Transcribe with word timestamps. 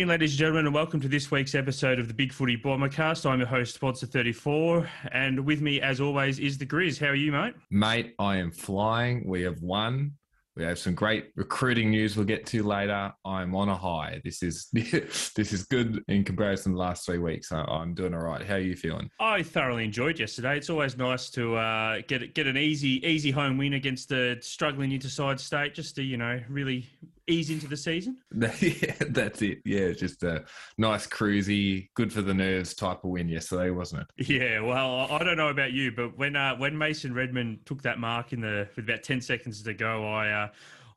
evening, 0.00 0.08
ladies 0.08 0.32
and 0.32 0.38
gentlemen, 0.38 0.64
and 0.64 0.74
welcome 0.74 0.98
to 0.98 1.08
this 1.08 1.30
week's 1.30 1.54
episode 1.54 1.98
of 1.98 2.08
the 2.08 2.14
Big 2.14 2.32
Footy 2.32 2.56
Bombcast. 2.56 3.28
I'm 3.28 3.38
your 3.38 3.46
host, 3.46 3.74
Sponsor 3.74 4.06
34, 4.06 4.88
and 5.12 5.44
with 5.44 5.60
me, 5.60 5.82
as 5.82 6.00
always, 6.00 6.38
is 6.38 6.56
the 6.56 6.64
Grizz. 6.64 6.98
How 6.98 7.08
are 7.08 7.14
you, 7.14 7.30
mate? 7.32 7.52
Mate, 7.70 8.14
I 8.18 8.38
am 8.38 8.50
flying. 8.50 9.28
We 9.28 9.42
have 9.42 9.60
won. 9.60 10.12
We 10.56 10.64
have 10.64 10.78
some 10.78 10.94
great 10.94 11.32
recruiting 11.36 11.90
news 11.90 12.16
we'll 12.16 12.24
get 12.24 12.46
to 12.46 12.62
later. 12.62 13.12
I'm 13.26 13.54
on 13.54 13.68
a 13.68 13.76
high. 13.76 14.22
This 14.24 14.42
is 14.42 14.68
this 14.72 15.52
is 15.52 15.66
good 15.66 16.02
in 16.08 16.24
comparison 16.24 16.72
to 16.72 16.76
the 16.76 16.80
last 16.80 17.04
three 17.04 17.18
weeks. 17.18 17.52
I, 17.52 17.62
am 17.68 17.92
doing 17.92 18.14
all 18.14 18.20
right. 18.20 18.44
How 18.44 18.54
are 18.54 18.58
you 18.58 18.76
feeling? 18.76 19.10
I 19.20 19.42
thoroughly 19.42 19.84
enjoyed 19.84 20.18
yesterday. 20.18 20.56
It's 20.56 20.70
always 20.70 20.96
nice 20.96 21.28
to 21.32 21.56
uh, 21.56 22.00
get 22.08 22.34
get 22.34 22.46
an 22.46 22.56
easy 22.56 23.06
easy 23.06 23.30
home 23.30 23.58
win 23.58 23.74
against 23.74 24.08
the 24.08 24.38
struggling 24.40 24.92
interside 24.92 25.40
state, 25.40 25.74
just 25.74 25.94
to 25.96 26.02
you 26.02 26.16
know 26.16 26.40
really 26.48 26.88
ease 27.30 27.50
into 27.50 27.66
the 27.66 27.76
season. 27.76 28.18
yeah, 28.32 28.94
that's 29.08 29.42
it. 29.42 29.58
Yeah, 29.64 29.92
just 29.92 30.22
a 30.22 30.44
nice 30.78 31.06
cruisy, 31.06 31.88
good 31.94 32.12
for 32.12 32.22
the 32.22 32.34
nerves 32.34 32.74
type 32.74 33.04
of 33.04 33.10
win 33.10 33.28
yesterday, 33.28 33.70
wasn't 33.70 34.02
it? 34.02 34.28
Yeah. 34.28 34.60
Well, 34.60 35.06
I 35.10 35.22
don't 35.24 35.36
know 35.36 35.48
about 35.48 35.72
you, 35.72 35.92
but 35.92 36.16
when 36.18 36.36
uh, 36.36 36.56
when 36.56 36.76
Mason 36.76 37.14
Redman 37.14 37.60
took 37.64 37.82
that 37.82 37.98
mark 37.98 38.32
in 38.32 38.40
the 38.40 38.68
with 38.76 38.84
about 38.84 39.02
ten 39.02 39.20
seconds 39.20 39.62
to 39.62 39.74
go, 39.74 40.06
I. 40.06 40.30
Uh, 40.30 40.48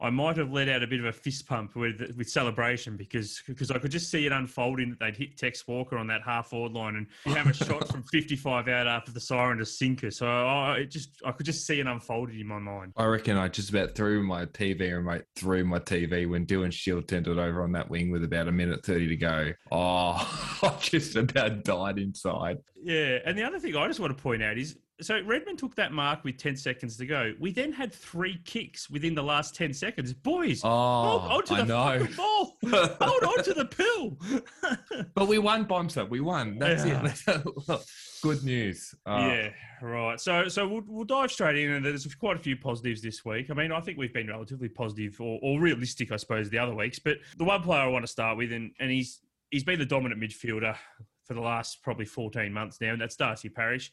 I 0.01 0.09
might 0.09 0.37
have 0.37 0.51
let 0.51 0.69
out 0.69 0.83
a 0.83 0.87
bit 0.87 0.99
of 0.99 1.05
a 1.05 1.11
fist 1.11 1.47
pump 1.47 1.75
with 1.75 2.01
with 2.17 2.29
celebration 2.29 2.97
because 2.97 3.41
because 3.47 3.71
I 3.71 3.79
could 3.79 3.91
just 3.91 4.09
see 4.09 4.25
it 4.25 4.31
unfolding 4.31 4.89
that 4.91 4.99
they'd 4.99 5.15
hit 5.15 5.37
Tex 5.37 5.67
Walker 5.67 5.97
on 5.97 6.07
that 6.07 6.21
half 6.23 6.49
forward 6.49 6.73
line 6.73 6.95
and 7.25 7.35
have 7.35 7.47
a 7.47 7.53
shot 7.53 7.87
from 7.87 8.03
55 8.03 8.67
out 8.67 8.87
after 8.87 9.11
the 9.11 9.19
siren 9.19 9.57
to 9.59 9.65
sinker. 9.65 10.11
So 10.11 10.27
I 10.27 10.77
it 10.79 10.91
just 10.91 11.21
I 11.25 11.31
could 11.31 11.45
just 11.45 11.65
see 11.65 11.79
it 11.79 11.87
unfolding 11.87 12.39
in 12.39 12.47
my 12.47 12.59
mind. 12.59 12.93
I 12.97 13.05
reckon 13.05 13.37
I 13.37 13.47
just 13.47 13.69
about 13.69 13.95
threw 13.95 14.23
my 14.23 14.45
TV 14.45 14.93
remote 14.93 15.25
through 15.35 15.65
my 15.65 15.79
TV 15.79 16.29
when 16.29 16.45
Dylan 16.45 16.71
Shiel 16.71 17.01
turned 17.01 17.27
it 17.27 17.37
over 17.37 17.63
on 17.63 17.71
that 17.73 17.89
wing 17.89 18.11
with 18.11 18.23
about 18.23 18.47
a 18.47 18.51
minute 18.51 18.85
30 18.85 19.07
to 19.07 19.15
go. 19.15 19.51
Oh, 19.71 20.59
I 20.63 20.77
just 20.79 21.15
about 21.15 21.63
died 21.63 21.97
inside. 21.97 22.57
Yeah, 22.83 23.19
and 23.25 23.37
the 23.37 23.43
other 23.43 23.59
thing 23.59 23.75
I 23.75 23.87
just 23.87 23.99
want 23.99 24.15
to 24.15 24.21
point 24.21 24.43
out 24.43 24.57
is 24.57 24.77
so 25.01 25.19
Redman 25.21 25.57
took 25.57 25.75
that 25.75 25.91
mark 25.91 26.23
with 26.23 26.37
10 26.37 26.55
seconds 26.55 26.97
to 26.97 27.05
go. 27.05 27.33
We 27.39 27.51
then 27.51 27.71
had 27.71 27.93
three 27.93 28.39
kicks 28.45 28.89
within 28.89 29.15
the 29.15 29.23
last 29.23 29.55
10 29.55 29.73
seconds. 29.73 30.13
Boys, 30.13 30.61
oh, 30.63 31.19
hold 31.19 31.51
on 31.51 31.57
to 31.59 31.65
the 31.65 31.75
I 31.75 32.03
ball. 32.15 32.57
hold 33.01 33.23
on 33.23 33.43
to 33.43 33.53
the 33.53 33.65
pill. 33.65 35.05
but 35.15 35.27
we 35.27 35.39
won, 35.39 35.65
Bombster. 35.65 36.07
We 36.07 36.19
won. 36.19 36.59
That's 36.59 36.85
yeah. 36.85 37.11
it. 37.69 37.79
Good 38.21 38.43
news. 38.43 38.93
Uh, 39.05 39.17
yeah, 39.19 39.49
right. 39.81 40.19
So 40.19 40.47
so 40.47 40.67
we'll, 40.67 40.83
we'll 40.87 41.05
dive 41.05 41.31
straight 41.31 41.57
in, 41.57 41.71
and 41.71 41.85
there's 41.85 42.05
quite 42.15 42.37
a 42.37 42.39
few 42.39 42.55
positives 42.55 43.01
this 43.01 43.25
week. 43.25 43.49
I 43.49 43.53
mean, 43.53 43.71
I 43.71 43.81
think 43.81 43.97
we've 43.97 44.13
been 44.13 44.27
relatively 44.27 44.69
positive 44.69 45.19
or, 45.19 45.39
or 45.41 45.59
realistic, 45.59 46.11
I 46.11 46.17
suppose, 46.17 46.49
the 46.49 46.59
other 46.59 46.75
weeks. 46.75 46.99
But 46.99 47.17
the 47.37 47.43
one 47.43 47.61
player 47.63 47.81
I 47.81 47.87
want 47.87 48.03
to 48.03 48.11
start 48.11 48.37
with, 48.37 48.53
and, 48.53 48.71
and 48.79 48.91
he's 48.91 49.19
he's 49.49 49.63
been 49.63 49.79
the 49.79 49.85
dominant 49.85 50.21
midfielder 50.21 50.77
for 51.25 51.33
the 51.33 51.41
last 51.41 51.81
probably 51.83 52.05
14 52.05 52.51
months 52.51 52.79
now, 52.81 52.91
and 52.91 53.01
that's 53.01 53.15
Darcy 53.15 53.49
Parish. 53.49 53.91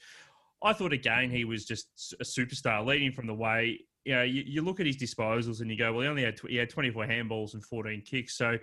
I 0.63 0.73
thought 0.73 0.93
again 0.93 1.31
he 1.31 1.45
was 1.45 1.65
just 1.65 2.15
a 2.21 2.25
superstar, 2.25 2.85
leading 2.85 3.13
from 3.13 3.27
the 3.27 3.35
way. 3.35 3.81
You 4.05 4.15
know, 4.15 4.23
you, 4.23 4.43
you 4.47 4.63
look 4.63 4.81
at 4.81 4.87
his 4.87 4.97
disposals 4.97 5.61
and 5.61 5.71
you 5.71 5.77
go, 5.77 5.93
well, 5.93 6.03
he 6.03 6.09
only 6.09 6.25
had 6.25 6.39
he 6.49 6.57
had 6.57 6.71
24 6.71 7.07
handballs 7.07 7.55
and 7.55 7.65
14 7.65 8.03
kicks, 8.03 8.37
so 8.37 8.59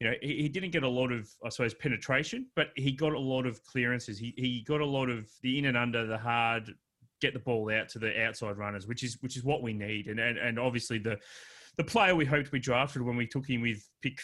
you 0.00 0.06
know 0.06 0.14
he, 0.22 0.42
he, 0.42 0.48
didn't 0.48 0.70
get 0.70 0.82
a 0.82 0.88
lot 0.88 1.12
of, 1.12 1.28
I 1.44 1.50
suppose, 1.50 1.74
penetration, 1.74 2.46
but 2.56 2.68
he 2.74 2.92
got 2.92 3.12
a 3.12 3.18
lot 3.18 3.46
of 3.46 3.62
clearances. 3.64 4.18
He 4.18 4.34
he 4.36 4.64
got 4.66 4.80
a 4.80 4.86
lot 4.86 5.10
of 5.10 5.28
the 5.42 5.58
in 5.58 5.66
and 5.66 5.76
under, 5.76 6.06
the 6.06 6.16
hard, 6.16 6.74
get 7.20 7.34
the 7.34 7.38
ball 7.38 7.70
out 7.70 7.88
to 7.90 7.98
the 7.98 8.18
outside 8.22 8.56
runners, 8.56 8.86
which 8.86 9.02
is 9.02 9.18
which 9.20 9.36
is 9.36 9.44
what 9.44 9.62
we 9.62 9.72
need, 9.72 10.06
and 10.06 10.18
and, 10.18 10.38
and 10.38 10.58
obviously 10.58 10.98
the 10.98 11.18
the 11.76 11.84
player 11.84 12.14
we 12.14 12.24
hoped 12.24 12.50
we 12.52 12.58
drafted 12.58 13.02
when 13.02 13.16
we 13.16 13.26
took 13.26 13.48
him 13.48 13.60
with 13.60 13.88
pick 14.02 14.20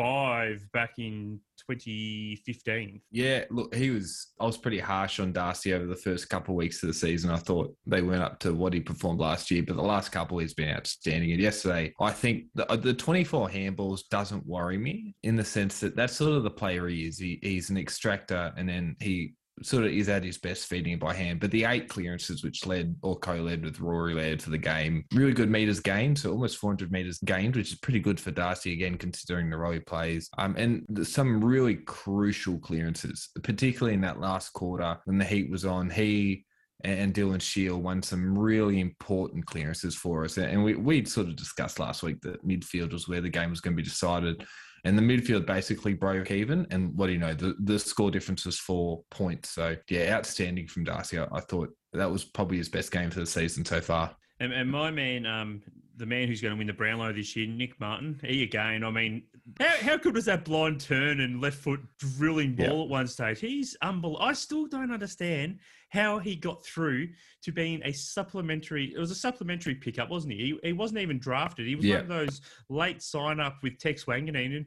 five 0.00 0.66
back 0.72 0.92
in 0.98 1.38
2015. 1.70 3.02
Yeah, 3.10 3.44
look, 3.50 3.74
he 3.74 3.90
was. 3.90 4.28
I 4.40 4.46
was 4.46 4.56
pretty 4.56 4.78
harsh 4.78 5.20
on 5.20 5.32
Darcy 5.32 5.74
over 5.74 5.86
the 5.86 5.94
first 5.94 6.30
couple 6.30 6.54
of 6.54 6.56
weeks 6.56 6.82
of 6.82 6.88
the 6.88 6.94
season. 6.94 7.30
I 7.30 7.36
thought 7.36 7.74
they 7.86 8.00
went 8.00 8.22
up 8.22 8.38
to 8.40 8.54
what 8.54 8.72
he 8.72 8.80
performed 8.80 9.20
last 9.20 9.50
year, 9.50 9.62
but 9.62 9.76
the 9.76 9.82
last 9.82 10.10
couple 10.10 10.38
he's 10.38 10.54
been 10.54 10.74
outstanding. 10.74 11.32
And 11.32 11.40
yesterday, 11.40 11.92
I 12.00 12.12
think 12.12 12.44
the, 12.54 12.70
uh, 12.72 12.76
the 12.76 12.94
24 12.94 13.50
handballs 13.50 14.02
doesn't 14.10 14.46
worry 14.46 14.78
me 14.78 15.14
in 15.22 15.36
the 15.36 15.44
sense 15.44 15.80
that 15.80 15.96
that's 15.96 16.16
sort 16.16 16.32
of 16.32 16.44
the 16.44 16.50
player 16.50 16.88
he 16.88 17.06
is. 17.06 17.18
He, 17.18 17.38
he's 17.42 17.68
an 17.68 17.76
extractor, 17.76 18.52
and 18.56 18.68
then 18.68 18.96
he 19.00 19.34
sort 19.62 19.84
of 19.84 19.92
is 19.92 20.08
at 20.08 20.24
his 20.24 20.38
best 20.38 20.66
feeding 20.66 20.98
by 20.98 21.14
hand. 21.14 21.40
But 21.40 21.50
the 21.50 21.64
eight 21.64 21.88
clearances, 21.88 22.42
which 22.42 22.66
led 22.66 22.96
or 23.02 23.18
co-led 23.18 23.64
with 23.64 23.80
Rory 23.80 24.14
Laird 24.14 24.42
for 24.42 24.50
the 24.50 24.58
game, 24.58 25.04
really 25.14 25.32
good 25.32 25.50
meters 25.50 25.80
gained, 25.80 26.18
so 26.18 26.30
almost 26.30 26.58
400 26.58 26.90
meters 26.90 27.18
gained, 27.24 27.56
which 27.56 27.72
is 27.72 27.78
pretty 27.78 28.00
good 28.00 28.20
for 28.20 28.30
Darcy 28.30 28.72
again, 28.72 28.96
considering 28.96 29.50
the 29.50 29.56
role 29.56 29.72
he 29.72 29.80
plays. 29.80 30.28
Um, 30.38 30.54
and 30.56 31.06
some 31.06 31.44
really 31.44 31.76
crucial 31.76 32.58
clearances, 32.58 33.28
particularly 33.42 33.94
in 33.94 34.00
that 34.02 34.20
last 34.20 34.50
quarter 34.50 34.98
when 35.04 35.18
the 35.18 35.24
heat 35.24 35.50
was 35.50 35.64
on. 35.64 35.90
He 35.90 36.44
and 36.84 37.12
Dylan 37.12 37.42
Shiel 37.42 37.80
won 37.80 38.02
some 38.02 38.36
really 38.38 38.80
important 38.80 39.44
clearances 39.46 39.94
for 39.94 40.24
us. 40.24 40.38
And 40.38 40.64
we 40.64 40.74
we 40.74 41.04
sort 41.04 41.28
of 41.28 41.36
discussed 41.36 41.78
last 41.78 42.02
week 42.02 42.20
that 42.22 42.46
midfield 42.46 42.92
was 42.92 43.08
where 43.08 43.20
the 43.20 43.28
game 43.28 43.50
was 43.50 43.60
going 43.60 43.76
to 43.76 43.82
be 43.82 43.88
decided 43.88 44.44
and 44.84 44.96
the 44.96 45.02
midfield 45.02 45.46
basically 45.46 45.94
broke 45.94 46.30
even. 46.30 46.66
And 46.70 46.96
what 46.96 47.06
do 47.06 47.12
you 47.12 47.18
know? 47.18 47.34
The, 47.34 47.54
the 47.60 47.78
score 47.78 48.10
difference 48.10 48.46
was 48.46 48.58
four 48.58 49.02
points. 49.10 49.50
So, 49.50 49.76
yeah, 49.88 50.16
outstanding 50.16 50.66
from 50.66 50.84
Darcy. 50.84 51.18
I, 51.18 51.26
I 51.32 51.40
thought 51.40 51.70
that 51.92 52.10
was 52.10 52.24
probably 52.24 52.58
his 52.58 52.68
best 52.68 52.92
game 52.92 53.10
for 53.10 53.20
the 53.20 53.26
season 53.26 53.64
so 53.64 53.80
far. 53.80 54.16
And, 54.40 54.52
and 54.52 54.70
my 54.70 54.90
man, 54.90 55.26
um, 55.26 55.62
the 55.96 56.06
man 56.06 56.26
who's 56.26 56.40
going 56.40 56.52
to 56.54 56.58
win 56.58 56.66
the 56.66 56.72
Brownlow 56.72 57.12
this 57.12 57.36
year, 57.36 57.46
Nick 57.46 57.78
Martin, 57.78 58.18
he 58.24 58.42
again, 58.42 58.82
I 58.84 58.90
mean, 58.90 59.24
how, 59.60 59.76
how 59.82 59.96
good 59.98 60.14
was 60.14 60.24
that 60.24 60.46
blind 60.46 60.80
turn 60.80 61.20
and 61.20 61.42
left 61.42 61.58
foot 61.58 61.80
drilling 61.98 62.54
ball 62.54 62.66
yeah. 62.66 62.82
at 62.82 62.88
one 62.88 63.06
stage? 63.06 63.40
He's 63.40 63.76
unbelievable. 63.82 64.24
I 64.24 64.32
still 64.32 64.66
don't 64.66 64.90
understand 64.90 65.58
how 65.90 66.18
he 66.18 66.36
got 66.36 66.64
through 66.64 67.08
to 67.42 67.52
being 67.52 67.80
a 67.84 67.92
supplementary. 67.92 68.92
It 68.94 68.98
was 68.98 69.10
a 69.10 69.16
supplementary 69.16 69.74
pickup, 69.74 70.08
wasn't 70.08 70.34
he? 70.34 70.38
He, 70.62 70.68
he 70.68 70.72
wasn't 70.72 71.00
even 71.00 71.18
drafted. 71.18 71.66
He 71.66 71.74
was 71.74 71.84
yeah. 71.84 71.96
one 71.96 72.02
of 72.02 72.08
those 72.08 72.40
late 72.68 73.02
sign 73.02 73.40
up 73.40 73.56
with 73.62 73.78
Tex 73.78 74.04
Wanganeen. 74.04 74.56
And 74.56 74.66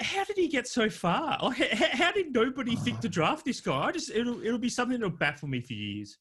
how 0.00 0.24
did 0.24 0.36
he 0.36 0.48
get 0.48 0.66
so 0.66 0.88
far? 0.90 1.38
how 1.92 2.12
did 2.12 2.32
nobody 2.34 2.76
think 2.76 3.00
to 3.00 3.08
draft 3.10 3.44
this 3.44 3.60
guy? 3.60 3.86
I 3.86 3.92
just 3.92 4.10
it'll 4.10 4.42
it'll 4.42 4.58
be 4.58 4.68
something 4.68 4.98
that'll 4.98 5.16
baffle 5.16 5.48
me 5.48 5.60
for 5.60 5.74
years 5.74 6.18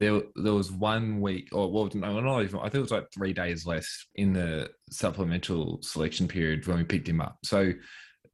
there 0.00 0.22
there 0.36 0.54
was 0.54 0.70
one 0.70 1.20
week, 1.20 1.48
or 1.52 1.70
well, 1.70 1.90
no, 1.94 2.20
not 2.20 2.42
even. 2.42 2.60
I 2.60 2.64
think 2.64 2.76
it 2.76 2.80
was 2.82 2.90
like 2.92 3.12
three 3.12 3.32
days 3.32 3.66
less 3.66 4.06
in 4.14 4.32
the 4.32 4.70
supplemental 4.90 5.80
selection 5.82 6.28
period 6.28 6.66
when 6.66 6.78
we 6.78 6.84
picked 6.84 7.08
him 7.08 7.20
up. 7.20 7.38
So. 7.44 7.72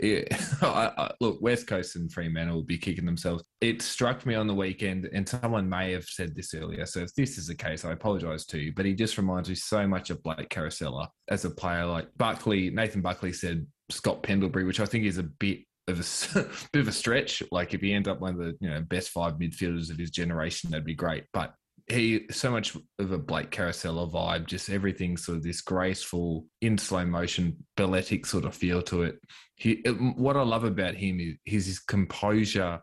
Yeah, 0.00 0.22
I, 0.62 0.92
I, 0.96 1.10
look, 1.20 1.40
West 1.40 1.66
Coast 1.66 1.96
and 1.96 2.12
Fremantle 2.12 2.56
will 2.56 2.62
be 2.62 2.78
kicking 2.78 3.06
themselves. 3.06 3.44
It 3.60 3.82
struck 3.82 4.26
me 4.26 4.34
on 4.34 4.46
the 4.46 4.54
weekend, 4.54 5.08
and 5.12 5.28
someone 5.28 5.68
may 5.68 5.92
have 5.92 6.04
said 6.04 6.34
this 6.34 6.54
earlier. 6.54 6.86
So 6.86 7.00
if 7.00 7.14
this 7.14 7.38
is 7.38 7.46
the 7.46 7.54
case, 7.54 7.84
I 7.84 7.92
apologise 7.92 8.44
to 8.46 8.58
you. 8.58 8.72
But 8.74 8.86
he 8.86 8.94
just 8.94 9.18
reminds 9.18 9.48
me 9.48 9.54
so 9.54 9.86
much 9.86 10.10
of 10.10 10.22
Blake 10.22 10.48
Caracella 10.48 11.08
as 11.28 11.44
a 11.44 11.50
player. 11.50 11.86
Like 11.86 12.08
Buckley, 12.16 12.70
Nathan 12.70 13.02
Buckley 13.02 13.32
said 13.32 13.66
Scott 13.90 14.22
Pendlebury, 14.22 14.64
which 14.64 14.80
I 14.80 14.86
think 14.86 15.04
is 15.04 15.18
a 15.18 15.24
bit 15.24 15.60
of 15.88 16.00
a 16.00 16.38
bit 16.72 16.80
of 16.80 16.88
a 16.88 16.92
stretch. 16.92 17.42
Like 17.50 17.74
if 17.74 17.80
he 17.80 17.92
ends 17.92 18.08
up 18.08 18.20
one 18.20 18.32
of 18.32 18.38
the 18.38 18.56
you 18.60 18.70
know 18.70 18.80
best 18.82 19.10
five 19.10 19.34
midfielders 19.34 19.90
of 19.90 19.98
his 19.98 20.10
generation, 20.10 20.70
that'd 20.70 20.84
be 20.84 20.94
great. 20.94 21.24
But 21.32 21.54
he 21.86 22.26
so 22.30 22.50
much 22.50 22.76
of 22.98 23.12
a 23.12 23.18
Blake 23.18 23.50
Caracella 23.50 24.10
vibe, 24.10 24.46
just 24.46 24.70
everything 24.70 25.16
sort 25.16 25.38
of 25.38 25.44
this 25.44 25.60
graceful, 25.60 26.46
in 26.62 26.78
slow 26.78 27.04
motion, 27.04 27.56
balletic 27.76 28.24
sort 28.24 28.44
of 28.44 28.54
feel 28.54 28.80
to 28.82 29.02
it. 29.02 29.16
He, 29.56 29.82
what 30.16 30.36
I 30.36 30.42
love 30.42 30.64
about 30.64 30.94
him 30.94 31.20
is 31.20 31.66
his 31.66 31.78
composure 31.78 32.80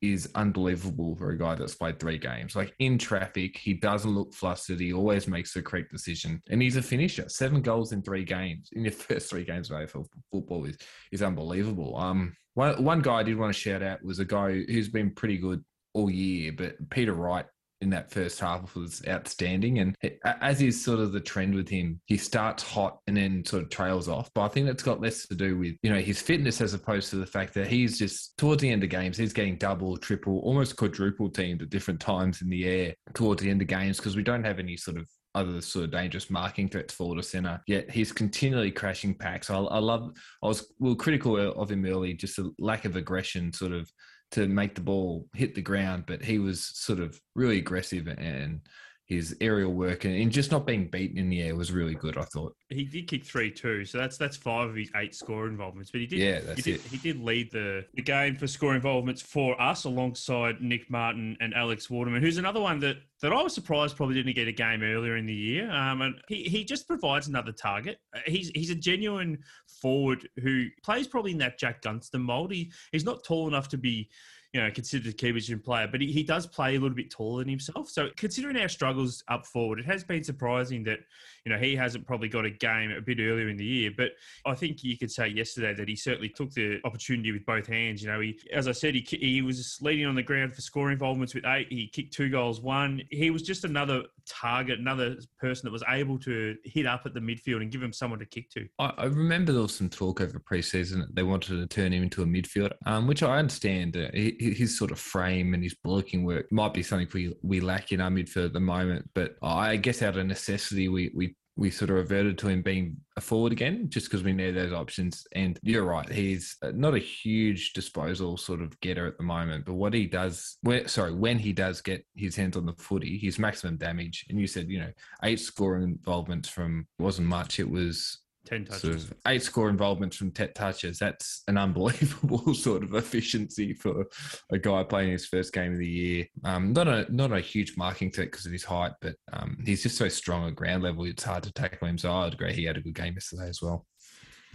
is 0.00 0.28
unbelievable 0.34 1.14
for 1.16 1.30
a 1.30 1.38
guy 1.38 1.54
that's 1.54 1.74
played 1.74 1.98
three 1.98 2.18
games. 2.18 2.54
Like 2.54 2.74
in 2.78 2.98
traffic, 2.98 3.56
he 3.56 3.74
doesn't 3.74 4.14
look 4.14 4.32
flustered. 4.32 4.80
He 4.80 4.92
always 4.92 5.26
makes 5.26 5.52
the 5.52 5.62
correct 5.62 5.92
decision, 5.92 6.42
and 6.50 6.62
he's 6.62 6.76
a 6.76 6.82
finisher. 6.82 7.28
Seven 7.28 7.60
goals 7.60 7.92
in 7.92 8.02
three 8.02 8.24
games 8.24 8.70
in 8.72 8.84
your 8.84 8.92
first 8.92 9.28
three 9.28 9.44
games 9.44 9.70
of 9.70 9.78
AFL 9.78 10.06
football 10.32 10.64
is 10.64 10.78
is 11.12 11.22
unbelievable. 11.22 11.96
Um, 11.96 12.34
one 12.54 12.82
one 12.82 13.00
guy 13.00 13.16
I 13.16 13.22
did 13.22 13.38
want 13.38 13.54
to 13.54 13.60
shout 13.60 13.82
out 13.82 14.02
was 14.02 14.18
a 14.18 14.24
guy 14.24 14.52
who's 14.52 14.88
been 14.88 15.10
pretty 15.10 15.38
good 15.38 15.62
all 15.92 16.10
year, 16.10 16.52
but 16.52 16.76
Peter 16.90 17.12
Wright 17.14 17.46
in 17.80 17.90
that 17.90 18.10
first 18.10 18.40
half 18.40 18.74
was 18.74 19.02
outstanding. 19.06 19.78
And 19.78 19.96
as 20.24 20.62
is 20.62 20.82
sort 20.82 21.00
of 21.00 21.12
the 21.12 21.20
trend 21.20 21.54
with 21.54 21.68
him, 21.68 22.00
he 22.06 22.16
starts 22.16 22.62
hot 22.62 22.98
and 23.06 23.16
then 23.16 23.44
sort 23.44 23.62
of 23.62 23.70
trails 23.70 24.08
off. 24.08 24.30
But 24.34 24.42
I 24.42 24.48
think 24.48 24.66
that's 24.66 24.82
got 24.82 25.00
less 25.00 25.26
to 25.26 25.34
do 25.34 25.58
with, 25.58 25.74
you 25.82 25.90
know, 25.90 26.00
his 26.00 26.20
fitness 26.20 26.60
as 26.60 26.74
opposed 26.74 27.10
to 27.10 27.16
the 27.16 27.26
fact 27.26 27.54
that 27.54 27.68
he's 27.68 27.98
just 27.98 28.36
towards 28.38 28.62
the 28.62 28.70
end 28.70 28.82
of 28.82 28.90
games, 28.90 29.16
he's 29.16 29.32
getting 29.32 29.56
double, 29.56 29.96
triple, 29.96 30.38
almost 30.40 30.76
quadruple 30.76 31.28
teamed 31.28 31.62
at 31.62 31.70
different 31.70 32.00
times 32.00 32.42
in 32.42 32.48
the 32.48 32.66
air 32.66 32.94
towards 33.14 33.42
the 33.42 33.50
end 33.50 33.62
of 33.62 33.68
games 33.68 33.98
because 33.98 34.16
we 34.16 34.22
don't 34.22 34.44
have 34.44 34.58
any 34.58 34.76
sort 34.76 34.96
of 34.96 35.08
other 35.34 35.60
sort 35.60 35.84
of 35.84 35.90
dangerous 35.90 36.30
marking 36.30 36.66
threats 36.66 36.94
forward 36.94 37.18
or 37.18 37.22
center. 37.22 37.60
Yet 37.66 37.90
he's 37.90 38.10
continually 38.10 38.70
crashing 38.70 39.14
packs. 39.14 39.50
I, 39.50 39.58
I 39.58 39.78
love. 39.78 40.10
I 40.42 40.46
was 40.46 40.72
well 40.78 40.94
critical 40.94 41.36
of 41.36 41.70
him 41.70 41.84
early, 41.84 42.14
just 42.14 42.38
a 42.38 42.50
lack 42.58 42.86
of 42.86 42.96
aggression, 42.96 43.52
sort 43.52 43.72
of 43.72 43.90
to 44.32 44.46
make 44.46 44.74
the 44.74 44.80
ball 44.80 45.28
hit 45.34 45.54
the 45.54 45.62
ground, 45.62 46.04
but 46.06 46.22
he 46.22 46.38
was 46.38 46.64
sort 46.64 47.00
of 47.00 47.20
really 47.34 47.58
aggressive 47.58 48.06
and 48.08 48.60
his 49.06 49.36
aerial 49.40 49.72
work 49.72 50.04
and, 50.04 50.14
and 50.14 50.32
just 50.32 50.50
not 50.50 50.66
being 50.66 50.88
beaten 50.88 51.16
in 51.16 51.28
the 51.30 51.40
air 51.40 51.54
was 51.54 51.70
really 51.70 51.94
good. 51.94 52.18
I 52.18 52.22
thought 52.22 52.56
he 52.70 52.84
did 52.84 53.06
kick 53.06 53.24
three 53.24 53.52
too, 53.52 53.84
so 53.84 53.98
that's 53.98 54.18
that's 54.18 54.36
five 54.36 54.68
of 54.68 54.74
his 54.74 54.90
eight 54.96 55.14
score 55.14 55.46
involvements. 55.46 55.92
But 55.92 56.00
he 56.00 56.06
did, 56.08 56.18
Yeah, 56.18 56.40
that's 56.40 56.64
he 56.64 56.72
did, 56.72 56.80
it. 56.84 56.90
he 56.90 56.96
did 56.98 57.22
lead 57.22 57.52
the, 57.52 57.84
the 57.94 58.02
game 58.02 58.34
for 58.34 58.48
score 58.48 58.74
involvements 58.74 59.22
for 59.22 59.60
us 59.62 59.84
alongside 59.84 60.60
Nick 60.60 60.90
Martin 60.90 61.36
and 61.40 61.54
Alec 61.54 61.80
Waterman, 61.88 62.20
who's 62.20 62.38
another 62.38 62.60
one 62.60 62.80
that 62.80 62.96
that 63.22 63.32
I 63.32 63.42
was 63.42 63.54
surprised 63.54 63.96
probably 63.96 64.14
didn't 64.16 64.34
get 64.34 64.48
a 64.48 64.52
game 64.52 64.82
earlier 64.82 65.16
in 65.16 65.24
the 65.24 65.32
year. 65.34 65.70
Um, 65.70 66.02
and 66.02 66.16
he, 66.28 66.42
he 66.44 66.64
just 66.64 66.86
provides 66.86 67.28
another 67.28 67.52
target. 67.52 67.98
Uh, 68.14 68.20
He's 68.26 68.48
he's 68.50 68.70
a 68.70 68.74
genuine 68.74 69.38
forward 69.80 70.28
who 70.42 70.66
plays 70.84 71.06
probably 71.06 71.30
in 71.32 71.38
that 71.38 71.58
Jack 71.58 71.80
Gunston 71.82 72.22
mold. 72.22 72.52
He, 72.52 72.72
he's 72.92 73.04
not 73.04 73.22
tall 73.24 73.46
enough 73.46 73.68
to 73.68 73.78
be 73.78 74.10
you 74.52 74.60
know, 74.60 74.70
considered 74.70 75.08
a 75.08 75.12
key 75.12 75.32
position 75.32 75.60
player, 75.60 75.88
but 75.90 76.00
he, 76.00 76.12
he 76.12 76.22
does 76.22 76.46
play 76.46 76.76
a 76.76 76.80
little 76.80 76.96
bit 76.96 77.10
taller 77.10 77.40
than 77.40 77.48
himself. 77.48 77.88
So 77.90 78.08
considering 78.16 78.56
our 78.56 78.68
struggles 78.68 79.22
up 79.28 79.46
forward, 79.46 79.80
it 79.80 79.86
has 79.86 80.04
been 80.04 80.24
surprising 80.24 80.84
that, 80.84 81.00
you 81.46 81.52
know, 81.52 81.58
he 81.58 81.76
hasn't 81.76 82.04
probably 82.04 82.28
got 82.28 82.44
a 82.44 82.50
game 82.50 82.90
a 82.90 83.00
bit 83.00 83.20
earlier 83.20 83.48
in 83.48 83.56
the 83.56 83.64
year. 83.64 83.92
But 83.96 84.10
I 84.44 84.56
think 84.56 84.82
you 84.82 84.98
could 84.98 85.12
say 85.12 85.28
yesterday 85.28 85.74
that 85.74 85.88
he 85.88 85.94
certainly 85.94 86.28
took 86.28 86.50
the 86.50 86.80
opportunity 86.84 87.30
with 87.30 87.46
both 87.46 87.68
hands. 87.68 88.02
You 88.02 88.08
know, 88.08 88.18
he, 88.18 88.36
as 88.52 88.66
I 88.66 88.72
said, 88.72 88.96
he, 88.96 89.06
he 89.20 89.42
was 89.42 89.78
leading 89.80 90.06
on 90.06 90.16
the 90.16 90.24
ground 90.24 90.56
for 90.56 90.60
score 90.60 90.90
involvements 90.90 91.36
with 91.36 91.46
eight. 91.46 91.68
He 91.70 91.86
kicked 91.86 92.12
two 92.12 92.30
goals, 92.30 92.60
one. 92.60 93.00
He 93.10 93.30
was 93.30 93.42
just 93.42 93.64
another 93.64 94.02
target, 94.28 94.80
another 94.80 95.18
person 95.38 95.66
that 95.66 95.72
was 95.72 95.84
able 95.88 96.18
to 96.18 96.56
hit 96.64 96.84
up 96.84 97.02
at 97.06 97.14
the 97.14 97.20
midfield 97.20 97.62
and 97.62 97.70
give 97.70 97.80
him 97.80 97.92
someone 97.92 98.18
to 98.18 98.26
kick 98.26 98.50
to. 98.50 98.66
I, 98.80 98.92
I 98.98 99.04
remember 99.04 99.52
there 99.52 99.62
was 99.62 99.76
some 99.76 99.88
talk 99.88 100.20
over 100.20 100.40
preseason 100.40 100.98
that 100.98 101.14
they 101.14 101.22
wanted 101.22 101.60
to 101.60 101.66
turn 101.68 101.92
him 101.92 102.02
into 102.02 102.22
a 102.22 102.26
midfielder, 102.26 102.72
um, 102.86 103.06
which 103.06 103.22
I 103.22 103.38
understand. 103.38 103.96
Uh, 103.96 104.08
he- 104.12 104.34
his 104.56 104.76
sort 104.76 104.90
of 104.90 104.98
frame 104.98 105.54
and 105.54 105.62
his 105.62 105.74
blocking 105.74 106.24
work 106.24 106.50
might 106.50 106.74
be 106.74 106.82
something 106.82 107.06
we, 107.14 107.36
we 107.42 107.60
lack 107.60 107.92
in 107.92 108.00
our 108.00 108.10
midfield 108.10 108.46
at 108.46 108.52
the 108.52 108.60
moment, 108.60 109.08
but 109.14 109.36
I 109.42 109.76
guess 109.76 110.02
out 110.02 110.16
of 110.16 110.26
necessity, 110.26 110.88
we 110.88 111.12
we 111.14 111.35
we 111.56 111.70
sort 111.70 111.90
of 111.90 111.96
reverted 111.96 112.36
to 112.38 112.48
him 112.48 112.60
being 112.60 112.96
a 113.16 113.20
forward 113.20 113.50
again, 113.50 113.86
just 113.88 114.06
because 114.06 114.22
we 114.22 114.32
need 114.32 114.52
those 114.52 114.72
options. 114.72 115.26
And 115.32 115.58
you're 115.62 115.84
right, 115.84 116.08
he's 116.08 116.56
uh, 116.62 116.72
not 116.74 116.94
a 116.94 116.98
huge 116.98 117.72
disposal 117.72 118.36
sort 118.36 118.60
of 118.60 118.78
getter 118.80 119.06
at 119.06 119.16
the 119.16 119.24
moment, 119.24 119.64
but 119.64 119.74
what 119.74 119.94
he 119.94 120.06
does, 120.06 120.58
where, 120.60 120.86
sorry, 120.86 121.14
when 121.14 121.38
he 121.38 121.54
does 121.54 121.80
get 121.80 122.04
his 122.14 122.36
hands 122.36 122.56
on 122.56 122.66
the 122.66 122.74
footy, 122.74 123.18
his 123.18 123.38
maximum 123.38 123.78
damage. 123.78 124.26
And 124.28 124.38
you 124.38 124.46
said, 124.46 124.68
you 124.68 124.80
know, 124.80 124.92
eight 125.24 125.40
scoring 125.40 125.82
involvements 125.82 126.48
from 126.48 126.86
wasn't 126.98 127.28
much. 127.28 127.58
It 127.58 127.70
was 127.70 128.18
10 128.46 128.64
touches. 128.64 128.80
sort 128.80 128.94
of 128.94 129.14
eight 129.26 129.42
score 129.42 129.68
involvements 129.68 130.16
from 130.16 130.30
Tet 130.30 130.54
touches. 130.54 130.98
That's 130.98 131.42
an 131.48 131.58
unbelievable 131.58 132.54
sort 132.54 132.82
of 132.82 132.94
efficiency 132.94 133.74
for 133.74 134.06
a 134.50 134.58
guy 134.58 134.82
playing 134.84 135.12
his 135.12 135.26
first 135.26 135.52
game 135.52 135.72
of 135.72 135.78
the 135.78 135.86
year. 135.86 136.26
Um, 136.44 136.72
not 136.72 136.88
a 136.88 137.06
not 137.14 137.32
a 137.32 137.40
huge 137.40 137.76
marking 137.76 138.10
threat 138.10 138.30
because 138.30 138.46
of 138.46 138.52
his 138.52 138.64
height, 138.64 138.92
but 139.00 139.16
um, 139.32 139.58
he's 139.64 139.82
just 139.82 139.96
so 139.98 140.08
strong 140.08 140.46
at 140.48 140.54
ground 140.54 140.82
level. 140.82 141.04
It's 141.04 141.24
hard 141.24 141.42
to 141.42 141.52
tackle 141.52 141.88
him. 141.88 141.98
So 141.98 142.12
I'd 142.12 142.34
agree 142.34 142.52
he 142.52 142.64
had 142.64 142.76
a 142.76 142.80
good 142.80 142.94
game 142.94 143.14
yesterday 143.14 143.48
as 143.48 143.60
well. 143.60 143.86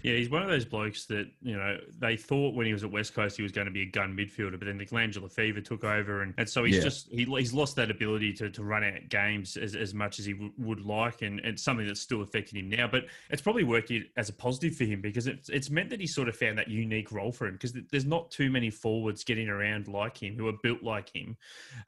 Yeah, 0.04 0.16
he's 0.16 0.30
one 0.30 0.42
of 0.42 0.50
those 0.50 0.66
blokes 0.66 1.06
that, 1.06 1.28
you 1.42 1.56
know, 1.56 1.78
they 2.00 2.18
thought 2.18 2.56
when 2.56 2.66
he 2.66 2.74
was 2.74 2.84
at 2.84 2.92
West 2.92 3.14
Coast 3.14 3.38
he 3.38 3.44
was 3.44 3.52
going 3.52 3.66
to 3.66 3.72
be 3.72 3.84
a 3.84 3.86
gun 3.92 4.16
midfielder, 4.16 4.60
but 4.60 4.66
then 4.66 4.78
the 4.78 4.86
glandular 4.86 5.30
fever 5.30 5.62
took 5.62 5.84
over. 5.84 6.22
And, 6.22 6.34
and 6.38 6.50
so 6.50 6.64
he's 6.64 6.78
Yeah. 6.78 6.84
just, 6.84 7.12
he, 7.12 7.26
he's 7.26 7.54
lost 7.54 7.76
that 7.76 7.92
ability 7.92 8.34
to, 8.34 8.50
to 8.50 8.64
run 8.64 8.84
out 8.84 9.10
games 9.10 9.58
as, 9.58 9.76
as 9.76 9.94
much 9.94 10.20
as 10.20 10.26
he 10.26 10.34
w- 10.34 10.52
would 10.58 10.86
like. 10.86 11.22
And 11.22 11.40
it's 11.42 11.64
something 11.64 11.86
that's 11.86 12.02
still 12.02 12.22
affecting 12.22 12.60
him 12.60 12.70
now. 12.70 12.88
But 12.88 13.06
it's 13.30 13.42
probably 13.42 13.64
worked 13.64 13.92
as 14.18 14.30
a 14.30 14.34
positive 14.34 14.76
for 14.76 14.86
him 14.86 15.02
because 15.02 15.28
it's, 15.28 15.50
it's 15.50 15.70
meant 15.70 15.90
that 15.90 16.00
he 16.00 16.08
sort 16.08 16.30
of 16.30 16.36
found 16.36 16.58
that 16.58 16.68
unique 16.68 17.12
role 17.12 17.32
for 17.32 17.48
him 17.48 17.54
because 17.54 17.74
there's 17.92 18.06
not 18.06 18.32
too 18.32 18.50
many 18.50 18.70
forwards 18.70 19.24
getting 19.24 19.50
around 19.50 19.88
like 19.88 20.18
him 20.22 20.36
who 20.36 20.48
are 20.48 20.58
built 20.64 20.84
like 20.84 21.14
him 21.16 21.38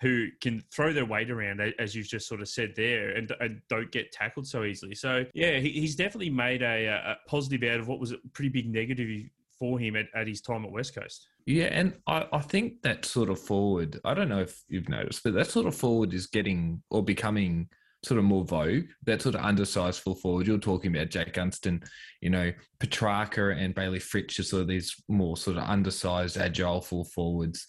who 0.02 0.28
can 0.42 0.64
throw 0.72 0.94
their 0.94 1.06
weight 1.06 1.30
around, 1.32 1.62
as 1.80 1.96
you've 1.96 2.08
just 2.08 2.28
sort 2.28 2.42
of 2.42 2.48
said 2.50 2.74
there, 2.76 3.12
and, 3.12 3.32
and 3.40 3.62
don't 3.70 3.92
get 3.92 4.12
tackled 4.12 4.48
so 4.48 4.64
easily. 4.64 4.96
So, 4.96 5.26
yeah, 5.34 5.60
he, 5.60 5.70
he's 5.70 5.96
definitely 5.96 6.30
made 6.30 6.62
a, 6.62 6.88
a 6.88 7.18
positive 7.28 7.64
out 7.64 7.80
of 7.80 7.88
what 7.88 8.00
was 8.04 8.12
a 8.12 8.18
pretty 8.34 8.50
big 8.50 8.70
negative 8.70 9.30
for 9.58 9.80
him 9.80 9.96
at, 9.96 10.08
at 10.14 10.28
his 10.28 10.42
time 10.42 10.66
at 10.66 10.72
West 10.72 10.94
Coast. 10.94 11.30
Yeah, 11.46 11.66
and 11.66 11.94
I, 12.06 12.28
I 12.34 12.40
think 12.40 12.82
that 12.82 13.06
sort 13.06 13.30
of 13.30 13.40
forward, 13.40 14.00
I 14.04 14.14
don't 14.14 14.28
know 14.28 14.42
if 14.42 14.62
you've 14.68 14.90
noticed, 14.90 15.24
but 15.24 15.34
that 15.36 15.48
sort 15.48 15.68
of 15.68 15.76
forward 15.76 16.14
is 16.14 16.28
getting 16.28 16.84
or 16.90 17.02
becoming 17.04 17.70
sort 18.04 18.18
of 18.18 18.26
more 18.26 18.44
vogue. 18.44 18.86
That 19.06 19.22
sort 19.22 19.36
of 19.36 19.42
undersized 19.42 20.02
full 20.02 20.16
forward. 20.16 20.48
You're 20.48 20.58
talking 20.58 20.94
about 20.94 21.10
Jack 21.10 21.32
Gunston, 21.32 21.82
you 22.20 22.30
know, 22.30 22.52
Petrarca 22.80 23.52
and 23.52 23.74
Bailey 23.74 24.00
Fritsch 24.00 24.40
are 24.40 24.44
sort 24.44 24.64
of 24.64 24.68
these 24.68 24.96
more 25.08 25.38
sort 25.38 25.58
of 25.58 25.64
undersized, 25.64 26.38
agile 26.38 26.82
full 26.82 27.06
forwards. 27.06 27.68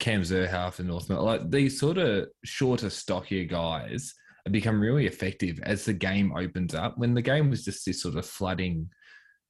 Cam 0.00 0.22
Zurhaar 0.22 0.78
and 0.78 0.88
North 0.88 1.08
Mel- 1.08 1.22
like 1.22 1.50
these 1.50 1.78
sort 1.78 1.98
of 1.98 2.28
shorter, 2.44 2.90
stockier 2.90 3.44
guys 3.44 4.14
have 4.44 4.52
become 4.52 4.80
really 4.80 5.06
effective 5.06 5.60
as 5.62 5.84
the 5.84 5.92
game 5.92 6.34
opens 6.36 6.74
up. 6.74 6.98
When 6.98 7.14
the 7.14 7.22
game 7.22 7.50
was 7.50 7.64
just 7.64 7.86
this 7.86 8.02
sort 8.02 8.16
of 8.16 8.26
flooding 8.26 8.90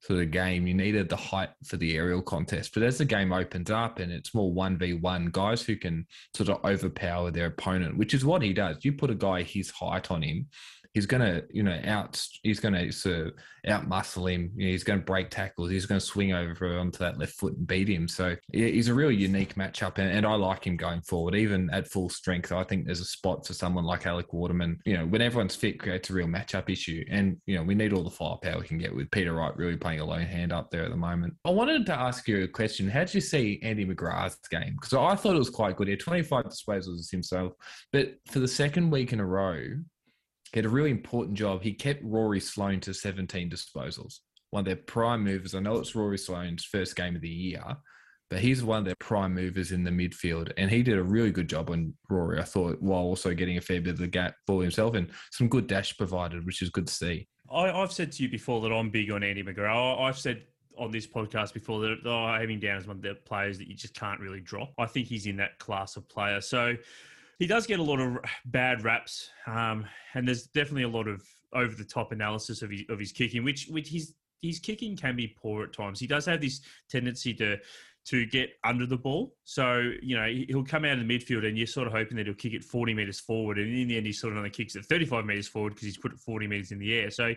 sort 0.05 0.21
of 0.21 0.31
game, 0.31 0.67
you 0.67 0.75
needed 0.75 1.09
the 1.09 1.17
height 1.17 1.49
for 1.65 1.79
the 1.79 1.97
aerial 1.97 2.21
contest. 2.21 2.75
But 2.75 2.83
as 2.83 2.99
the 2.99 3.07
game 3.07 3.33
opens 3.33 3.71
up 3.71 4.01
and 4.01 4.13
it's 4.13 4.35
more 4.35 4.53
1v1, 4.53 5.33
guys 5.33 5.63
who 5.63 5.77
can 5.77 6.07
sort 6.35 6.51
of 6.51 6.63
overpower 6.63 7.31
their 7.31 7.47
opponent, 7.47 7.97
which 7.97 8.13
is 8.13 8.25
what 8.25 8.43
he 8.43 8.53
does. 8.53 8.85
You 8.85 8.93
put 8.93 9.11
a 9.11 9.15
guy 9.15 9.43
his 9.43 9.71
height 9.71 10.11
on 10.11 10.21
him, 10.21 10.47
he's 10.95 11.07
going 11.07 11.21
to, 11.21 11.45
you 11.51 11.65
know, 11.65 11.79
out, 11.85 12.25
he's 12.43 12.61
going 12.61 12.75
to 12.75 12.91
sort 12.93 13.27
of 13.27 13.33
out 13.67 13.89
muscle 13.89 14.29
him. 14.29 14.53
You 14.55 14.67
know, 14.67 14.73
he's 14.73 14.85
going 14.85 15.01
to 15.01 15.05
break 15.05 15.29
tackles. 15.29 15.71
He's 15.71 15.87
going 15.87 16.01
to 16.01 16.07
swing 16.07 16.33
over 16.33 16.79
onto 16.79 16.99
that 16.99 17.19
left 17.19 17.35
foot 17.35 17.57
and 17.57 17.67
beat 17.67 17.89
him. 17.89 18.07
So 18.07 18.37
he's 18.53 18.89
a 18.89 18.95
really 18.95 19.17
unique 19.17 19.57
matchup. 19.57 19.99
And, 19.99 20.11
and 20.11 20.25
I 20.25 20.35
like 20.37 20.67
him 20.67 20.77
going 20.77 21.03
forward, 21.03 21.35
even 21.35 21.69
at 21.71 21.89
full 21.89 22.09
strength. 22.09 22.53
I 22.53 22.63
think 22.63 22.87
there's 22.87 23.01
a 23.01 23.05
spot 23.05 23.45
for 23.45 23.55
someone 23.55 23.85
like 23.85 24.07
Alec 24.07 24.33
Waterman. 24.33 24.79
You 24.85 24.99
know, 24.99 25.07
when 25.07 25.21
everyone's 25.21 25.57
fit, 25.57 25.81
creates 25.81 26.11
a 26.11 26.13
real 26.13 26.29
matchup 26.29 26.71
issue. 26.71 27.05
And, 27.11 27.39
you 27.47 27.57
know, 27.57 27.65
we 27.65 27.75
need 27.75 27.93
all 27.93 28.05
the 28.05 28.11
firepower 28.11 28.61
we 28.61 28.67
can 28.67 28.79
get 28.79 28.95
with 28.95 29.11
Peter 29.11 29.35
Wright 29.35 29.57
really 29.57 29.77
playing 29.77 30.01
a 30.01 30.05
lone 30.05 30.23
hand 30.23 30.53
up 30.53 30.71
there 30.71 30.85
at 30.85 30.91
the 30.91 30.97
moment. 30.97 31.35
I 31.45 31.51
wanted 31.51 31.87
to 31.87 31.95
ask 31.95 32.29
you 32.29 32.45
a 32.45 32.49
question. 32.49 32.89
How 32.89 33.01
did 33.01 33.15
you 33.15 33.21
see 33.21 33.59
Andy 33.65 33.85
McGrath's 33.85 34.49
game? 34.49 34.77
Because 34.81 34.93
I 34.93 35.17
thought 35.17 35.35
it 35.35 35.39
was 35.39 35.51
quite 35.51 35.77
good. 35.77 35.89
He 35.89 35.93
had 35.93 36.01
25 36.01 36.45
disposals 36.45 37.11
himself. 37.11 37.55
But 37.93 38.15
for 38.31 38.39
the 38.39 38.49
second 38.49 38.91
week 38.91 39.13
in 39.13 39.19
a 39.19 39.27
row, 39.27 39.65
he 40.55 40.59
had 40.59 40.67
a 40.67 40.71
really 40.71 40.91
important 40.91 41.37
job. 41.37 41.63
He 41.63 41.73
kept 41.73 42.03
Rory 42.05 42.39
Sloane 42.39 42.81
to 42.81 42.95
17 42.95 43.51
disposals. 43.51 44.21
One 44.51 44.61
of 44.61 44.67
their 44.67 44.77
prime 44.77 45.25
movers. 45.25 45.55
I 45.55 45.61
know 45.61 45.79
it's 45.79 45.97
Rory 45.97 46.17
Sloane's 46.17 46.65
first 46.65 46.95
game 46.95 47.17
of 47.17 47.23
the 47.23 47.29
year, 47.29 47.63
but 48.31 48.39
he's 48.39 48.63
one 48.63 48.79
of 48.79 48.85
their 48.85 48.95
prime 49.01 49.35
movers 49.35 49.73
in 49.73 49.83
the 49.83 49.91
midfield. 49.91 50.53
And 50.57 50.71
he 50.71 50.85
did 50.85 50.97
a 50.97 51.03
really 51.03 51.33
good 51.33 51.49
job 51.49 51.71
on 51.71 51.95
Rory, 52.09 52.39
I 52.39 52.45
thought, 52.45 52.81
while 52.81 53.03
also 53.03 53.35
getting 53.35 53.57
a 53.57 53.61
fair 53.61 53.81
bit 53.81 53.95
of 53.95 53.99
the 53.99 54.07
gap 54.07 54.37
for 54.47 54.63
himself 54.63 54.95
and 54.95 55.11
some 55.33 55.49
good 55.49 55.67
dash 55.67 55.97
provided, 55.97 56.47
which 56.47 56.63
is 56.63 56.71
good 56.71 56.87
to 56.87 56.95
see. 56.95 57.27
I, 57.51 57.73
I've 57.73 57.93
said 57.93 58.13
to 58.13 58.23
you 58.23 58.29
before 58.29 58.61
that 58.61 58.73
I'm 58.73 58.91
big 58.91 59.11
on 59.11 59.25
Andy 59.25 59.43
McGrath. 59.43 59.99
I, 60.01 60.05
I've 60.05 60.19
said 60.19 60.45
on 60.79 60.93
this 60.93 61.07
podcast 61.07 61.53
before 61.53 61.81
that 61.81 62.05
that 62.05 62.13
I 62.13 62.41
have 62.41 62.51
him 62.51 62.61
down 62.61 62.77
as 62.77 62.87
one 62.87 62.97
of 62.97 63.03
the 63.03 63.15
players 63.15 63.59
that 63.59 63.67
you 63.67 63.75
just 63.75 63.95
can't 63.95 64.21
really 64.21 64.41
drop. 64.41 64.73
I 64.79 64.87
think 64.87 65.09
he's 65.09 65.27
in 65.27 65.37
that 65.39 65.59
class 65.59 65.97
of 65.97 66.09
player. 66.09 66.41
So 66.41 66.77
he 67.39 67.47
does 67.47 67.67
get 67.67 67.81
a 67.81 67.83
lot 67.83 68.01
of 68.01 68.19
bad 68.47 68.85
raps, 68.85 69.31
um, 69.47 69.87
and 70.15 70.27
there's 70.27 70.45
definitely 70.45 70.85
a 70.85 70.89
lot 70.89 71.09
of 71.09 71.23
over 71.53 71.75
the 71.75 71.85
top 71.85 72.13
analysis 72.13 72.63
of 72.63 72.71
his, 72.71 72.83
of 72.89 72.99
his 72.99 73.13
kicking, 73.13 73.45
which 73.45 73.69
which 73.69 73.89
his 73.89 74.15
his 74.43 74.59
kicking 74.59 74.97
can 74.97 75.17
be 75.17 75.35
poor 75.41 75.65
at 75.65 75.73
times. 75.73 75.99
He 75.99 76.07
does 76.07 76.27
have 76.27 76.41
this 76.41 76.61
tendency 76.89 77.35
to 77.35 77.59
to 78.07 78.27
get 78.27 78.51
under 78.65 78.87
the 78.87 78.97
ball. 78.97 79.35
So, 79.47 79.93
you 80.03 80.17
know, 80.17 80.27
he'll 80.49 80.65
come 80.65 80.87
out 80.87 80.99
of 80.99 81.07
the 81.07 81.19
midfield 81.19 81.47
and 81.47 81.57
you're 81.57 81.67
sort 81.67 81.87
of 81.87 81.93
hoping 81.93 82.17
that 82.17 82.25
he'll 82.25 82.35
kick 82.35 82.55
it 82.55 82.65
40 82.65 82.95
metres 82.95 83.21
forward. 83.21 83.59
And 83.59 83.77
in 83.77 83.89
the 83.89 83.99
end, 83.99 84.07
he 84.07 84.13
sort 84.13 84.33
of 84.33 84.39
only 84.39 84.49
kicks 84.49 84.75
it 84.75 84.87
35 84.87 85.27
metres 85.27 85.47
forward 85.47 85.75
because 85.75 85.85
he's 85.85 85.99
put 85.99 86.13
it 86.13 86.19
40 86.19 86.47
metres 86.47 86.73
in 86.73 86.79
the 86.79 86.95
air. 86.95 87.11
So 87.11 87.35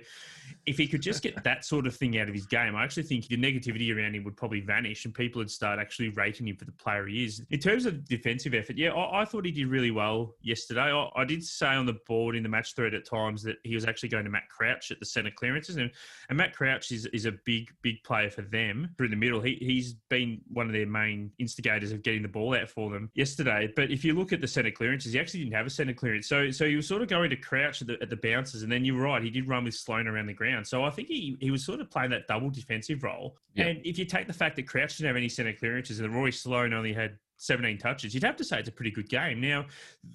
if 0.66 0.78
he 0.78 0.88
could 0.88 1.02
just 1.02 1.22
get 1.22 1.44
that 1.44 1.66
sort 1.66 1.86
of 1.86 1.94
thing 1.94 2.18
out 2.18 2.30
of 2.30 2.34
his 2.34 2.46
game, 2.46 2.78
I 2.78 2.84
actually 2.86 3.04
think 3.04 3.28
the 3.28 3.36
negativity 3.36 3.94
around 3.94 4.16
him 4.16 4.24
would 4.24 4.38
probably 4.38 4.62
vanish 4.62 5.04
and 5.04 5.14
people 5.14 5.40
would 5.40 5.52
start 5.52 5.80
actually 5.80 6.10
rating 6.10 6.48
him 6.48 6.56
for 6.56 6.64
the 6.64 6.72
player 6.72 7.06
he 7.08 7.26
is. 7.26 7.46
In 7.50 7.60
terms 7.60 7.86
of 7.86 8.06
defensive 8.06 8.54
effort, 8.54 8.78
yeah, 8.78 8.92
I, 8.94 9.24
I 9.24 9.26
thought 9.26 9.44
he 9.44 9.52
did 9.52 9.68
really 9.68 9.92
well 9.92 10.34
yesterday. 10.42 10.94
I, 10.94 11.10
I 11.14 11.26
did 11.26 11.44
say 11.44 11.68
on 11.68 11.86
the 11.86 11.98
board 12.08 12.38
in 12.38 12.44
the 12.44 12.50
match 12.50 12.74
thread 12.74 12.94
at 12.94 13.06
times 13.06 13.44
that 13.44 13.58
he 13.66 13.76
was 13.76 13.84
actually 13.84 14.10
going 14.10 14.24
to 14.24 14.32
Matt 14.32 14.48
Crouch 14.48 14.92
at 14.92 15.00
the 15.02 15.06
centre 15.06 15.32
clearances. 15.32 15.76
And, 15.76 15.92
and 16.30 16.38
Matt 16.38 16.56
Crouch 16.56 16.90
is, 16.94 17.06
is 17.08 17.26
a 17.26 17.34
big, 17.44 17.70
big 17.82 18.02
player 18.04 18.30
for 18.30 18.44
them 18.44 18.94
through 18.98 19.10
the 19.10 19.18
middle. 19.18 19.42
He, 19.42 19.56
he's 19.56 19.94
been 20.10 20.40
one 20.48 20.68
of 20.68 20.72
their 20.72 20.88
main 20.88 21.32
instigators 21.38 21.92
of 21.98 22.04
getting 22.04 22.22
the 22.22 22.28
ball 22.28 22.56
out 22.56 22.70
for 22.70 22.90
them 22.90 23.10
yesterday. 23.14 23.72
But 23.76 23.92
if 23.92 24.06
you 24.06 24.14
look 24.14 24.34
at 24.34 24.42
the 24.42 24.48
centre 24.48 24.72
clearances, 24.72 25.14
he 25.14 25.20
actually 25.20 25.42
didn't 25.42 25.56
have 25.56 25.66
a 25.66 25.70
centre 25.70 25.94
clearance. 25.94 26.28
So 26.28 26.52
so 26.52 26.66
he 26.66 26.76
was 26.76 26.88
sort 26.88 27.02
of 27.02 27.08
going 27.08 27.30
to 27.30 27.36
Crouch 27.36 27.82
at 27.82 27.88
the, 27.88 27.98
at 28.02 28.10
the 28.10 28.18
bounces. 28.18 28.64
And 28.64 28.72
then 28.72 28.86
you're 28.86 29.02
right, 29.02 29.22
he 29.22 29.30
did 29.30 29.48
run 29.48 29.64
with 29.64 29.74
Sloane 29.74 30.08
around 30.08 30.28
the 30.28 30.34
ground. 30.34 30.68
So 30.68 30.84
I 30.84 30.90
think 30.90 31.08
he, 31.08 31.38
he 31.40 31.52
was 31.52 31.66
sort 31.66 31.82
of 31.82 31.90
playing 31.92 32.12
that 32.12 32.28
double 32.28 32.50
defensive 32.50 33.04
role. 33.04 33.38
Yeah. 33.54 33.66
And 33.66 33.86
if 33.86 33.98
you 33.98 34.06
take 34.06 34.28
the 34.28 34.34
fact 34.34 34.56
that 34.58 34.68
Crouch 34.68 34.98
didn't 34.98 35.08
have 35.08 35.18
any 35.18 35.30
centre 35.30 35.54
clearances 35.54 36.00
and 36.00 36.14
Roy 36.14 36.30
Sloane 36.30 36.74
only 36.74 36.94
had 36.94 37.18
17 37.38 37.78
touches, 37.78 38.14
you'd 38.14 38.24
have 38.24 38.36
to 38.38 38.44
say 38.44 38.60
it's 38.60 38.70
a 38.70 38.72
pretty 38.72 38.92
good 38.92 39.10
game. 39.10 39.40
Now, 39.40 39.66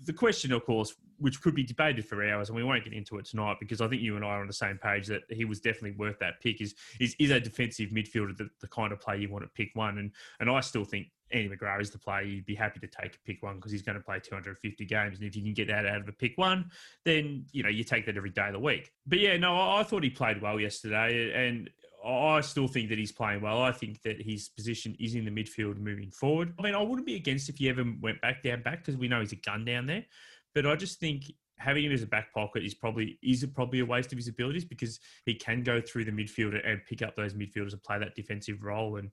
the 0.04 0.12
question, 0.12 0.52
of 0.52 0.64
course, 0.64 0.94
which 1.18 1.40
could 1.40 1.54
be 1.54 1.62
debated 1.62 2.06
for 2.06 2.24
hours, 2.24 2.48
and 2.48 2.56
we 2.56 2.64
won't 2.64 2.84
get 2.84 2.92
into 2.92 3.18
it 3.18 3.24
tonight 3.24 3.56
because 3.60 3.80
I 3.80 3.88
think 3.88 4.02
you 4.02 4.16
and 4.16 4.24
I 4.24 4.28
are 4.28 4.40
on 4.40 4.48
the 4.48 4.52
same 4.52 4.78
page 4.78 5.06
that 5.06 5.22
he 5.30 5.44
was 5.44 5.60
definitely 5.60 5.92
worth 5.92 6.18
that 6.18 6.40
pick. 6.40 6.60
Is 6.60 6.74
is, 7.00 7.14
is 7.18 7.30
a 7.30 7.40
defensive 7.40 7.90
midfielder 7.90 8.36
the, 8.36 8.48
the 8.60 8.68
kind 8.68 8.92
of 8.92 9.00
player 9.00 9.18
you 9.18 9.30
want 9.30 9.44
to 9.44 9.50
pick 9.50 9.70
one? 9.74 9.98
And 9.98 10.10
and 10.40 10.50
I 10.50 10.60
still 10.60 10.84
think 10.84 11.08
Andy 11.32 11.48
McGrath 11.48 11.80
is 11.80 11.90
the 11.90 11.98
player 11.98 12.22
you'd 12.22 12.46
be 12.46 12.54
happy 12.54 12.80
to 12.80 12.86
take 12.86 13.14
a 13.14 13.18
pick 13.24 13.42
one 13.42 13.56
because 13.56 13.72
he's 13.72 13.82
going 13.82 13.96
to 13.96 14.04
play 14.04 14.20
250 14.20 14.84
games. 14.84 15.18
And 15.18 15.26
if 15.26 15.36
you 15.36 15.42
can 15.42 15.54
get 15.54 15.68
that 15.68 15.86
out 15.86 16.00
of 16.00 16.08
a 16.08 16.12
pick 16.12 16.36
one, 16.36 16.70
then, 17.04 17.46
you 17.52 17.62
know, 17.62 17.68
you 17.68 17.84
take 17.84 18.06
that 18.06 18.16
every 18.16 18.30
day 18.30 18.46
of 18.48 18.52
the 18.52 18.58
week. 18.58 18.92
But 19.06 19.18
yeah, 19.18 19.36
no, 19.36 19.56
I, 19.56 19.80
I 19.80 19.82
thought 19.82 20.02
he 20.02 20.10
played 20.10 20.42
well 20.42 20.60
yesterday. 20.60 21.32
And 21.34 21.70
I 22.04 22.40
still 22.40 22.66
think 22.66 22.88
that 22.88 22.98
he's 22.98 23.12
playing 23.12 23.42
well. 23.42 23.62
I 23.62 23.72
think 23.72 24.02
that 24.02 24.20
his 24.20 24.48
position 24.48 24.96
is 24.98 25.14
in 25.14 25.24
the 25.24 25.30
midfield 25.30 25.78
moving 25.78 26.10
forward. 26.10 26.52
I 26.58 26.62
mean, 26.62 26.74
I 26.74 26.82
wouldn't 26.82 27.06
be 27.06 27.16
against 27.16 27.48
if 27.48 27.56
he 27.56 27.68
ever 27.68 27.84
went 28.00 28.20
back 28.20 28.42
down 28.42 28.62
back 28.62 28.78
because 28.78 28.96
we 28.96 29.08
know 29.08 29.20
he's 29.20 29.32
a 29.32 29.36
gun 29.36 29.64
down 29.64 29.86
there. 29.86 30.04
But 30.54 30.66
I 30.66 30.74
just 30.76 30.98
think 30.98 31.32
having 31.58 31.84
him 31.84 31.92
as 31.92 32.02
a 32.02 32.06
back 32.06 32.32
pocket 32.34 32.64
is 32.64 32.74
probably 32.74 33.18
is 33.22 33.46
probably 33.54 33.80
a 33.80 33.86
waste 33.86 34.12
of 34.12 34.18
his 34.18 34.26
abilities 34.26 34.64
because 34.64 34.98
he 35.26 35.34
can 35.34 35.62
go 35.62 35.80
through 35.80 36.04
the 36.04 36.10
midfield 36.10 36.58
and 36.66 36.84
pick 36.86 37.02
up 37.02 37.14
those 37.14 37.34
midfielders 37.34 37.72
and 37.72 37.82
play 37.82 37.98
that 37.98 38.16
defensive 38.16 38.62
role. 38.62 38.96
And 38.96 39.10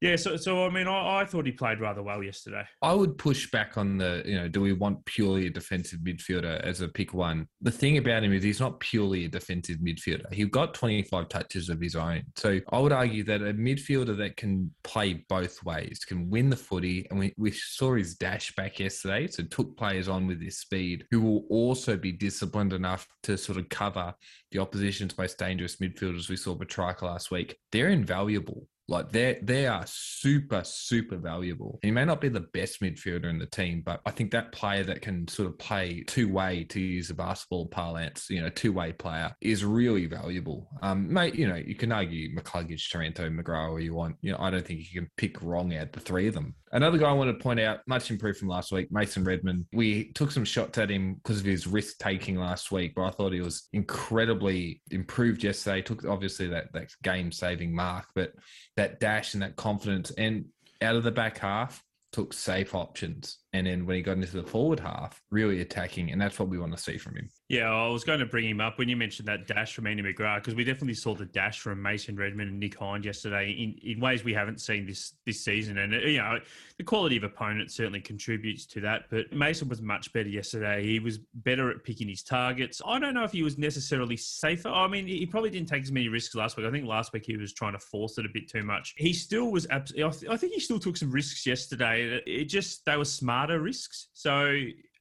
yeah, 0.00 0.14
so 0.14 0.36
so 0.36 0.64
I 0.64 0.70
mean, 0.70 0.86
I, 0.86 1.20
I, 1.20 1.24
thought 1.24 1.44
he 1.44 1.50
played 1.50 1.80
rather 1.80 2.02
well 2.02 2.22
yesterday. 2.22 2.62
I 2.82 2.92
would 2.92 3.18
push 3.18 3.50
back 3.50 3.76
on 3.76 3.98
the, 3.98 4.22
you 4.24 4.36
know, 4.36 4.46
do 4.46 4.60
we 4.60 4.72
want 4.72 5.04
purely 5.06 5.46
a 5.46 5.50
defensive 5.50 6.00
midfielder 6.00 6.60
as 6.60 6.80
a 6.82 6.88
pick 6.88 7.12
one? 7.12 7.48
The 7.62 7.72
thing 7.72 7.98
about 7.98 8.22
him 8.22 8.32
is 8.32 8.44
he's 8.44 8.60
not 8.60 8.78
purely 8.78 9.24
a 9.24 9.28
defensive 9.28 9.78
midfielder. 9.78 10.32
He 10.32 10.44
got 10.44 10.74
25 10.74 11.28
touches 11.28 11.68
of 11.68 11.80
his 11.80 11.96
own. 11.96 12.22
So 12.36 12.60
I 12.70 12.78
would 12.78 12.92
argue 12.92 13.24
that 13.24 13.42
a 13.42 13.52
midfielder 13.52 14.16
that 14.18 14.36
can 14.36 14.72
play 14.84 15.24
both 15.28 15.64
ways, 15.64 16.04
can 16.06 16.30
win 16.30 16.48
the 16.48 16.56
footy, 16.56 17.06
and 17.10 17.18
we, 17.18 17.34
we 17.36 17.50
saw 17.50 17.94
his 17.94 18.14
dash 18.14 18.54
back 18.54 18.78
yesterday, 18.78 19.26
so 19.26 19.42
took 19.42 19.76
players 19.76 20.08
on 20.08 20.28
with 20.28 20.40
his 20.40 20.58
speed, 20.58 21.06
who 21.10 21.20
will 21.20 21.44
also 21.50 21.96
be 21.96 22.12
disciplined 22.12 22.72
enough 22.72 23.04
to 23.24 23.36
sort 23.36 23.58
of 23.58 23.68
cover 23.68 24.14
the 24.52 24.60
opposition's 24.60 25.18
most 25.18 25.38
dangerous 25.38 25.76
midfielders 25.76 26.28
we 26.28 26.36
saw 26.36 26.54
Petrarca 26.54 27.02
last 27.02 27.32
week. 27.32 27.56
They're 27.72 27.88
invaluable 27.88 28.68
like 28.88 29.12
they 29.12 29.38
they 29.42 29.66
are 29.66 29.84
super 29.86 30.62
super 30.64 31.16
valuable. 31.16 31.78
He 31.82 31.90
may 31.90 32.04
not 32.04 32.20
be 32.20 32.28
the 32.28 32.40
best 32.40 32.80
midfielder 32.80 33.28
in 33.28 33.38
the 33.38 33.46
team, 33.46 33.82
but 33.84 34.00
I 34.06 34.10
think 34.10 34.30
that 34.30 34.52
player 34.52 34.82
that 34.84 35.02
can 35.02 35.28
sort 35.28 35.48
of 35.48 35.58
play 35.58 36.02
two 36.06 36.28
way 36.32 36.64
to 36.64 36.80
use 36.80 37.10
a 37.10 37.14
basketball 37.14 37.66
parlance, 37.66 38.28
you 38.30 38.40
know, 38.40 38.48
two 38.48 38.72
way 38.72 38.92
player 38.92 39.34
is 39.40 39.64
really 39.64 40.06
valuable. 40.06 40.68
Um, 40.82 41.12
mate, 41.12 41.34
you 41.34 41.46
know, 41.46 41.56
you 41.56 41.74
can 41.74 41.92
argue 41.92 42.34
McCluggage, 42.34 42.90
Taranto, 42.90 43.28
McGrath, 43.28 43.70
or 43.70 43.80
you 43.80 43.94
want. 43.94 44.16
You 44.22 44.32
know, 44.32 44.38
I 44.40 44.50
don't 44.50 44.66
think 44.66 44.80
you 44.80 45.00
can 45.00 45.10
pick 45.16 45.40
wrong 45.42 45.74
out 45.76 45.92
the 45.92 46.00
three 46.00 46.26
of 46.26 46.34
them. 46.34 46.54
Another 46.72 46.98
guy 46.98 47.08
I 47.08 47.12
want 47.12 47.36
to 47.36 47.42
point 47.42 47.60
out, 47.60 47.80
much 47.86 48.10
improved 48.10 48.38
from 48.38 48.48
last 48.48 48.72
week, 48.72 48.90
Mason 48.90 49.24
Redman. 49.24 49.66
We 49.72 50.12
took 50.12 50.30
some 50.30 50.44
shots 50.44 50.78
at 50.78 50.90
him 50.90 51.14
because 51.14 51.40
of 51.40 51.46
his 51.46 51.66
risk 51.66 51.98
taking 51.98 52.36
last 52.36 52.70
week, 52.70 52.94
but 52.94 53.04
I 53.04 53.10
thought 53.10 53.32
he 53.32 53.40
was 53.40 53.68
incredibly 53.72 54.82
improved 54.90 55.42
yesterday. 55.42 55.82
Took 55.82 56.04
obviously 56.04 56.48
that 56.48 56.72
that 56.72 56.90
game 57.02 57.32
saving 57.32 57.74
mark, 57.74 58.06
but 58.14 58.32
that 58.76 59.00
dash 59.00 59.34
and 59.34 59.42
that 59.42 59.56
confidence. 59.56 60.10
And 60.12 60.46
out 60.82 60.96
of 60.96 61.04
the 61.04 61.10
back 61.10 61.38
half, 61.38 61.82
took 62.12 62.32
safe 62.32 62.74
options. 62.74 63.38
And 63.54 63.66
then 63.66 63.86
when 63.86 63.96
he 63.96 64.02
got 64.02 64.18
into 64.18 64.36
the 64.36 64.42
forward 64.42 64.78
half, 64.78 65.22
really 65.30 65.62
attacking. 65.62 66.10
And 66.10 66.20
that's 66.20 66.38
what 66.38 66.50
we 66.50 66.58
want 66.58 66.76
to 66.76 66.82
see 66.82 66.98
from 66.98 67.16
him. 67.16 67.30
Yeah, 67.48 67.72
I 67.72 67.88
was 67.88 68.04
going 68.04 68.20
to 68.20 68.26
bring 68.26 68.46
him 68.46 68.60
up 68.60 68.78
when 68.78 68.90
you 68.90 68.96
mentioned 68.96 69.26
that 69.28 69.46
dash 69.46 69.74
from 69.74 69.86
Andy 69.86 70.02
McGrath 70.02 70.40
because 70.40 70.54
we 70.54 70.64
definitely 70.64 70.94
saw 70.94 71.14
the 71.14 71.24
dash 71.24 71.60
from 71.60 71.80
Mason 71.80 72.14
Redman 72.14 72.48
and 72.48 72.60
Nick 72.60 72.78
Hind 72.78 73.06
yesterday 73.06 73.50
in, 73.52 73.90
in 73.90 74.00
ways 74.00 74.22
we 74.22 74.34
haven't 74.34 74.60
seen 74.60 74.86
this 74.86 75.14
this 75.24 75.42
season. 75.44 75.78
And 75.78 75.94
uh, 75.94 75.98
you 75.98 76.18
know, 76.18 76.38
the 76.76 76.84
quality 76.84 77.16
of 77.16 77.22
opponent 77.22 77.72
certainly 77.72 78.02
contributes 78.02 78.66
to 78.66 78.82
that. 78.82 79.04
But 79.08 79.32
Mason 79.32 79.66
was 79.66 79.80
much 79.80 80.12
better 80.12 80.28
yesterday. 80.28 80.84
He 80.84 80.98
was 80.98 81.18
better 81.36 81.70
at 81.70 81.82
picking 81.84 82.08
his 82.08 82.22
targets. 82.22 82.82
I 82.86 82.98
don't 82.98 83.14
know 83.14 83.24
if 83.24 83.32
he 83.32 83.42
was 83.42 83.56
necessarily 83.56 84.18
safer. 84.18 84.68
I 84.68 84.86
mean, 84.88 85.06
he 85.06 85.24
probably 85.24 85.48
didn't 85.48 85.68
take 85.68 85.82
as 85.82 85.92
many 85.92 86.08
risks 86.08 86.34
last 86.34 86.58
week. 86.58 86.66
I 86.66 86.70
think 86.70 86.86
last 86.86 87.14
week 87.14 87.24
he 87.24 87.38
was 87.38 87.54
trying 87.54 87.72
to 87.72 87.78
force 87.78 88.18
it 88.18 88.26
a 88.26 88.30
bit 88.32 88.50
too 88.50 88.62
much. 88.62 88.94
He 88.98 89.14
still 89.14 89.50
was. 89.50 89.66
Absolutely, 89.70 90.28
I 90.28 90.36
think 90.36 90.52
he 90.52 90.60
still 90.60 90.78
took 90.78 90.98
some 90.98 91.10
risks 91.10 91.46
yesterday. 91.46 92.20
It 92.26 92.44
just 92.44 92.84
they 92.84 92.96
were 92.98 93.06
risks. 93.46 94.08
So 94.12 94.54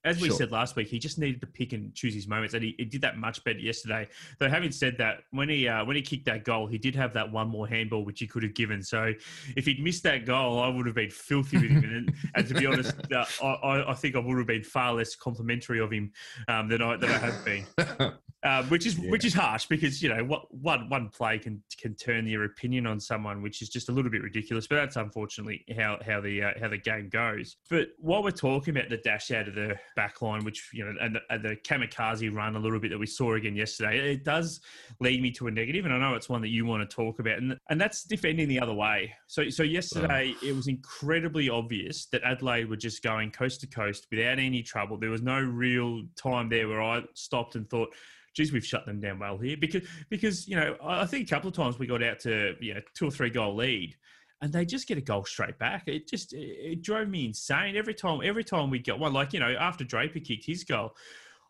as 0.07 0.21
we 0.21 0.29
sure. 0.29 0.37
said 0.37 0.51
last 0.51 0.75
week, 0.75 0.87
he 0.87 0.99
just 0.99 1.19
needed 1.19 1.41
to 1.41 1.47
pick 1.47 1.73
and 1.73 1.93
choose 1.93 2.13
his 2.13 2.27
moments, 2.27 2.53
and 2.53 2.63
he, 2.63 2.75
he 2.77 2.85
did 2.85 3.01
that 3.01 3.17
much 3.17 3.43
better 3.43 3.59
yesterday. 3.59 4.07
Though, 4.39 4.49
having 4.49 4.71
said 4.71 4.97
that, 4.99 5.23
when 5.31 5.49
he 5.49 5.67
uh, 5.67 5.83
when 5.83 5.95
he 5.95 6.01
kicked 6.01 6.25
that 6.25 6.45
goal, 6.45 6.67
he 6.67 6.77
did 6.77 6.95
have 6.95 7.13
that 7.13 7.29
one 7.29 7.49
more 7.49 7.67
handball 7.67 8.05
which 8.05 8.19
he 8.19 8.27
could 8.27 8.43
have 8.43 8.53
given. 8.53 8.81
So, 8.81 9.13
if 9.55 9.65
he'd 9.65 9.83
missed 9.83 10.03
that 10.03 10.25
goal, 10.25 10.59
I 10.59 10.69
would 10.69 10.85
have 10.85 10.95
been 10.95 11.09
filthy 11.09 11.57
with 11.57 11.71
him. 11.71 11.83
and, 11.83 12.13
and 12.35 12.47
to 12.47 12.53
be 12.53 12.65
honest, 12.65 12.95
uh, 13.11 13.25
I, 13.43 13.91
I, 13.91 13.93
think 13.93 14.15
I 14.15 14.19
would 14.19 14.37
have 14.37 14.47
been 14.47 14.63
far 14.63 14.93
less 14.93 15.15
complimentary 15.15 15.79
of 15.79 15.91
him 15.91 16.11
um, 16.47 16.69
than 16.69 16.81
I 16.81 16.95
than 16.95 17.09
I 17.09 17.17
have 17.17 17.45
been. 17.45 17.65
Um, 18.43 18.69
which 18.69 18.85
is 18.85 18.99
yeah. 18.99 19.09
which 19.09 19.25
is 19.25 19.33
harsh 19.33 19.65
because 19.65 20.03
you 20.03 20.09
know 20.09 20.23
what 20.23 20.53
one 20.53 20.87
one 20.89 21.09
play 21.09 21.39
can 21.39 21.63
can 21.81 21.95
turn 21.95 22.27
your 22.27 22.43
opinion 22.43 22.85
on 22.85 22.99
someone, 22.99 23.41
which 23.41 23.63
is 23.63 23.69
just 23.69 23.89
a 23.89 23.91
little 23.91 24.11
bit 24.11 24.21
ridiculous. 24.21 24.67
But 24.67 24.75
that's 24.75 24.95
unfortunately 24.95 25.65
how 25.75 25.97
how 26.05 26.21
the 26.21 26.43
uh, 26.43 26.51
how 26.59 26.67
the 26.67 26.77
game 26.77 27.09
goes. 27.09 27.57
But 27.67 27.87
while 27.97 28.21
we're 28.21 28.29
talking 28.29 28.77
about 28.77 28.89
the 28.89 28.97
dash 28.97 29.31
out 29.31 29.47
of 29.47 29.55
the 29.55 29.75
back 29.95 30.21
line, 30.21 30.45
which 30.45 30.69
you 30.71 30.85
know, 30.85 30.93
and 31.01 31.15
the, 31.15 31.21
and 31.31 31.43
the 31.43 31.55
kamikaze 31.55 32.31
run 32.31 32.55
a 32.55 32.59
little 32.59 32.79
bit 32.79 32.91
that 32.91 32.99
we 32.99 33.07
saw 33.07 33.33
again 33.33 33.55
yesterday, 33.55 34.13
it 34.13 34.23
does 34.23 34.61
lead 34.99 35.19
me 35.19 35.31
to 35.31 35.47
a 35.47 35.51
negative, 35.51 35.85
and 35.85 35.93
I 35.93 35.97
know 35.97 36.13
it's 36.13 36.29
one 36.29 36.41
that 36.41 36.49
you 36.49 36.63
want 36.63 36.87
to 36.87 36.95
talk 36.95 37.17
about, 37.17 37.39
and 37.39 37.57
and 37.71 37.81
that's 37.81 38.03
defending 38.03 38.47
the 38.47 38.59
other 38.59 38.73
way. 38.73 39.11
So 39.25 39.49
so 39.49 39.63
yesterday 39.63 40.35
oh. 40.43 40.45
it 40.45 40.55
was 40.55 40.67
incredibly 40.67 41.49
obvious 41.49 42.05
that 42.11 42.21
Adelaide 42.23 42.69
were 42.69 42.77
just 42.77 43.01
going 43.01 43.31
coast 43.31 43.61
to 43.61 43.67
coast 43.67 44.05
without 44.11 44.37
any 44.37 44.61
trouble. 44.61 44.95
There 44.95 45.09
was 45.09 45.23
no 45.23 45.39
real 45.39 46.03
time 46.15 46.49
there 46.49 46.67
where 46.67 46.83
I 46.83 47.01
stopped 47.15 47.55
and 47.55 47.67
thought 47.67 47.89
geez, 48.37 48.53
we've 48.53 48.65
shut 48.65 48.85
them 48.85 48.99
down 48.99 49.17
well 49.17 49.37
here 49.37 49.57
because 49.57 49.81
because 50.09 50.47
you 50.47 50.55
know 50.55 50.77
I 50.81 51.05
think 51.05 51.27
a 51.27 51.29
couple 51.29 51.49
of 51.49 51.55
times 51.55 51.79
we 51.79 51.87
got 51.87 52.03
out 52.03 52.19
to 52.21 52.53
you 52.61 52.75
know 52.75 52.81
two 52.93 53.07
or 53.07 53.11
three 53.11 53.31
goal 53.31 53.55
lead, 53.55 53.95
and 54.41 54.53
they 54.53 54.63
just 54.63 54.87
get 54.87 54.97
a 54.97 55.01
goal 55.01 55.25
straight 55.25 55.57
back. 55.57 55.83
It 55.87 56.07
just 56.07 56.33
it, 56.33 56.37
it 56.37 56.81
drove 56.83 57.09
me 57.09 57.25
insane 57.25 57.75
every 57.75 57.95
time. 57.95 58.21
Every 58.23 58.43
time 58.43 58.69
we 58.69 58.79
got 58.79 58.99
one, 58.99 59.11
like 59.11 59.33
you 59.33 59.39
know 59.39 59.55
after 59.59 59.83
Draper 59.83 60.19
kicked 60.19 60.45
his 60.45 60.63
goal. 60.63 60.91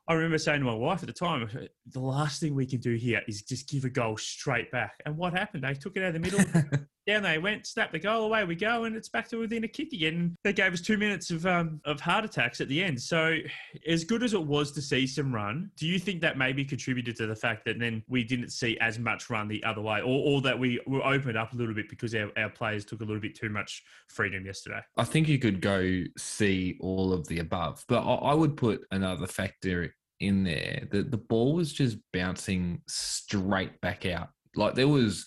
I 0.10 0.13
remember 0.13 0.38
saying 0.38 0.62
to 0.62 0.65
my 0.65 0.74
wife 0.74 1.03
at 1.03 1.08
the 1.08 1.13
time, 1.13 1.50
the 1.91 2.00
last 2.00 2.39
thing 2.39 2.56
we 2.56 2.65
can 2.65 2.79
do 2.79 2.96
here 2.96 3.22
is 3.27 3.41
just 3.41 3.67
give 3.67 3.84
a 3.84 3.89
goal 3.89 4.15
straight 4.15 4.72
back. 4.72 5.01
And 5.06 5.17
what 5.17 5.34
happened? 5.34 5.65
They 5.65 5.74
took 5.74 5.98
it 5.98 6.01
out 6.01 6.15
of 6.15 6.22
the 6.22 6.22
middle, 6.22 6.39
down 7.08 7.24
they 7.24 7.38
went, 7.38 7.66
snapped 7.66 7.94
the 7.94 8.00
goal, 8.00 8.26
away 8.26 8.44
we 8.44 8.56
go, 8.56 8.84
and 8.84 8.96
it's 8.96 9.10
back 9.10 9.28
to 9.30 9.38
within 9.38 9.64
a 9.64 9.68
kick 9.68 9.94
again. 9.94 10.36
They 10.44 10.54
gave 10.54 10.74
us 10.74 10.82
two 10.82 10.98
minutes 10.98 11.32
of 11.32 11.46
um, 11.46 11.82
of 11.86 12.00
heart 12.00 12.26
attacks 12.26 12.62
at 12.62 12.68
the 12.68 12.84
end. 12.84 13.02
So, 13.02 13.38
as 13.88 14.04
good 14.04 14.24
as 14.24 14.34
it 14.34 14.44
was 14.44 14.72
to 14.74 14.82
see 14.82 15.08
some 15.08 15.34
run, 15.34 15.72
do 15.78 15.88
you 15.88 15.98
think 15.98 16.22
that 16.22 16.38
maybe 16.38 16.66
contributed 16.66 17.16
to 17.18 17.26
the 17.26 17.36
fact 17.36 17.66
that 17.66 17.80
then 17.80 18.04
we 18.08 18.24
didn't 18.24 18.50
see 18.50 18.78
as 18.80 19.00
much 19.00 19.30
run 19.30 19.48
the 19.48 19.64
other 19.64 19.82
way, 19.82 20.02
or, 20.02 20.36
or 20.36 20.42
that 20.42 20.60
we 20.60 20.80
were 20.86 21.06
opened 21.06 21.38
up 21.38 21.54
a 21.54 21.56
little 21.56 21.74
bit 21.74 21.90
because 21.90 22.14
our, 22.14 22.30
our 22.38 22.50
players 22.50 22.86
took 22.86 23.02
a 23.02 23.06
little 23.06 23.22
bit 23.22 23.36
too 23.36 23.50
much 23.50 23.84
freedom 24.10 24.46
yesterday? 24.46 24.82
I 24.98 25.06
think 25.06 25.28
you 25.28 25.40
could 25.40 25.62
go 25.62 26.04
see 26.18 26.78
all 26.82 27.14
of 27.14 27.28
the 27.28 27.40
above, 27.40 27.84
but 27.88 28.02
I, 28.02 28.32
I 28.32 28.34
would 28.34 28.58
put 28.58 28.82
another 28.92 29.28
factor 29.28 29.96
in 30.20 30.44
there. 30.44 30.88
that 30.92 31.12
the 31.12 31.18
ball 31.18 31.54
was 31.54 31.72
just 31.72 31.98
bouncing 32.12 32.82
straight 32.88 33.80
back 33.82 34.06
out. 34.06 34.30
Like 34.56 34.76
there 34.76 34.88
was 34.88 35.26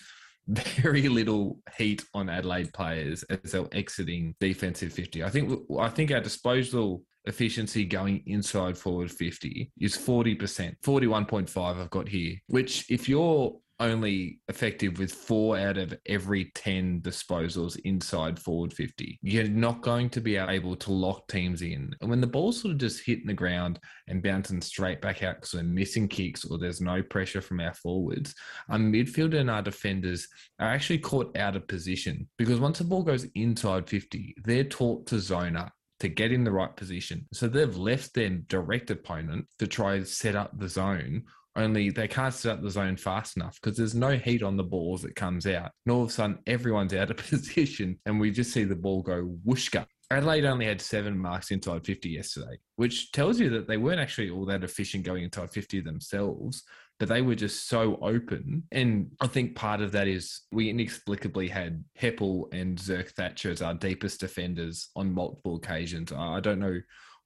very 0.50 1.08
little 1.08 1.58
heat 1.76 2.04
on 2.14 2.28
Adelaide 2.28 2.72
players 2.72 3.22
as 3.24 3.52
they're 3.52 3.66
exiting 3.72 4.34
defensive 4.40 4.92
50. 4.92 5.24
I 5.24 5.30
think 5.30 5.60
I 5.78 5.88
think 5.88 6.10
our 6.10 6.20
disposal 6.20 7.02
efficiency 7.26 7.84
going 7.84 8.22
inside 8.26 8.76
forward 8.76 9.10
50 9.10 9.70
is 9.78 9.96
40%. 9.96 10.74
41.5 10.82 11.80
I've 11.80 11.90
got 11.90 12.08
here, 12.08 12.36
which 12.46 12.90
if 12.90 13.08
you're 13.08 13.54
only 13.80 14.40
effective 14.48 14.98
with 14.98 15.12
four 15.12 15.58
out 15.58 15.78
of 15.78 15.98
every 16.06 16.52
10 16.54 17.00
disposals 17.00 17.78
inside 17.84 18.38
forward 18.38 18.72
50. 18.72 19.18
You're 19.22 19.48
not 19.48 19.80
going 19.80 20.10
to 20.10 20.20
be 20.20 20.36
able 20.36 20.76
to 20.76 20.92
lock 20.92 21.26
teams 21.28 21.62
in. 21.62 21.94
And 22.00 22.10
when 22.10 22.20
the 22.20 22.26
ball's 22.26 22.60
sort 22.60 22.72
of 22.72 22.78
just 22.78 23.04
hitting 23.04 23.26
the 23.26 23.32
ground 23.32 23.80
and 24.06 24.22
bouncing 24.22 24.60
straight 24.60 25.00
back 25.00 25.22
out 25.22 25.36
because 25.36 25.54
we're 25.54 25.62
missing 25.62 26.08
kicks 26.08 26.44
or 26.44 26.58
there's 26.58 26.80
no 26.80 27.02
pressure 27.02 27.40
from 27.40 27.60
our 27.60 27.74
forwards, 27.74 28.34
our 28.68 28.78
midfielder 28.78 29.40
and 29.40 29.50
our 29.50 29.62
defenders 29.62 30.28
are 30.58 30.68
actually 30.68 30.98
caught 30.98 31.36
out 31.36 31.56
of 31.56 31.66
position 31.66 32.28
because 32.36 32.60
once 32.60 32.78
the 32.78 32.84
ball 32.84 33.02
goes 33.02 33.26
inside 33.34 33.88
50, 33.88 34.36
they're 34.44 34.64
taught 34.64 35.06
to 35.06 35.18
zone 35.18 35.56
up 35.56 35.72
to 36.00 36.08
get 36.08 36.32
in 36.32 36.44
the 36.44 36.50
right 36.50 36.74
position. 36.76 37.26
So 37.32 37.46
they've 37.46 37.76
left 37.76 38.14
their 38.14 38.30
direct 38.30 38.90
opponent 38.90 39.46
to 39.58 39.66
try 39.66 39.96
and 39.96 40.08
set 40.08 40.34
up 40.34 40.58
the 40.58 40.68
zone 40.68 41.24
only 41.56 41.90
they 41.90 42.08
can't 42.08 42.32
set 42.32 42.52
up 42.52 42.62
the 42.62 42.70
zone 42.70 42.96
fast 42.96 43.36
enough 43.36 43.58
because 43.60 43.76
there's 43.76 43.94
no 43.94 44.16
heat 44.16 44.42
on 44.42 44.56
the 44.56 44.64
ball 44.64 44.94
as 44.94 45.04
it 45.04 45.16
comes 45.16 45.46
out. 45.46 45.70
And 45.84 45.92
all 45.92 46.02
of 46.02 46.08
a 46.08 46.12
sudden, 46.12 46.38
everyone's 46.46 46.94
out 46.94 47.10
of 47.10 47.16
position, 47.28 47.98
and 48.06 48.20
we 48.20 48.30
just 48.30 48.52
see 48.52 48.64
the 48.64 48.76
ball 48.76 49.02
go 49.02 49.34
whooshka. 49.46 49.86
Adelaide 50.12 50.44
only 50.44 50.66
had 50.66 50.80
seven 50.80 51.16
marks 51.16 51.52
inside 51.52 51.84
50 51.84 52.08
yesterday, 52.08 52.58
which 52.76 53.12
tells 53.12 53.38
you 53.38 53.48
that 53.50 53.68
they 53.68 53.76
weren't 53.76 54.00
actually 54.00 54.30
all 54.30 54.44
that 54.46 54.64
efficient 54.64 55.04
going 55.04 55.22
inside 55.22 55.50
50 55.52 55.80
themselves. 55.80 56.64
but 56.98 57.08
they 57.08 57.22
were 57.22 57.34
just 57.34 57.68
so 57.68 57.96
open. 58.02 58.62
And 58.72 59.10
I 59.20 59.26
think 59.26 59.54
part 59.56 59.80
of 59.80 59.90
that 59.92 60.06
is 60.06 60.42
we 60.52 60.68
inexplicably 60.68 61.48
had 61.48 61.82
Heppell 61.98 62.52
and 62.52 62.76
Zerk 62.76 63.10
Thatcher 63.12 63.50
as 63.50 63.62
our 63.62 63.72
deepest 63.72 64.20
defenders 64.20 64.90
on 64.94 65.14
multiple 65.14 65.56
occasions. 65.56 66.12
I 66.12 66.40
don't 66.40 66.58
know 66.58 66.78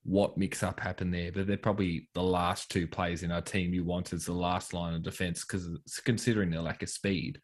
what 0.05 0.37
mix 0.37 0.63
up 0.63 0.79
happened 0.81 1.13
there, 1.13 1.33
but 1.33 1.47
they're 1.47 1.57
probably 1.57 2.09
the 2.15 2.23
last 2.23 2.71
two 2.71 2.87
players 2.87 3.23
in 3.23 3.33
our 3.33 3.41
team 3.41 3.73
you 3.75 3.85
want 3.85 4.13
as 4.13 4.27
the 4.27 4.33
last 4.33 4.75
line 4.75 4.95
of 4.95 5.03
defense 5.03 5.45
because 5.45 5.69
considering 6.05 6.51
their 6.51 6.61
lack 6.61 6.83
of 6.83 6.91
speed. 6.91 7.41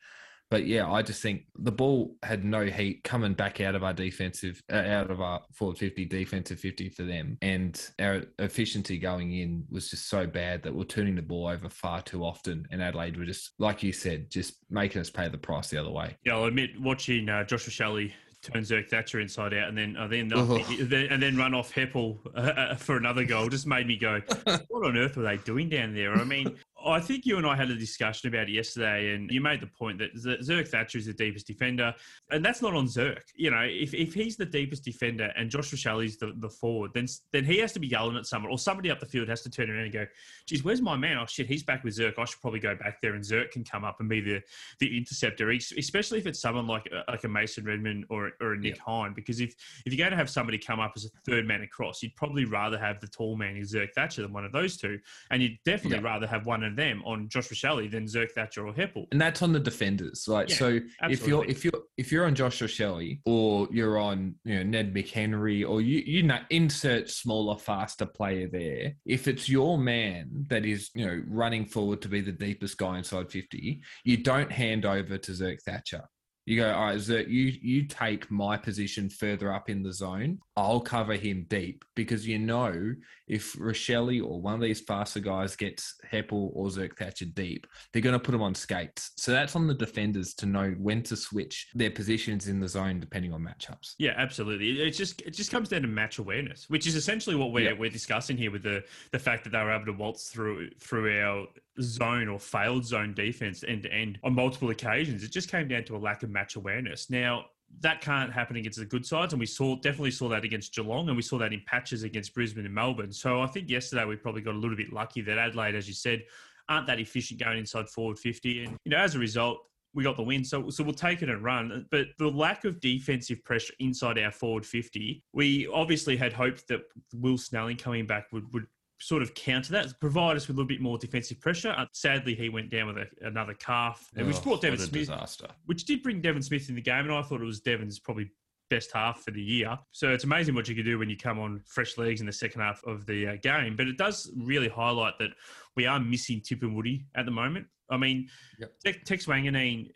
But 0.50 0.66
yeah, 0.66 0.90
I 0.90 1.02
just 1.02 1.22
think 1.22 1.44
the 1.56 1.70
ball 1.70 2.16
had 2.24 2.44
no 2.44 2.66
heat 2.66 3.04
coming 3.04 3.34
back 3.34 3.60
out 3.60 3.76
of 3.76 3.84
our 3.84 3.92
defensive, 3.92 4.60
uh, 4.70 4.78
out 4.78 5.08
of 5.08 5.20
our 5.20 5.42
forward 5.54 5.78
50, 5.78 6.04
defensive 6.06 6.58
50 6.58 6.88
for 6.88 7.04
them. 7.04 7.38
And 7.40 7.80
our 8.00 8.22
efficiency 8.40 8.98
going 8.98 9.32
in 9.32 9.64
was 9.70 9.88
just 9.90 10.08
so 10.08 10.26
bad 10.26 10.64
that 10.64 10.74
we're 10.74 10.84
turning 10.84 11.14
the 11.14 11.22
ball 11.22 11.46
over 11.46 11.68
far 11.68 12.02
too 12.02 12.24
often. 12.24 12.66
And 12.72 12.82
Adelaide 12.82 13.16
were 13.16 13.24
just, 13.24 13.52
like 13.60 13.84
you 13.84 13.92
said, 13.92 14.28
just 14.28 14.54
making 14.70 15.00
us 15.00 15.08
pay 15.08 15.28
the 15.28 15.38
price 15.38 15.70
the 15.70 15.78
other 15.78 15.92
way. 15.92 16.16
Yeah, 16.24 16.34
I'll 16.34 16.46
admit, 16.46 16.70
watching 16.80 17.28
uh, 17.28 17.44
Josh 17.44 17.66
Rachele 17.66 18.12
turn 18.42 18.62
Zerk 18.62 18.88
Thatcher 18.88 19.20
inside 19.20 19.52
out 19.54 19.68
and 19.68 19.76
then 19.76 19.96
uh, 19.96 20.06
then, 20.06 20.32
uh, 20.32 20.40
and 21.10 21.22
then 21.22 21.36
run 21.36 21.54
off 21.54 21.74
Heppell 21.74 22.18
uh, 22.34 22.74
for 22.76 22.96
another 22.96 23.24
goal 23.24 23.48
just 23.48 23.66
made 23.66 23.86
me 23.86 23.96
go, 23.96 24.20
what 24.68 24.86
on 24.86 24.96
earth 24.96 25.16
were 25.16 25.22
they 25.22 25.36
doing 25.38 25.68
down 25.68 25.94
there? 25.94 26.14
I 26.14 26.24
mean, 26.24 26.56
I 26.84 27.00
think 27.00 27.26
you 27.26 27.36
and 27.36 27.46
I 27.46 27.56
had 27.56 27.70
a 27.70 27.76
discussion 27.76 28.28
about 28.28 28.48
it 28.48 28.52
yesterday, 28.52 29.14
and 29.14 29.30
you 29.30 29.40
made 29.40 29.60
the 29.60 29.66
point 29.66 29.98
that 29.98 30.14
Zerk 30.14 30.68
Thatcher 30.68 30.98
is 30.98 31.06
the 31.06 31.12
deepest 31.12 31.46
defender, 31.46 31.94
and 32.30 32.44
that's 32.44 32.62
not 32.62 32.74
on 32.74 32.86
Zerk. 32.86 33.22
You 33.34 33.50
know, 33.50 33.62
if, 33.62 33.92
if 33.92 34.14
he's 34.14 34.36
the 34.36 34.46
deepest 34.46 34.84
defender 34.84 35.32
and 35.36 35.50
Josh 35.50 35.72
Rachele's 35.72 36.16
the, 36.16 36.32
the 36.36 36.48
forward, 36.48 36.92
then 36.94 37.06
then 37.32 37.44
he 37.44 37.58
has 37.58 37.72
to 37.72 37.80
be 37.80 37.86
yelling 37.86 38.16
at 38.16 38.26
someone, 38.26 38.50
or 38.50 38.58
somebody 38.58 38.90
up 38.90 39.00
the 39.00 39.06
field 39.06 39.28
has 39.28 39.42
to 39.42 39.50
turn 39.50 39.70
around 39.70 39.84
and 39.84 39.92
go, 39.92 40.06
"Geez, 40.46 40.64
where's 40.64 40.80
my 40.80 40.96
man? 40.96 41.18
Oh 41.18 41.26
shit, 41.26 41.46
he's 41.46 41.62
back 41.62 41.84
with 41.84 41.96
Zerk. 41.96 42.18
I 42.18 42.24
should 42.24 42.40
probably 42.40 42.60
go 42.60 42.74
back 42.74 43.00
there, 43.02 43.14
and 43.14 43.24
Zerk 43.24 43.50
can 43.50 43.64
come 43.64 43.84
up 43.84 44.00
and 44.00 44.08
be 44.08 44.20
the 44.20 44.40
the 44.78 44.96
interceptor, 44.96 45.50
especially 45.50 46.18
if 46.18 46.26
it's 46.26 46.40
someone 46.40 46.66
like 46.66 46.88
uh, 46.94 47.02
like 47.08 47.24
a 47.24 47.28
Mason 47.28 47.64
Redman 47.64 48.06
or 48.08 48.32
or 48.40 48.54
a 48.54 48.58
Nick 48.58 48.76
yeah. 48.76 48.82
Hind, 48.86 49.14
because 49.14 49.40
if 49.40 49.54
if 49.84 49.92
you're 49.92 49.98
going 49.98 50.12
to 50.12 50.16
have 50.16 50.30
somebody 50.30 50.58
come 50.58 50.80
up 50.80 50.92
as 50.96 51.04
a 51.04 51.08
third 51.30 51.46
man 51.46 51.62
across, 51.62 52.02
you'd 52.02 52.16
probably 52.16 52.44
rather 52.44 52.78
have 52.78 53.00
the 53.00 53.08
tall 53.08 53.36
man 53.36 53.56
in 53.56 53.62
Zerk 53.62 53.92
Thatcher 53.94 54.22
than 54.22 54.32
one 54.32 54.44
of 54.44 54.52
those 54.52 54.76
two, 54.76 54.98
and 55.30 55.42
you'd 55.42 55.58
definitely 55.64 55.98
yeah. 55.98 56.12
rather 56.12 56.26
have 56.26 56.46
one 56.46 56.69
of 56.70 56.76
them 56.76 57.02
on 57.04 57.28
Josh 57.28 57.48
Rachele 57.48 57.90
than 57.90 58.06
Zerk 58.06 58.32
Thatcher 58.32 58.66
or 58.66 58.72
Heppell. 58.72 59.06
And 59.12 59.20
that's 59.20 59.42
on 59.42 59.52
the 59.52 59.60
defenders. 59.60 60.26
Like 60.26 60.48
yeah, 60.50 60.56
so 60.56 60.80
absolutely. 61.02 61.12
if 61.12 61.26
you're 61.26 61.44
if 61.44 61.64
you're 61.64 61.82
if 61.98 62.12
you're 62.12 62.26
on 62.26 62.34
Josh 62.34 62.60
Rachele 62.60 63.20
or 63.24 63.68
you're 63.70 63.98
on 63.98 64.34
you 64.44 64.56
know 64.56 64.62
Ned 64.62 64.94
McHenry 64.94 65.68
or 65.68 65.80
you 65.80 66.02
you 66.06 66.22
know 66.22 66.38
insert 66.50 67.10
smaller, 67.10 67.58
faster 67.58 68.06
player 68.06 68.48
there, 68.50 68.94
if 69.04 69.28
it's 69.28 69.48
your 69.48 69.78
man 69.78 70.46
that 70.48 70.64
is, 70.64 70.90
you 70.94 71.06
know, 71.06 71.22
running 71.26 71.66
forward 71.66 72.02
to 72.02 72.08
be 72.08 72.20
the 72.20 72.32
deepest 72.32 72.78
guy 72.78 72.98
inside 72.98 73.30
50, 73.30 73.82
you 74.04 74.16
don't 74.16 74.50
hand 74.50 74.84
over 74.84 75.18
to 75.18 75.32
Zerk 75.32 75.62
Thatcher. 75.62 76.04
You 76.50 76.56
go, 76.56 76.74
all 76.74 76.86
right, 76.86 76.98
Zerk, 76.98 77.28
you 77.28 77.52
you 77.62 77.86
take 77.86 78.28
my 78.28 78.56
position 78.56 79.08
further 79.08 79.52
up 79.52 79.70
in 79.70 79.84
the 79.84 79.92
zone. 79.92 80.40
I'll 80.56 80.80
cover 80.80 81.14
him 81.14 81.46
deep 81.48 81.84
because 81.94 82.26
you 82.26 82.40
know 82.40 82.92
if 83.28 83.52
Rachele 83.52 84.20
or 84.20 84.40
one 84.40 84.54
of 84.54 84.60
these 84.60 84.80
faster 84.80 85.20
guys 85.20 85.54
gets 85.54 85.94
Heppell 86.12 86.50
or 86.52 86.66
Zerk 86.66 86.98
Thatcher 86.98 87.26
deep, 87.26 87.68
they're 87.92 88.02
going 88.02 88.14
to 88.14 88.18
put 88.18 88.32
them 88.32 88.42
on 88.42 88.56
skates. 88.56 89.12
So 89.16 89.30
that's 89.30 89.54
on 89.54 89.68
the 89.68 89.74
defenders 89.74 90.34
to 90.34 90.46
know 90.46 90.74
when 90.76 91.04
to 91.04 91.16
switch 91.16 91.68
their 91.72 91.92
positions 91.92 92.48
in 92.48 92.58
the 92.58 92.66
zone 92.66 92.98
depending 92.98 93.32
on 93.32 93.42
matchups. 93.42 93.94
Yeah, 94.00 94.14
absolutely. 94.16 94.82
It 94.82 94.90
just 94.90 95.22
it 95.22 95.34
just 95.34 95.52
comes 95.52 95.68
down 95.68 95.82
to 95.82 95.88
match 95.88 96.18
awareness, 96.18 96.68
which 96.68 96.88
is 96.88 96.96
essentially 96.96 97.36
what 97.36 97.52
we're 97.52 97.70
yeah. 97.70 97.78
we're 97.78 97.90
discussing 97.90 98.36
here 98.36 98.50
with 98.50 98.64
the 98.64 98.82
the 99.12 99.20
fact 99.20 99.44
that 99.44 99.50
they 99.50 99.62
were 99.62 99.70
able 99.70 99.86
to 99.86 99.92
waltz 99.92 100.30
through 100.30 100.70
through 100.80 101.16
our 101.16 101.46
zone 101.82 102.28
or 102.28 102.38
failed 102.38 102.84
zone 102.84 103.14
defense 103.14 103.64
end 103.66 103.82
to 103.84 103.92
end 103.92 104.18
on 104.22 104.34
multiple 104.34 104.70
occasions. 104.70 105.22
It 105.22 105.30
just 105.30 105.50
came 105.50 105.68
down 105.68 105.84
to 105.84 105.96
a 105.96 105.98
lack 105.98 106.22
of 106.22 106.30
match 106.30 106.56
awareness. 106.56 107.10
Now, 107.10 107.46
that 107.80 108.00
can't 108.00 108.32
happen 108.32 108.56
against 108.56 108.78
the 108.78 108.84
good 108.84 109.06
sides, 109.06 109.32
and 109.32 109.40
we 109.40 109.46
saw 109.46 109.76
definitely 109.76 110.10
saw 110.10 110.28
that 110.28 110.44
against 110.44 110.74
Geelong, 110.74 111.08
and 111.08 111.16
we 111.16 111.22
saw 111.22 111.38
that 111.38 111.52
in 111.52 111.62
patches 111.66 112.02
against 112.02 112.34
Brisbane 112.34 112.66
and 112.66 112.74
Melbourne. 112.74 113.12
So 113.12 113.40
I 113.40 113.46
think 113.46 113.70
yesterday 113.70 114.04
we 114.04 114.16
probably 114.16 114.42
got 114.42 114.54
a 114.54 114.58
little 114.58 114.76
bit 114.76 114.92
lucky 114.92 115.20
that 115.22 115.38
Adelaide, 115.38 115.76
as 115.76 115.86
you 115.86 115.94
said, 115.94 116.24
aren't 116.68 116.86
that 116.88 116.98
efficient 116.98 117.40
going 117.40 117.58
inside 117.58 117.88
forward 117.88 118.18
fifty, 118.18 118.64
and 118.64 118.76
you 118.84 118.90
know 118.90 118.98
as 118.98 119.14
a 119.14 119.18
result. 119.18 119.58
We 119.92 120.04
got 120.04 120.16
the 120.16 120.22
win, 120.22 120.44
so 120.44 120.70
so 120.70 120.84
we'll 120.84 120.94
take 120.94 121.20
it 121.22 121.28
and 121.28 121.42
run. 121.42 121.86
But 121.90 122.08
the 122.18 122.28
lack 122.28 122.64
of 122.64 122.80
defensive 122.80 123.42
pressure 123.42 123.74
inside 123.80 124.18
our 124.20 124.30
forward 124.30 124.64
fifty, 124.64 125.24
we 125.32 125.66
obviously 125.66 126.16
had 126.16 126.32
hoped 126.32 126.68
that 126.68 126.82
Will 127.12 127.36
Snelling 127.36 127.76
coming 127.76 128.06
back 128.06 128.26
would 128.32 128.52
would 128.52 128.66
sort 129.00 129.22
of 129.22 129.34
counter 129.34 129.72
that, 129.72 129.88
provide 130.00 130.36
us 130.36 130.46
with 130.46 130.56
a 130.56 130.58
little 130.58 130.68
bit 130.68 130.80
more 130.80 130.98
defensive 130.98 131.40
pressure. 131.40 131.74
Uh, 131.76 131.86
sadly, 131.92 132.34
he 132.34 132.48
went 132.48 132.70
down 132.70 132.86
with 132.88 132.98
a, 132.98 133.06
another 133.26 133.54
calf, 133.54 134.08
oh, 134.18 134.24
which 134.24 134.42
brought 134.42 134.60
Devon 134.60 134.78
Smith, 134.78 135.08
disaster. 135.08 135.48
which 135.66 135.84
did 135.84 136.02
bring 136.02 136.20
Devon 136.20 136.42
Smith 136.42 136.68
in 136.68 136.74
the 136.74 136.82
game, 136.82 137.04
and 137.04 137.12
I 137.12 137.22
thought 137.22 137.40
it 137.40 137.44
was 137.44 137.60
Devon's 137.60 137.98
probably 137.98 138.30
best 138.68 138.90
half 138.92 139.22
for 139.22 139.32
the 139.32 139.42
year. 139.42 139.76
So 139.90 140.10
it's 140.10 140.24
amazing 140.24 140.54
what 140.54 140.68
you 140.68 140.74
can 140.74 140.84
do 140.84 140.98
when 140.98 141.10
you 141.10 141.16
come 141.16 141.38
on 141.38 141.60
fresh 141.66 141.98
legs 141.98 142.20
in 142.20 142.26
the 142.26 142.32
second 142.32 142.60
half 142.60 142.82
of 142.84 143.04
the 143.04 143.28
uh, 143.28 143.36
game. 143.42 143.76
But 143.76 143.88
it 143.88 143.98
does 143.98 144.30
really 144.36 144.68
highlight 144.68 145.18
that 145.18 145.30
we 145.76 145.86
are 145.86 145.98
missing 145.98 146.40
Tip 146.40 146.62
and 146.62 146.74
Woody 146.74 147.06
at 147.16 147.24
the 147.24 147.32
moment. 147.32 147.66
I 147.90 147.96
mean, 147.96 148.28
yep. 148.58 148.72
Tex 149.04 149.26
Wanganeen 149.26 149.90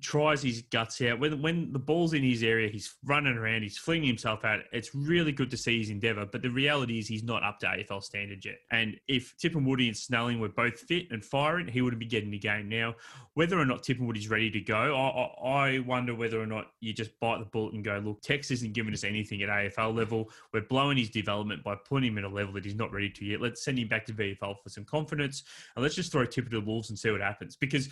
tries 0.00 0.42
his 0.42 0.62
guts 0.62 1.00
out. 1.02 1.20
When 1.20 1.40
when 1.40 1.72
the 1.72 1.78
ball's 1.78 2.14
in 2.14 2.22
his 2.22 2.42
area, 2.42 2.68
he's 2.68 2.96
running 3.04 3.36
around, 3.36 3.62
he's 3.62 3.78
flinging 3.78 4.08
himself 4.08 4.44
out. 4.44 4.60
It's 4.72 4.94
really 4.94 5.30
good 5.30 5.50
to 5.52 5.56
see 5.56 5.78
his 5.78 5.90
endeavour, 5.90 6.26
but 6.26 6.42
the 6.42 6.50
reality 6.50 6.98
is 6.98 7.06
he's 7.06 7.22
not 7.22 7.44
up 7.44 7.60
to 7.60 7.66
AFL 7.66 8.02
standard 8.02 8.44
yet. 8.44 8.58
And 8.72 8.98
if 9.06 9.36
Tip 9.36 9.54
and 9.54 9.66
Woody 9.66 9.86
and 9.86 9.96
Snelling 9.96 10.40
were 10.40 10.48
both 10.48 10.80
fit 10.80 11.06
and 11.10 11.24
firing, 11.24 11.68
he 11.68 11.80
wouldn't 11.80 12.00
be 12.00 12.06
getting 12.06 12.30
the 12.30 12.38
game 12.38 12.68
now. 12.68 12.94
Whether 13.34 13.58
or 13.58 13.64
not 13.64 13.82
Tipungwuti's 13.82 14.28
ready 14.28 14.50
to 14.50 14.60
go, 14.60 14.96
I, 14.96 15.48
I, 15.48 15.74
I 15.74 15.78
wonder 15.80 16.14
whether 16.14 16.40
or 16.40 16.46
not 16.46 16.72
you 16.80 16.92
just 16.92 17.18
bite 17.20 17.38
the 17.38 17.44
bullet 17.44 17.74
and 17.74 17.84
go, 17.84 18.00
look, 18.04 18.20
Tex 18.22 18.50
isn't 18.50 18.72
giving 18.72 18.92
us 18.92 19.04
anything 19.04 19.42
at 19.42 19.48
AFL 19.48 19.94
level. 19.94 20.30
We're 20.52 20.62
blowing 20.62 20.96
his 20.96 21.10
development 21.10 21.62
by 21.62 21.76
putting 21.76 22.10
him 22.10 22.18
at 22.18 22.24
a 22.24 22.28
level 22.28 22.52
that 22.54 22.64
he's 22.64 22.74
not 22.74 22.92
ready 22.92 23.10
to 23.10 23.24
yet. 23.24 23.40
Let's 23.40 23.64
send 23.64 23.78
him 23.78 23.88
back 23.88 24.06
to 24.06 24.12
VFL 24.12 24.56
for 24.62 24.68
some 24.68 24.84
confidence, 24.84 25.44
and 25.76 25.82
let's 25.82 25.94
just 25.94 26.10
throw 26.10 26.24
Tipper 26.24 26.50
to 26.50 26.60
the 26.60 26.66
wolves 26.66 26.90
and 26.90 26.98
see 26.98 27.10
what 27.10 27.20
happens. 27.20 27.56
Because 27.56 27.88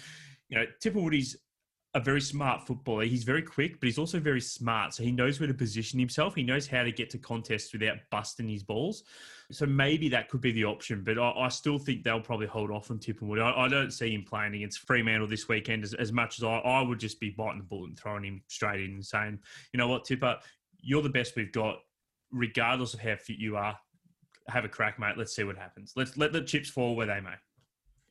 you 0.48 0.58
know, 0.58 0.66
Tipungwuti's 0.82 1.36
a 1.94 2.00
very 2.00 2.20
smart 2.22 2.66
footballer. 2.66 3.04
He's 3.04 3.24
very 3.24 3.42
quick, 3.42 3.78
but 3.78 3.86
he's 3.86 3.98
also 3.98 4.18
very 4.18 4.40
smart. 4.40 4.94
So 4.94 5.02
he 5.02 5.12
knows 5.12 5.38
where 5.38 5.46
to 5.46 5.54
position 5.54 5.98
himself. 5.98 6.34
He 6.34 6.42
knows 6.42 6.66
how 6.66 6.84
to 6.84 6.90
get 6.90 7.10
to 7.10 7.18
contests 7.18 7.72
without 7.72 7.98
busting 8.10 8.48
his 8.48 8.62
balls. 8.62 9.04
So 9.50 9.66
maybe 9.66 10.08
that 10.08 10.30
could 10.30 10.40
be 10.40 10.52
the 10.52 10.64
option. 10.64 11.04
But 11.04 11.18
I, 11.18 11.30
I 11.32 11.48
still 11.48 11.78
think 11.78 12.02
they'll 12.02 12.20
probably 12.20 12.46
hold 12.46 12.70
off 12.70 12.90
on 12.90 12.98
Tipungwuti. 12.98 13.42
I, 13.42 13.66
I, 13.66 13.68
don't 13.68 13.90
see 13.90 14.14
him 14.14 14.24
playing 14.24 14.54
against 14.54 14.80
Fremantle 14.80 15.26
this 15.26 15.48
weekend 15.48 15.84
as, 15.84 15.92
as 15.92 16.12
much 16.12 16.38
as 16.38 16.44
I, 16.44 16.56
I 16.58 16.80
would 16.80 16.98
just 16.98 17.20
be 17.20 17.28
biting 17.28 17.58
the 17.58 17.64
bullet 17.64 17.88
and 17.88 17.98
throwing 17.98 18.24
him 18.24 18.42
straight 18.48 18.80
in 18.80 18.92
and 18.92 19.04
saying, 19.04 19.38
you 19.72 19.78
know 19.78 19.88
what, 19.88 20.06
Tipper, 20.06 20.38
you're 20.80 21.02
the 21.02 21.10
best 21.10 21.36
we've 21.36 21.52
got, 21.52 21.76
regardless 22.30 22.94
of 22.94 23.00
how 23.00 23.16
fit 23.16 23.36
you 23.36 23.58
are. 23.58 23.78
Have 24.48 24.64
a 24.64 24.68
crack, 24.68 24.98
mate. 24.98 25.18
Let's 25.18 25.36
see 25.36 25.44
what 25.44 25.58
happens. 25.58 25.92
Let's 25.94 26.16
let 26.16 26.32
the 26.32 26.40
chips 26.40 26.70
fall 26.70 26.96
where 26.96 27.06
they 27.06 27.20
may. 27.20 27.34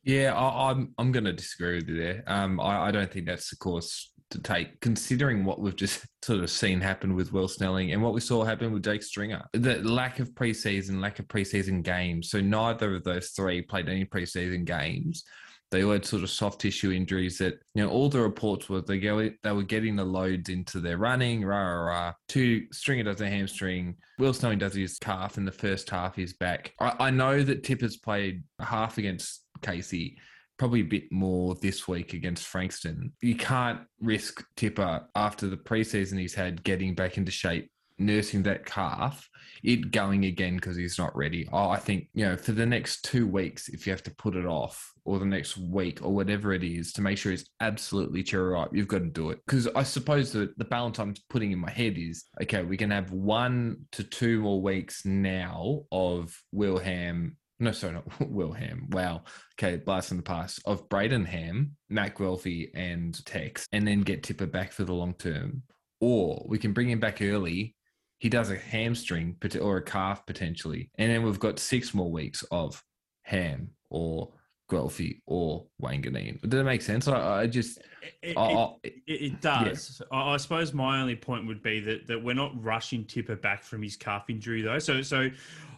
Yeah, 0.04 0.34
I, 0.34 0.72
am 0.72 0.78
I'm, 0.78 0.94
I'm 0.98 1.12
going 1.12 1.26
to 1.26 1.34
disagree 1.34 1.76
with 1.76 1.90
you 1.90 1.98
there. 1.98 2.24
Um, 2.28 2.60
I, 2.60 2.88
I 2.88 2.92
don't 2.92 3.12
think 3.12 3.28
that's 3.28 3.50
the 3.50 3.56
course 3.58 4.12
to 4.32 4.42
take, 4.42 4.80
considering 4.82 5.46
what 5.46 5.60
we've 5.60 5.76
just 5.76 6.06
sort 6.24 6.40
of 6.40 6.50
seen 6.50 6.82
happen 6.82 7.16
with 7.16 7.32
Will 7.32 7.48
Snelling 7.48 7.92
and 7.92 8.02
what 8.02 8.14
we 8.14 8.22
saw 8.22 8.44
happen 8.44 8.72
with 8.72 8.84
Jake 8.84 9.04
Stringer. 9.04 9.44
The 9.54 9.76
lack 9.84 10.20
of 10.20 10.32
preseason, 10.32 11.00
lack 11.00 11.20
of 11.20 11.28
preseason 11.28 11.84
games. 11.84 12.32
So 12.32 12.42
neither 12.42 12.96
of 12.96 13.04
those 13.04 13.30
three 13.30 13.62
played 13.62 13.90
any 13.90 14.06
preseason 14.06 14.66
games. 14.66 15.24
They 15.70 15.86
all 15.86 15.94
had 15.94 16.06
sort 16.06 16.24
of 16.24 16.30
soft 16.30 16.60
tissue 16.60 16.92
injuries 16.92 17.38
that, 17.38 17.54
you 17.76 17.84
know, 17.84 17.90
all 17.90 18.10
the 18.10 18.20
reports 18.20 18.68
were 18.68 18.82
they 18.82 19.00
go 19.00 19.30
they 19.42 19.52
were 19.54 19.64
getting 19.64 19.96
the 19.96 20.04
loads 20.04 20.50
into 20.50 20.82
their 20.82 20.98
running, 20.98 21.46
rah 21.46 21.58
rah 21.58 21.86
rah. 21.86 22.14
Two 22.28 22.66
Stringer 22.74 23.04
does 23.04 23.22
a 23.22 23.30
hamstring. 23.30 23.96
Will 24.20 24.34
Snelling 24.34 24.60
does 24.60 24.74
his 24.74 24.98
calf 24.98 25.38
in 25.38 25.46
the 25.46 25.52
first 25.52 25.90
half, 25.90 26.18
he's 26.18 26.34
back. 26.34 26.74
I, 26.82 26.96
I 27.00 27.10
know 27.10 27.42
that 27.42 27.64
Tipper's 27.64 27.96
played 27.96 28.44
half 28.60 28.98
against 28.98 29.46
Casey, 29.62 30.18
probably 30.58 30.82
a 30.82 30.86
bit 30.86 31.12
more 31.12 31.56
this 31.56 31.88
week 31.88 32.14
against 32.14 32.48
Frankston. 32.48 33.14
You 33.22 33.36
can't 33.36 33.80
risk 34.00 34.46
Tipper 34.56 35.08
after 35.16 35.48
the 35.48 35.58
preseason 35.58 36.20
he's 36.20 36.36
had 36.36 36.64
getting 36.64 36.94
back 36.94 37.18
into 37.18 37.32
shape, 37.32 37.72
nursing 37.98 38.44
that 38.44 38.66
calf, 38.66 39.28
it 39.64 39.92
going 39.92 40.26
again 40.26 40.56
because 40.56 40.76
he's 40.76 40.98
not 40.98 41.16
ready. 41.16 41.48
Oh, 41.52 41.70
I 41.70 41.78
think, 41.78 42.08
you 42.14 42.26
know, 42.26 42.38
for 42.38 42.52
the 42.52 42.66
next 42.66 43.04
two 43.04 43.28
weeks, 43.28 43.70
if 43.70 43.86
you 43.86 43.92
have 43.92 44.04
to 44.04 44.16
put 44.16 44.36
it 44.36 44.46
off 44.46 44.92
or 45.06 45.20
the 45.20 45.26
next 45.26 45.58
week 45.58 46.04
or 46.04 46.14
whatever 46.14 46.54
it 46.54 46.64
is 46.64 46.94
to 46.94 47.02
make 47.02 47.18
sure 47.18 47.32
he's 47.32 47.50
absolutely 47.60 48.24
cherry 48.24 48.50
ripe, 48.54 48.70
you've 48.72 48.88
got 48.88 49.00
to 49.00 49.06
do 49.06 49.30
it. 49.30 49.40
Because 49.46 49.68
I 49.76 49.84
suppose 49.84 50.32
that 50.34 50.58
the 50.58 50.66
balance 50.66 51.00
I'm 51.00 51.16
putting 51.30 51.52
in 51.52 51.60
my 51.60 51.72
head 51.72 51.98
is 51.98 52.26
okay, 52.42 52.64
we 52.64 52.78
can 52.78 52.92
have 52.92 53.12
one 53.12 53.78
to 53.94 54.04
two 54.04 54.42
more 54.42 54.62
weeks 54.62 55.06
now 55.06 55.84
of 55.92 56.36
Wilham 56.54 57.34
no, 57.62 57.72
sorry, 57.72 57.94
not 57.94 58.06
Will 58.30 58.52
Ham. 58.52 58.88
Wow. 58.92 59.24
Okay, 59.60 59.78
blast 59.78 60.12
in 60.12 60.18
the 60.18 60.24
past 60.24 60.60
of 60.66 60.90
Brayden 60.90 61.26
Ham, 61.26 61.78
Matt 61.90 62.16
Guelfi, 62.16 62.70
and 62.74 63.24
Tex, 63.26 63.66
and 63.72 63.88
then 63.88 64.02
get 64.02 64.24
Tipper 64.24 64.48
back 64.48 64.72
for 64.74 64.84
the 64.84 64.94
long 64.94 65.14
term. 65.14 65.64
Or 66.02 66.44
we 66.50 66.58
can 66.58 66.74
bring 66.74 66.90
him 66.90 67.00
back 67.00 67.22
early. 67.22 67.76
He 68.18 68.28
does 68.30 68.50
a 68.52 68.56
hamstring 68.58 69.38
or 69.62 69.78
a 69.78 69.82
calf 69.84 70.26
potentially. 70.26 70.90
And 70.98 71.12
then 71.12 71.24
we've 71.24 71.40
got 71.40 71.60
six 71.60 71.94
more 71.94 72.12
weeks 72.12 72.44
of 72.52 72.84
Ham 73.24 73.70
or 73.90 74.34
Guelfi 74.70 75.22
or 75.28 75.66
Wanganeen. 75.82 76.40
Does 76.42 76.50
that 76.60 76.64
make 76.64 76.82
sense? 76.82 77.08
I, 77.08 77.42
I 77.42 77.48
just 77.48 77.80
It, 78.22 78.38
I- 78.38 78.52
it, 78.52 78.56
I- 78.56 78.74
it, 78.84 78.94
it 79.08 79.42
does. 79.42 80.02
I, 80.12 80.34
I 80.34 80.38
suppose 80.38 80.74
my 80.74 81.02
only 81.02 81.16
point 81.16 81.46
would 81.48 81.62
be 81.62 81.80
that, 81.82 82.08
that 82.08 82.24
we're 82.24 82.34
not 82.36 82.52
rushing 82.64 83.06
Tipper 83.06 83.36
back 83.36 83.64
from 83.64 83.82
his 83.84 83.96
calf 83.96 84.30
injury 84.30 84.62
though. 84.62 84.80
So 84.80 85.02
so 85.02 85.30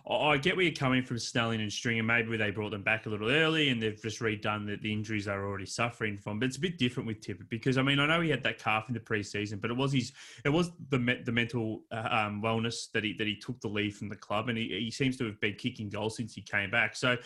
I 0.10 0.36
get 0.36 0.58
where 0.58 0.66
you're 0.66 0.74
coming 0.74 1.02
from, 1.02 1.18
Snelling 1.18 1.62
and 1.62 1.72
Stringer. 1.72 2.04
Maybe 2.04 2.36
they 2.36 2.52
brought 2.52 2.72
them 2.72 2.84
back 2.84 3.06
a 3.06 3.10
little 3.10 3.30
early 3.30 3.70
and 3.70 3.82
they've 3.82 4.02
just 4.02 4.20
redone 4.20 4.66
the, 4.66 4.76
the 4.76 4.92
injuries 4.92 5.26
they're 5.26 5.46
already 5.46 5.66
suffering 5.66 6.18
from. 6.18 6.40
But 6.40 6.48
it's 6.48 6.58
a 6.58 6.60
bit 6.60 6.78
different 6.78 7.08
with 7.08 7.22
Tippett 7.22 7.48
because 7.48 7.78
I 7.78 7.84
mean 7.84 8.00
I 8.00 8.08
know 8.08 8.20
he 8.20 8.30
had 8.30 8.44
that 8.44 8.60
calf 8.60 8.90
in 8.90 8.94
the 8.94 9.00
preseason, 9.00 9.62
but 9.62 9.72
it 9.72 9.78
was 9.78 9.94
his 9.94 10.12
it 10.44 10.50
was 10.50 10.72
the 10.90 11.00
me- 11.00 11.22
the 11.24 11.32
mental 11.32 11.84
uh, 11.92 12.08
um, 12.12 12.42
wellness 12.42 12.92
that 12.92 13.06
he 13.06 13.14
that 13.14 13.28
he 13.28 13.38
took 13.38 13.62
the 13.62 13.70
lead 13.70 13.96
from 13.96 14.10
the 14.10 14.16
club, 14.16 14.50
and 14.50 14.58
he, 14.58 14.68
he 14.68 14.92
seems 14.92 15.16
to 15.18 15.26
have 15.26 15.40
been 15.40 15.56
kicking 15.56 15.90
goals 15.90 16.18
since 16.18 16.34
he 16.34 16.42
came 16.42 16.70
back. 16.70 16.98
So 16.98 17.18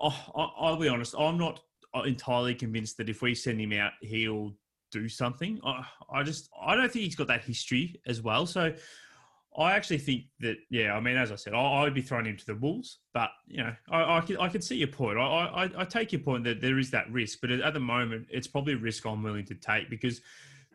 oh, 0.00 0.24
I, 0.34 0.48
I'll 0.58 0.76
be 0.76 0.88
honest, 0.88 1.14
I'm 1.18 1.36
not 1.36 1.60
entirely 2.06 2.54
convinced 2.54 2.96
that 2.98 3.10
if 3.10 3.20
we 3.20 3.34
send 3.34 3.60
him 3.60 3.72
out, 3.72 3.92
he'll 4.00 4.54
do 4.90 5.08
something. 5.10 5.60
I, 5.62 5.84
I 6.10 6.22
just 6.22 6.48
I 6.58 6.74
don't 6.74 6.90
think 6.90 7.04
he's 7.04 7.16
got 7.16 7.26
that 7.26 7.44
history 7.44 8.00
as 8.06 8.22
well. 8.22 8.46
So 8.46 8.72
I 9.56 9.72
actually 9.72 9.98
think 9.98 10.24
that 10.40 10.56
yeah. 10.70 10.94
I 10.94 11.00
mean, 11.00 11.16
as 11.16 11.32
I 11.32 11.36
said, 11.36 11.54
I, 11.54 11.82
I'd 11.82 11.94
be 11.94 12.02
throwing 12.02 12.26
him 12.26 12.36
to 12.36 12.46
the 12.46 12.54
wolves, 12.54 12.98
but 13.12 13.30
you 13.46 13.58
know, 13.58 13.74
I 13.90 14.18
I 14.18 14.20
can, 14.20 14.36
I 14.36 14.48
can 14.48 14.62
see 14.62 14.76
your 14.76 14.88
point. 14.88 15.18
I, 15.18 15.22
I 15.22 15.70
I 15.82 15.84
take 15.84 16.12
your 16.12 16.20
point 16.20 16.44
that 16.44 16.60
there 16.60 16.78
is 16.78 16.90
that 16.90 17.10
risk, 17.10 17.40
but 17.40 17.50
at 17.50 17.74
the 17.74 17.80
moment, 17.80 18.26
it's 18.30 18.46
probably 18.46 18.74
a 18.74 18.78
risk 18.78 19.04
I'm 19.06 19.22
willing 19.22 19.46
to 19.46 19.54
take 19.54 19.90
because 19.90 20.20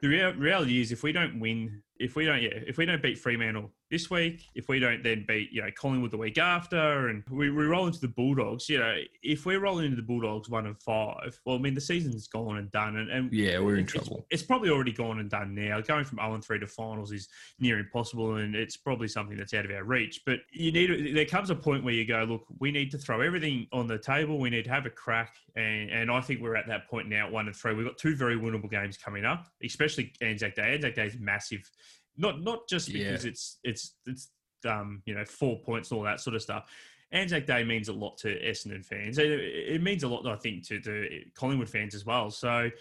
the 0.02 0.10
rea- 0.10 0.34
reality 0.34 0.82
is 0.82 0.92
if 0.92 1.02
we 1.02 1.14
don't 1.14 1.40
win, 1.40 1.82
if 2.04 2.18
we 2.18 2.26
don't 2.26 2.42
yeah, 2.42 2.50
if 2.68 2.78
we 2.78 2.86
don't 2.86 3.02
beat 3.02 3.18
Fremantle 3.18 3.72
this 3.90 4.10
week, 4.10 4.50
if 4.56 4.68
we 4.68 4.80
don't 4.80 5.04
then 5.04 5.24
beat 5.26 5.52
you 5.52 5.62
know 5.62 5.70
Collingwood 5.80 6.12
the 6.12 6.18
week 6.18 6.38
after, 6.38 7.08
and 7.08 7.24
we, 7.32 7.50
we 7.50 7.64
roll 7.64 7.88
into 7.88 8.02
the 8.02 8.10
Bulldogs, 8.10 8.68
you 8.68 8.80
know, 8.80 8.98
if 9.22 9.46
we're 9.46 9.60
rolling 9.60 9.86
into 9.86 9.96
the 9.96 10.02
Bulldogs 10.02 10.50
one 10.50 10.66
and 10.66 10.78
five, 10.82 11.40
well, 11.46 11.56
I 11.56 11.60
mean 11.60 11.74
the 11.74 11.82
season's 11.82 12.28
gone 12.28 12.58
and 12.58 12.70
done, 12.72 12.98
and, 12.98 13.10
and 13.10 13.32
yeah, 13.32 13.60
we're 13.60 13.78
in 13.78 13.86
it's- 13.86 13.94
trouble. 14.06 14.26
It's, 14.30 14.44
probably 14.44 14.70
already 14.70 14.92
gone 14.92 15.20
and 15.20 15.30
done 15.30 15.56
now. 15.56 15.80
Going 15.80 16.04
from 16.04 16.18
0 16.18 16.34
and 16.34 16.44
3 16.44 16.60
to 16.60 16.68
finals 16.68 17.14
is 17.14 17.30
near 17.60 17.80
impossible, 17.80 18.36
and 18.36 18.56
it's 18.56 18.76
probably 18.76 19.08
something 19.08 19.38
that's 19.38 19.54
out 19.54 19.64
of 19.64 19.72
our 19.72 19.86
reach. 19.86 20.22
But 20.26 20.40
you 20.52 20.72
need 20.74 21.16
there 21.16 21.26
comes 21.26 21.50
a 21.50 21.56
point 21.56 21.86
where 21.86 21.94
you 21.94 22.06
go, 22.06 22.26
look, 22.28 22.44
we 22.60 22.72
need 22.72 22.92
to 22.92 22.98
throw 22.98 23.22
everything 23.22 23.68
on 23.72 23.88
the 23.88 23.98
table. 23.98 24.38
We 24.38 24.50
need 24.50 24.66
to 24.66 24.70
have 24.72 24.86
a 24.86 24.90
crack, 24.90 25.38
and 25.56 25.90
and 25.90 26.12
I 26.12 26.20
think 26.20 26.42
we're 26.42 26.58
at 26.58 26.68
that 26.68 26.90
point 26.90 27.08
now, 27.08 27.30
one 27.30 27.48
and 27.48 27.56
three. 27.56 27.74
We've 27.74 27.86
got 27.86 27.98
two 27.98 28.16
very 28.16 28.36
winnable 28.36 28.70
games 28.70 28.98
coming 28.98 29.24
up, 29.24 29.48
especially 29.64 30.12
Anzac 30.22 30.56
Day. 30.56 30.74
Anzac 30.74 30.96
Day 30.96 31.08
is 31.08 31.18
massive, 31.18 31.70
not 32.18 32.42
not 32.42 32.68
just 32.70 32.90
Yeah. 32.90 33.12
because 33.12 33.26
it's 33.26 33.60
it's 33.64 33.96
it's 34.06 34.30
um 34.68 35.02
you 35.06 35.14
know 35.14 35.26
four 35.26 35.60
points 35.60 35.92
and 35.92 35.98
all 35.98 36.04
that 36.06 36.20
sort 36.20 36.36
of 36.36 36.42
stuff. 36.42 36.70
Anzac 37.12 37.46
Day 37.46 37.64
means 37.64 37.90
a 37.90 37.94
lot 37.94 38.18
to 38.18 38.28
Essendon 38.44 38.84
fans. 38.84 39.20
It, 39.20 39.30
it 39.30 39.84
means 39.84 40.02
a 40.02 40.08
lot, 40.08 40.26
I 40.26 40.36
think, 40.36 40.68
to, 40.70 40.80
to 40.80 41.22
Collingwood 41.36 41.70
fans 41.70 41.94
as 41.94 42.08
well. 42.08 42.32
So 42.32 42.72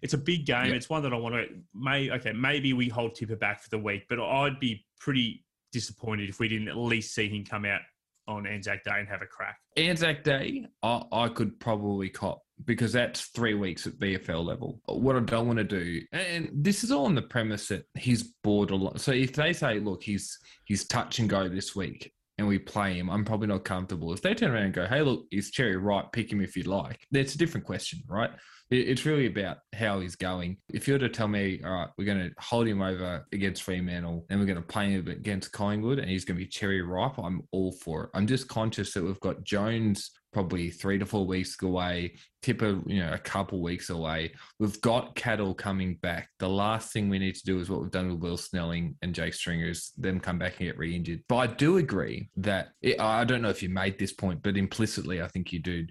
it's 0.00 0.14
a 0.14 0.18
big 0.18 0.46
game. 0.46 0.66
Yeah. 0.66 0.74
It's 0.74 0.88
one 0.88 1.02
that 1.02 1.12
I 1.12 1.16
want 1.16 1.34
to. 1.34 1.46
May 1.74 2.08
okay, 2.12 2.32
maybe 2.32 2.72
we 2.72 2.88
hold 2.88 3.16
Tipper 3.16 3.34
back 3.34 3.60
for 3.60 3.68
the 3.68 3.78
week, 3.80 4.04
but 4.08 4.20
I'd 4.20 4.60
be 4.60 4.86
pretty 5.00 5.44
disappointed 5.72 6.28
if 6.28 6.38
we 6.38 6.46
didn't 6.46 6.68
at 6.68 6.76
least 6.76 7.14
see 7.16 7.28
him 7.28 7.44
come 7.44 7.64
out 7.64 7.80
on 8.28 8.46
Anzac 8.46 8.84
Day 8.84 8.92
and 9.00 9.08
have 9.08 9.22
a 9.22 9.26
crack. 9.26 9.58
Anzac 9.76 10.22
Day, 10.22 10.66
I, 10.84 11.02
I 11.10 11.28
could 11.28 11.58
probably 11.58 12.10
cop 12.10 12.42
because 12.64 12.92
that's 12.92 13.26
three 13.26 13.54
weeks 13.54 13.86
at 13.86 13.98
VFL 13.98 14.44
level. 14.44 14.80
What 14.86 15.16
I 15.16 15.20
don't 15.20 15.46
want 15.46 15.58
to 15.58 15.64
do, 15.64 16.00
and 16.12 16.50
this 16.52 16.84
is 16.84 16.90
all 16.90 17.06
on 17.06 17.14
the 17.14 17.22
premise 17.22 17.68
that 17.68 17.86
he's 17.96 18.22
bored 18.42 18.70
a 18.70 18.76
lot. 18.76 19.00
So 19.00 19.12
if 19.12 19.32
they 19.34 19.52
say, 19.52 19.78
look, 19.78 20.02
he's 20.02 20.38
he's 20.64 20.86
touch 20.86 21.18
and 21.18 21.28
go 21.28 21.48
this 21.48 21.74
week, 21.74 22.12
and 22.38 22.48
we 22.48 22.58
play 22.58 22.94
him, 22.94 23.10
I'm 23.10 23.24
probably 23.24 23.48
not 23.48 23.64
comfortable. 23.64 24.12
If 24.12 24.22
they 24.22 24.34
turn 24.34 24.52
around 24.52 24.64
and 24.64 24.74
go, 24.74 24.86
hey, 24.86 25.02
look, 25.02 25.26
he's 25.30 25.50
cherry 25.50 25.76
right, 25.76 26.10
pick 26.12 26.32
him 26.32 26.40
if 26.40 26.56
you 26.56 26.62
like. 26.62 27.06
That's 27.10 27.34
a 27.34 27.38
different 27.38 27.66
question, 27.66 28.00
right? 28.08 28.30
It- 28.70 28.88
It's 28.88 29.04
really 29.04 29.26
about 29.26 29.58
how 29.72 30.00
he's 30.00 30.16
going. 30.16 30.56
If 30.72 30.86
you 30.86 30.94
were 30.94 31.00
to 31.00 31.08
tell 31.08 31.28
me, 31.28 31.60
all 31.64 31.72
right, 31.72 31.88
we're 31.98 32.04
going 32.04 32.28
to 32.28 32.34
hold 32.38 32.66
him 32.66 32.82
over 32.82 33.26
against 33.32 33.62
Fremantle 33.62 34.26
and 34.30 34.38
we're 34.38 34.46
going 34.46 34.56
to 34.56 34.62
play 34.62 34.90
him 34.92 35.08
against 35.08 35.52
Collingwood 35.52 35.98
and 35.98 36.08
he's 36.08 36.24
going 36.24 36.38
to 36.38 36.44
be 36.44 36.48
cherry 36.48 36.82
ripe, 36.82 37.18
I'm 37.18 37.42
all 37.50 37.72
for 37.72 38.04
it. 38.04 38.10
I'm 38.14 38.26
just 38.26 38.48
conscious 38.48 38.94
that 38.94 39.02
we've 39.02 39.20
got 39.20 39.44
Jones 39.44 40.12
probably 40.32 40.70
three 40.70 40.96
to 40.96 41.04
four 41.04 41.26
weeks 41.26 41.60
away, 41.60 42.14
Tipper, 42.42 42.80
you 42.86 43.00
know, 43.00 43.12
a 43.12 43.18
couple 43.18 43.60
weeks 43.60 43.90
away. 43.90 44.32
We've 44.60 44.80
got 44.80 45.16
Cattle 45.16 45.54
coming 45.54 45.96
back. 45.96 46.28
The 46.38 46.48
last 46.48 46.92
thing 46.92 47.08
we 47.08 47.18
need 47.18 47.34
to 47.34 47.44
do 47.44 47.58
is 47.58 47.68
what 47.68 47.80
we've 47.80 47.90
done 47.90 48.08
with 48.08 48.20
Will 48.20 48.36
Snelling 48.36 48.96
and 49.02 49.12
Jake 49.12 49.34
Stringers, 49.34 49.92
them 49.98 50.20
come 50.20 50.38
back 50.38 50.60
and 50.60 50.68
get 50.68 50.78
re 50.78 50.94
injured. 50.94 51.24
But 51.28 51.36
I 51.36 51.46
do 51.48 51.78
agree 51.78 52.30
that 52.36 52.68
it, 52.80 53.00
I 53.00 53.24
don't 53.24 53.42
know 53.42 53.48
if 53.50 53.60
you 53.60 53.68
made 53.70 53.98
this 53.98 54.12
point, 54.12 54.40
but 54.44 54.56
implicitly, 54.56 55.20
I 55.20 55.26
think 55.26 55.52
you 55.52 55.58
do 55.58 55.84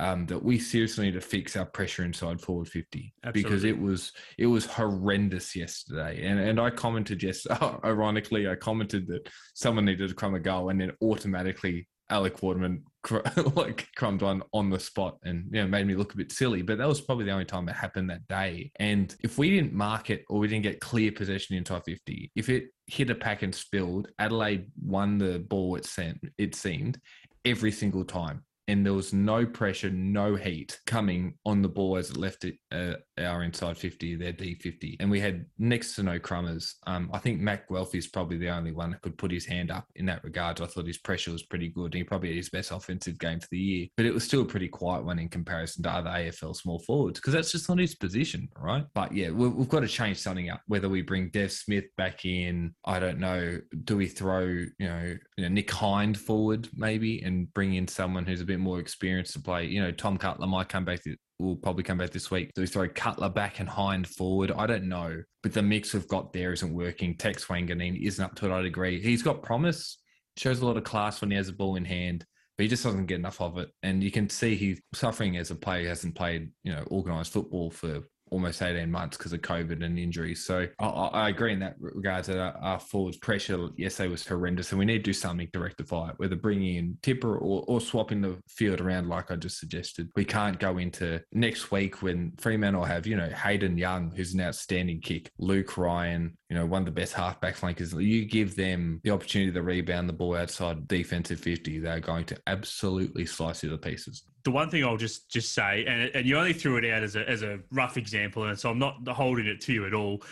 um, 0.00 0.24
that 0.26 0.42
we 0.42 0.58
seriously 0.58 1.04
need 1.04 1.14
to 1.14 1.20
fix 1.20 1.56
our 1.56 1.66
pressure 1.66 2.04
inside 2.04 2.40
forward 2.40 2.68
50 2.68 3.12
because 3.34 3.64
it 3.64 3.78
was 3.78 4.12
it 4.38 4.46
was 4.46 4.64
horrendous 4.64 5.54
yesterday. 5.54 6.24
And 6.24 6.40
and 6.40 6.58
I 6.58 6.70
commented 6.70 7.22
yes 7.22 7.46
ironically 7.84 8.48
I 8.48 8.54
commented 8.54 9.06
that 9.08 9.28
someone 9.54 9.84
needed 9.84 10.08
to 10.08 10.14
crumb 10.14 10.34
a 10.34 10.40
goal 10.40 10.70
and 10.70 10.80
then 10.80 10.92
automatically 11.02 11.86
Alec 12.08 12.42
Waterman 12.42 12.82
cr- 13.02 13.18
like 13.54 13.88
crumbed 13.94 14.22
one 14.22 14.42
on 14.54 14.70
the 14.70 14.80
spot 14.80 15.18
and 15.24 15.44
you 15.52 15.60
know 15.60 15.68
made 15.68 15.86
me 15.86 15.94
look 15.94 16.14
a 16.14 16.16
bit 16.16 16.32
silly. 16.32 16.62
But 16.62 16.78
that 16.78 16.88
was 16.88 17.02
probably 17.02 17.26
the 17.26 17.32
only 17.32 17.44
time 17.44 17.68
it 17.68 17.76
happened 17.76 18.08
that 18.08 18.26
day. 18.26 18.72
And 18.76 19.14
if 19.22 19.36
we 19.36 19.50
didn't 19.50 19.74
mark 19.74 20.08
it 20.08 20.24
or 20.30 20.38
we 20.38 20.48
didn't 20.48 20.62
get 20.62 20.80
clear 20.80 21.12
possession 21.12 21.56
inside 21.56 21.84
50 21.84 22.32
if 22.34 22.48
it 22.48 22.70
hit 22.86 23.10
a 23.10 23.14
pack 23.14 23.42
and 23.42 23.54
spilled 23.54 24.08
Adelaide 24.18 24.66
won 24.82 25.18
the 25.18 25.40
ball 25.40 25.76
it 25.76 25.84
sent 25.84 26.18
it 26.38 26.54
seemed 26.54 26.98
every 27.44 27.70
single 27.70 28.04
time 28.04 28.42
and 28.70 28.86
there 28.86 28.94
was 28.94 29.12
no 29.12 29.44
pressure, 29.44 29.90
no 29.90 30.36
heat 30.36 30.78
coming 30.86 31.34
on 31.44 31.60
the 31.60 31.68
ball 31.68 31.96
as 31.96 32.10
it 32.10 32.16
left 32.16 32.44
it 32.44 32.54
uh, 32.70 32.94
our 33.18 33.42
inside 33.42 33.76
50, 33.76 34.14
their 34.14 34.32
D50. 34.32 34.96
And 35.00 35.10
we 35.10 35.18
had 35.18 35.44
next 35.58 35.96
to 35.96 36.04
no 36.04 36.20
crummers. 36.20 36.76
Um, 36.86 37.10
I 37.12 37.18
think 37.18 37.40
Mac 37.40 37.68
Guelfi 37.68 37.96
is 37.96 38.06
probably 38.06 38.38
the 38.38 38.48
only 38.48 38.70
one 38.70 38.92
that 38.92 39.02
could 39.02 39.18
put 39.18 39.32
his 39.32 39.44
hand 39.44 39.72
up 39.72 39.86
in 39.96 40.06
that 40.06 40.22
regard. 40.22 40.60
I 40.60 40.66
thought 40.66 40.86
his 40.86 40.98
pressure 40.98 41.32
was 41.32 41.42
pretty 41.42 41.68
good. 41.68 41.94
He 41.94 42.04
probably 42.04 42.28
had 42.28 42.36
his 42.36 42.48
best 42.48 42.70
offensive 42.70 43.18
game 43.18 43.40
for 43.40 43.48
the 43.50 43.58
year, 43.58 43.86
but 43.96 44.06
it 44.06 44.14
was 44.14 44.22
still 44.22 44.42
a 44.42 44.46
pretty 44.46 44.68
quiet 44.68 45.04
one 45.04 45.18
in 45.18 45.28
comparison 45.28 45.82
to 45.82 45.90
other 45.90 46.10
AFL 46.10 46.54
small 46.54 46.78
forwards 46.78 47.18
because 47.18 47.32
that's 47.32 47.50
just 47.50 47.68
not 47.68 47.78
his 47.78 47.96
position, 47.96 48.48
right? 48.56 48.86
But 48.94 49.12
yeah, 49.12 49.30
we- 49.30 49.48
we've 49.48 49.68
got 49.68 49.80
to 49.80 49.88
change 49.88 50.18
something 50.18 50.48
up. 50.48 50.62
Whether 50.68 50.88
we 50.88 51.02
bring 51.02 51.30
Dev 51.30 51.50
Smith 51.50 51.86
back 51.96 52.24
in, 52.24 52.72
I 52.84 53.00
don't 53.00 53.18
know. 53.18 53.60
Do 53.84 53.96
we 53.96 54.06
throw, 54.06 54.42
you 54.42 54.72
know, 54.78 55.16
you 55.36 55.44
know 55.44 55.48
Nick 55.48 55.72
Hind 55.72 56.16
forward 56.16 56.68
maybe 56.76 57.20
and 57.22 57.52
bring 57.52 57.74
in 57.74 57.88
someone 57.88 58.24
who's 58.24 58.40
a 58.40 58.44
bit 58.44 58.59
more 58.60 58.80
experience 58.80 59.32
to 59.32 59.40
play? 59.40 59.66
You 59.66 59.82
know, 59.82 59.90
Tom 59.90 60.16
Cutler 60.16 60.46
might 60.46 60.68
come 60.68 60.84
back. 60.84 61.00
Will 61.38 61.56
probably 61.56 61.82
come 61.82 61.98
back 61.98 62.10
this 62.10 62.30
week. 62.30 62.52
Do 62.54 62.60
we 62.60 62.66
throw 62.66 62.86
Cutler 62.88 63.30
back 63.30 63.60
and 63.60 63.68
Hind 63.68 64.06
forward? 64.06 64.52
I 64.52 64.66
don't 64.66 64.88
know. 64.88 65.22
But 65.42 65.54
the 65.54 65.62
mix 65.62 65.94
we've 65.94 66.06
got 66.06 66.32
there 66.32 66.52
isn't 66.52 66.74
working. 66.74 67.16
Tex 67.16 67.46
Wanganeen 67.46 67.98
isn't 68.06 68.22
up 68.22 68.34
to 68.36 68.46
it, 68.46 68.52
I'd 68.52 68.66
agree. 68.66 69.00
He's 69.00 69.22
got 69.22 69.42
promise, 69.42 69.98
shows 70.36 70.60
a 70.60 70.66
lot 70.66 70.76
of 70.76 70.84
class 70.84 71.20
when 71.20 71.30
he 71.30 71.36
has 71.38 71.48
a 71.48 71.54
ball 71.54 71.76
in 71.76 71.84
hand, 71.86 72.26
but 72.58 72.64
he 72.64 72.68
just 72.68 72.84
doesn't 72.84 73.06
get 73.06 73.18
enough 73.18 73.40
of 73.40 73.56
it. 73.56 73.70
And 73.82 74.04
you 74.04 74.10
can 74.10 74.28
see 74.28 74.54
he's 74.54 74.82
suffering 74.92 75.38
as 75.38 75.50
a 75.50 75.54
player. 75.54 75.80
He 75.80 75.86
hasn't 75.86 76.14
played, 76.14 76.50
you 76.62 76.72
know, 76.72 76.84
organised 76.90 77.32
football 77.32 77.70
for 77.70 78.02
almost 78.30 78.62
18 78.62 78.90
months 78.90 79.16
because 79.16 79.32
of 79.32 79.40
COVID 79.40 79.84
and 79.84 79.98
injuries. 79.98 80.44
So 80.44 80.66
I, 80.78 80.86
I 80.86 81.28
agree 81.28 81.52
in 81.52 81.60
that 81.60 81.76
regard 81.78 82.24
that 82.24 82.38
our, 82.38 82.56
our 82.60 82.80
forwards 82.80 83.16
pressure 83.16 83.68
yesterday 83.76 84.08
was 84.08 84.26
horrendous 84.26 84.70
and 84.70 84.78
we 84.78 84.84
need 84.84 84.98
to 84.98 85.02
do 85.02 85.12
something 85.12 85.48
to 85.52 85.58
rectify 85.58 86.10
it, 86.10 86.14
whether 86.18 86.36
bringing 86.36 86.76
in 86.76 86.98
Tipper 87.02 87.36
or, 87.36 87.64
or 87.66 87.80
swapping 87.80 88.20
the 88.20 88.38
field 88.48 88.80
around 88.80 89.08
like 89.08 89.30
I 89.30 89.36
just 89.36 89.58
suggested. 89.58 90.10
We 90.16 90.24
can't 90.24 90.58
go 90.58 90.78
into 90.78 91.20
next 91.32 91.70
week 91.70 92.02
when 92.02 92.32
Fremantle 92.38 92.84
have, 92.84 93.06
you 93.06 93.16
know, 93.16 93.28
Hayden 93.28 93.76
Young, 93.78 94.12
who's 94.14 94.34
an 94.34 94.40
outstanding 94.40 95.00
kick, 95.00 95.30
Luke 95.38 95.76
Ryan, 95.76 96.36
you 96.48 96.56
know, 96.56 96.66
one 96.66 96.82
of 96.82 96.86
the 96.86 96.92
best 96.92 97.12
halfback 97.12 97.56
flankers. 97.56 97.92
You 97.92 98.24
give 98.24 98.56
them 98.56 99.00
the 99.04 99.10
opportunity 99.10 99.52
to 99.52 99.62
rebound 99.62 100.08
the 100.08 100.12
ball 100.12 100.36
outside 100.36 100.88
defensive 100.88 101.40
50, 101.40 101.78
they're 101.78 102.00
going 102.00 102.24
to 102.26 102.36
absolutely 102.46 103.26
slice 103.26 103.62
you 103.62 103.70
to 103.70 103.78
pieces. 103.78 104.24
The 104.44 104.50
one 104.50 104.70
thing 104.70 104.84
I'll 104.84 104.96
just 104.96 105.28
just 105.30 105.52
say, 105.52 105.84
and 105.86 106.10
and 106.14 106.26
you 106.26 106.36
only 106.36 106.52
threw 106.52 106.76
it 106.76 106.84
out 106.90 107.02
as 107.02 107.16
a 107.16 107.28
as 107.28 107.42
a 107.42 107.60
rough 107.70 107.96
example, 107.96 108.44
and 108.44 108.58
so 108.58 108.70
I'm 108.70 108.78
not 108.78 109.06
holding 109.08 109.46
it 109.46 109.60
to 109.62 109.72
you 109.72 109.86
at 109.86 109.94
all. 109.94 110.22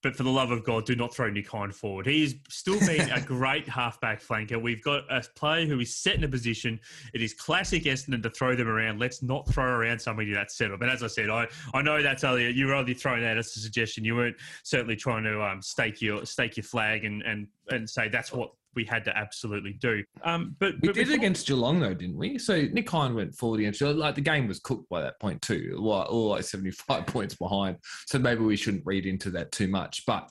But 0.00 0.14
for 0.14 0.22
the 0.22 0.30
love 0.30 0.52
of 0.52 0.62
God, 0.62 0.86
do 0.86 0.94
not 0.94 1.12
throw 1.12 1.28
Nick 1.28 1.48
Hind 1.48 1.74
forward. 1.74 2.06
He's 2.06 2.36
still 2.48 2.78
been 2.78 3.10
a 3.10 3.20
great 3.26 3.68
halfback 3.68 4.22
flanker. 4.22 4.62
We've 4.62 4.82
got 4.82 5.02
a 5.10 5.24
player 5.34 5.66
who 5.66 5.80
is 5.80 5.96
set 5.96 6.14
in 6.14 6.22
a 6.22 6.28
position. 6.28 6.78
It 7.14 7.20
is 7.20 7.34
classic 7.34 7.82
Essendon 7.82 8.22
to 8.22 8.30
throw 8.30 8.54
them 8.54 8.68
around. 8.68 9.00
Let's 9.00 9.24
not 9.24 9.48
throw 9.48 9.64
around 9.64 9.98
somebody 9.98 10.32
that's 10.32 10.56
settled. 10.56 10.78
But 10.78 10.88
as 10.88 11.02
I 11.02 11.08
said, 11.08 11.30
I, 11.30 11.48
I 11.74 11.82
know 11.82 12.00
that's 12.00 12.22
only 12.22 12.48
you 12.50 12.66
were 12.66 12.74
only 12.74 12.94
throwing 12.94 13.22
that 13.22 13.38
as 13.38 13.48
a 13.56 13.60
suggestion. 13.60 14.04
You 14.04 14.14
weren't 14.14 14.36
certainly 14.62 14.94
trying 14.94 15.24
to 15.24 15.42
um, 15.42 15.60
stake 15.62 16.00
your 16.00 16.24
stake 16.24 16.56
your 16.56 16.64
flag 16.64 17.04
and 17.04 17.22
and 17.22 17.48
and 17.70 17.90
say 17.90 18.08
that's 18.08 18.32
what 18.32 18.52
we 18.78 18.84
had 18.84 19.04
to 19.04 19.16
absolutely 19.18 19.72
do. 19.72 20.04
Um, 20.22 20.54
but 20.60 20.74
We 20.80 20.86
but 20.88 20.94
did 20.94 21.06
before- 21.08 21.16
against 21.16 21.48
Geelong 21.48 21.80
though, 21.80 21.94
didn't 21.94 22.16
we? 22.16 22.38
So 22.38 22.62
Nick 22.72 22.88
Hind 22.88 23.16
went 23.16 23.34
forward 23.34 23.58
against 23.58 23.80
Geelong. 23.80 23.96
Like 23.96 24.14
the 24.14 24.20
game 24.20 24.46
was 24.46 24.60
cooked 24.60 24.88
by 24.88 25.00
that 25.00 25.18
point 25.18 25.42
too. 25.42 25.76
Like 25.80 26.08
all 26.08 26.28
like 26.28 26.44
seventy 26.44 26.70
five 26.70 27.06
points 27.14 27.34
behind. 27.34 27.78
So 28.06 28.20
maybe 28.20 28.44
we 28.44 28.54
shouldn't 28.56 28.86
read 28.86 29.04
into 29.04 29.30
that 29.30 29.50
too 29.50 29.66
much. 29.66 30.04
But 30.06 30.30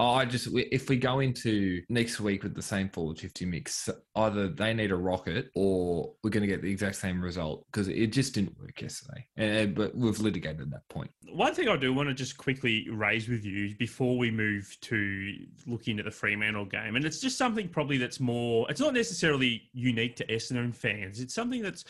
Oh, 0.00 0.12
I 0.12 0.24
just 0.26 0.48
if 0.52 0.88
we 0.88 0.96
go 0.96 1.18
into 1.18 1.82
next 1.88 2.20
week 2.20 2.44
with 2.44 2.54
the 2.54 2.62
same 2.62 2.88
forward 2.88 3.18
fifty 3.18 3.44
mix, 3.44 3.88
either 4.14 4.48
they 4.48 4.72
need 4.72 4.92
a 4.92 4.96
rocket 4.96 5.50
or 5.56 6.12
we're 6.22 6.30
going 6.30 6.42
to 6.42 6.46
get 6.46 6.62
the 6.62 6.70
exact 6.70 6.96
same 6.96 7.20
result 7.20 7.66
because 7.66 7.88
it 7.88 8.12
just 8.12 8.32
didn't 8.32 8.56
work 8.60 8.80
yesterday. 8.80 9.26
And, 9.36 9.74
but 9.74 9.96
we've 9.96 10.20
litigated 10.20 10.70
that 10.70 10.88
point. 10.88 11.10
One 11.32 11.52
thing 11.52 11.68
I 11.68 11.76
do 11.76 11.92
want 11.92 12.08
to 12.08 12.14
just 12.14 12.38
quickly 12.38 12.88
raise 12.90 13.28
with 13.28 13.44
you 13.44 13.74
before 13.76 14.16
we 14.16 14.30
move 14.30 14.76
to 14.82 15.34
looking 15.66 15.98
at 15.98 16.04
the 16.04 16.12
Fremantle 16.12 16.66
game, 16.66 16.94
and 16.94 17.04
it's 17.04 17.20
just 17.20 17.36
something 17.36 17.68
probably 17.68 17.98
that's 17.98 18.20
more. 18.20 18.70
It's 18.70 18.80
not 18.80 18.94
necessarily 18.94 19.68
unique 19.72 20.14
to 20.16 20.26
Essendon 20.28 20.72
fans. 20.76 21.18
It's 21.18 21.34
something 21.34 21.60
that's 21.60 21.84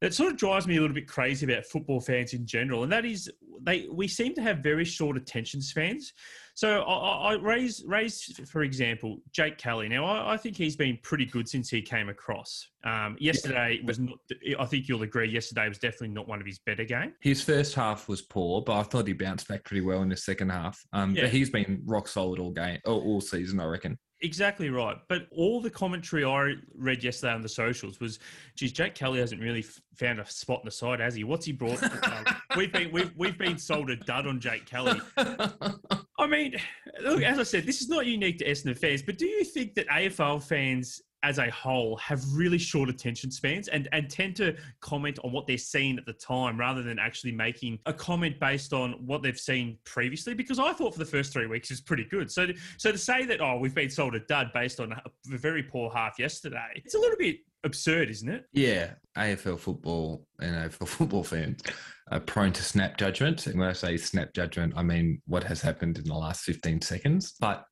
that 0.00 0.14
sort 0.14 0.32
of 0.32 0.36
drives 0.36 0.66
me 0.66 0.76
a 0.76 0.80
little 0.80 0.94
bit 0.94 1.08
crazy 1.08 1.46
about 1.46 1.64
football 1.64 2.00
fans 2.00 2.34
in 2.34 2.44
general, 2.44 2.82
and 2.82 2.90
that 2.90 3.04
is 3.04 3.30
they 3.62 3.86
we 3.90 4.08
seem 4.08 4.34
to 4.34 4.42
have 4.42 4.58
very 4.58 4.84
short 4.84 5.16
attention 5.16 5.62
spans. 5.62 6.12
So 6.56 6.80
I, 6.84 7.32
I 7.32 7.34
raise 7.34 7.84
raise 7.86 8.40
for 8.50 8.62
example 8.62 9.18
Jake 9.30 9.58
Kelly. 9.58 9.90
Now 9.90 10.06
I, 10.06 10.32
I, 10.32 10.36
think 10.38 10.56
he's 10.56 10.74
been 10.74 10.98
pretty 11.02 11.26
good 11.26 11.46
since 11.46 11.68
he 11.68 11.82
came 11.82 12.08
across. 12.08 12.66
Um, 12.82 13.14
yesterday 13.20 13.78
yeah. 13.78 13.86
was 13.86 13.98
not. 13.98 14.16
I 14.58 14.64
think 14.64 14.88
you'll 14.88 15.02
agree. 15.02 15.28
Yesterday 15.28 15.68
was 15.68 15.76
definitely 15.76 16.08
not 16.08 16.26
one 16.26 16.40
of 16.40 16.46
his 16.46 16.58
better 16.58 16.84
games. 16.84 17.12
His 17.20 17.42
first 17.42 17.74
half 17.74 18.08
was 18.08 18.22
poor, 18.22 18.62
but 18.62 18.72
I 18.72 18.84
thought 18.84 19.06
he 19.06 19.12
bounced 19.12 19.48
back 19.48 19.64
pretty 19.64 19.82
well 19.82 20.00
in 20.00 20.08
the 20.08 20.16
second 20.16 20.48
half. 20.48 20.82
Um, 20.94 21.14
yeah. 21.14 21.24
But 21.24 21.30
he's 21.30 21.50
been 21.50 21.82
rock 21.84 22.08
solid 22.08 22.38
all 22.38 22.52
game, 22.52 22.78
all, 22.86 23.20
season, 23.20 23.60
I 23.60 23.66
reckon. 23.66 23.98
Exactly 24.22 24.70
right. 24.70 24.96
But 25.10 25.26
all 25.32 25.60
the 25.60 25.68
commentary 25.68 26.24
I 26.24 26.54
read 26.74 27.04
yesterday 27.04 27.34
on 27.34 27.42
the 27.42 27.50
socials 27.50 28.00
was, 28.00 28.18
geez, 28.56 28.72
Jake 28.72 28.94
Kelly 28.94 29.20
hasn't 29.20 29.42
really 29.42 29.66
found 29.94 30.20
a 30.20 30.24
spot 30.24 30.60
in 30.60 30.64
the 30.64 30.70
side, 30.70 31.00
has 31.00 31.14
he? 31.14 31.24
What's 31.24 31.44
he 31.44 31.52
brought? 31.52 31.82
we've 32.56 32.72
been 32.72 32.90
we've 32.92 33.12
we've 33.14 33.36
been 33.36 33.58
sold 33.58 33.90
a 33.90 33.96
dud 33.96 34.26
on 34.26 34.40
Jake 34.40 34.64
Kelly. 34.64 35.02
I 36.26 36.28
mean, 36.28 36.56
look, 37.04 37.22
as 37.22 37.38
I 37.38 37.44
said, 37.44 37.66
this 37.66 37.80
is 37.80 37.88
not 37.88 38.04
unique 38.04 38.38
to 38.38 38.44
Essendon 38.44 38.76
fans, 38.76 39.00
but 39.00 39.16
do 39.16 39.26
you 39.26 39.44
think 39.44 39.74
that 39.76 39.86
AFL 39.86 40.42
fans 40.42 41.00
as 41.22 41.38
a 41.38 41.48
whole 41.50 41.96
have 41.98 42.20
really 42.34 42.58
short 42.58 42.88
attention 42.88 43.30
spans 43.30 43.68
and, 43.68 43.88
and 43.92 44.10
tend 44.10 44.34
to 44.34 44.56
comment 44.80 45.20
on 45.22 45.30
what 45.30 45.46
they're 45.46 45.56
seeing 45.56 45.96
at 45.98 46.04
the 46.04 46.12
time 46.14 46.58
rather 46.58 46.82
than 46.82 46.98
actually 46.98 47.30
making 47.30 47.78
a 47.86 47.92
comment 47.92 48.40
based 48.40 48.72
on 48.72 48.94
what 49.06 49.22
they've 49.22 49.38
seen 49.38 49.78
previously. 49.84 50.34
Because 50.34 50.58
I 50.58 50.72
thought 50.72 50.94
for 50.94 50.98
the 50.98 51.04
first 51.04 51.32
three 51.32 51.46
weeks 51.46 51.70
is 51.70 51.80
pretty 51.80 52.04
good. 52.04 52.28
So, 52.28 52.48
so 52.76 52.90
to 52.90 52.98
say 52.98 53.24
that 53.26 53.40
oh 53.40 53.58
we've 53.58 53.74
been 53.74 53.90
sold 53.90 54.16
a 54.16 54.20
dud 54.20 54.50
based 54.52 54.80
on 54.80 54.90
a 54.92 55.00
very 55.26 55.62
poor 55.62 55.92
half 55.94 56.18
yesterday, 56.18 56.72
it's 56.74 56.96
a 56.96 56.98
little 56.98 57.18
bit 57.18 57.36
absurd, 57.64 58.10
isn't 58.10 58.28
it? 58.28 58.44
Yeah, 58.52 58.92
AFL 59.16 59.58
football 59.58 60.26
and 60.40 60.54
AFL 60.54 60.88
football 60.88 61.24
fans 61.24 61.62
are 62.10 62.20
prone 62.20 62.52
to 62.52 62.62
snap 62.62 62.96
judgment. 62.96 63.46
And 63.46 63.58
when 63.58 63.68
I 63.68 63.72
say 63.72 63.96
snap 63.96 64.32
judgment, 64.32 64.74
I 64.76 64.82
mean 64.82 65.20
what 65.26 65.44
has 65.44 65.60
happened 65.60 65.98
in 65.98 66.04
the 66.04 66.14
last 66.14 66.42
15 66.44 66.80
seconds. 66.80 67.34
But 67.40 67.64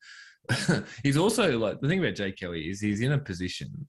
he's 1.02 1.16
also 1.16 1.58
like 1.58 1.80
the 1.80 1.88
thing 1.88 2.00
about 2.00 2.14
Jay 2.14 2.32
Kelly 2.32 2.68
is 2.68 2.80
he's 2.80 3.00
in 3.00 3.12
a 3.12 3.18
position 3.18 3.88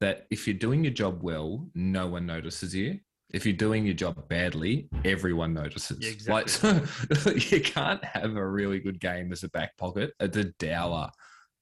that 0.00 0.26
if 0.30 0.46
you're 0.46 0.54
doing 0.54 0.84
your 0.84 0.92
job 0.92 1.22
well, 1.22 1.66
no 1.74 2.06
one 2.06 2.26
notices 2.26 2.74
you. 2.74 3.00
If 3.32 3.44
you're 3.44 3.56
doing 3.56 3.84
your 3.84 3.94
job 3.94 4.28
badly, 4.28 4.88
everyone 5.04 5.52
notices. 5.52 5.98
Yeah, 6.00 6.10
exactly. 6.10 6.34
Like 6.34 6.48
so, 6.48 7.30
you 7.56 7.60
can't 7.60 8.04
have 8.04 8.36
a 8.36 8.46
really 8.46 8.78
good 8.78 9.00
game 9.00 9.32
as 9.32 9.42
a 9.42 9.48
back 9.48 9.76
pocket, 9.76 10.12
as 10.20 10.36
a 10.36 10.44
dour 10.60 11.10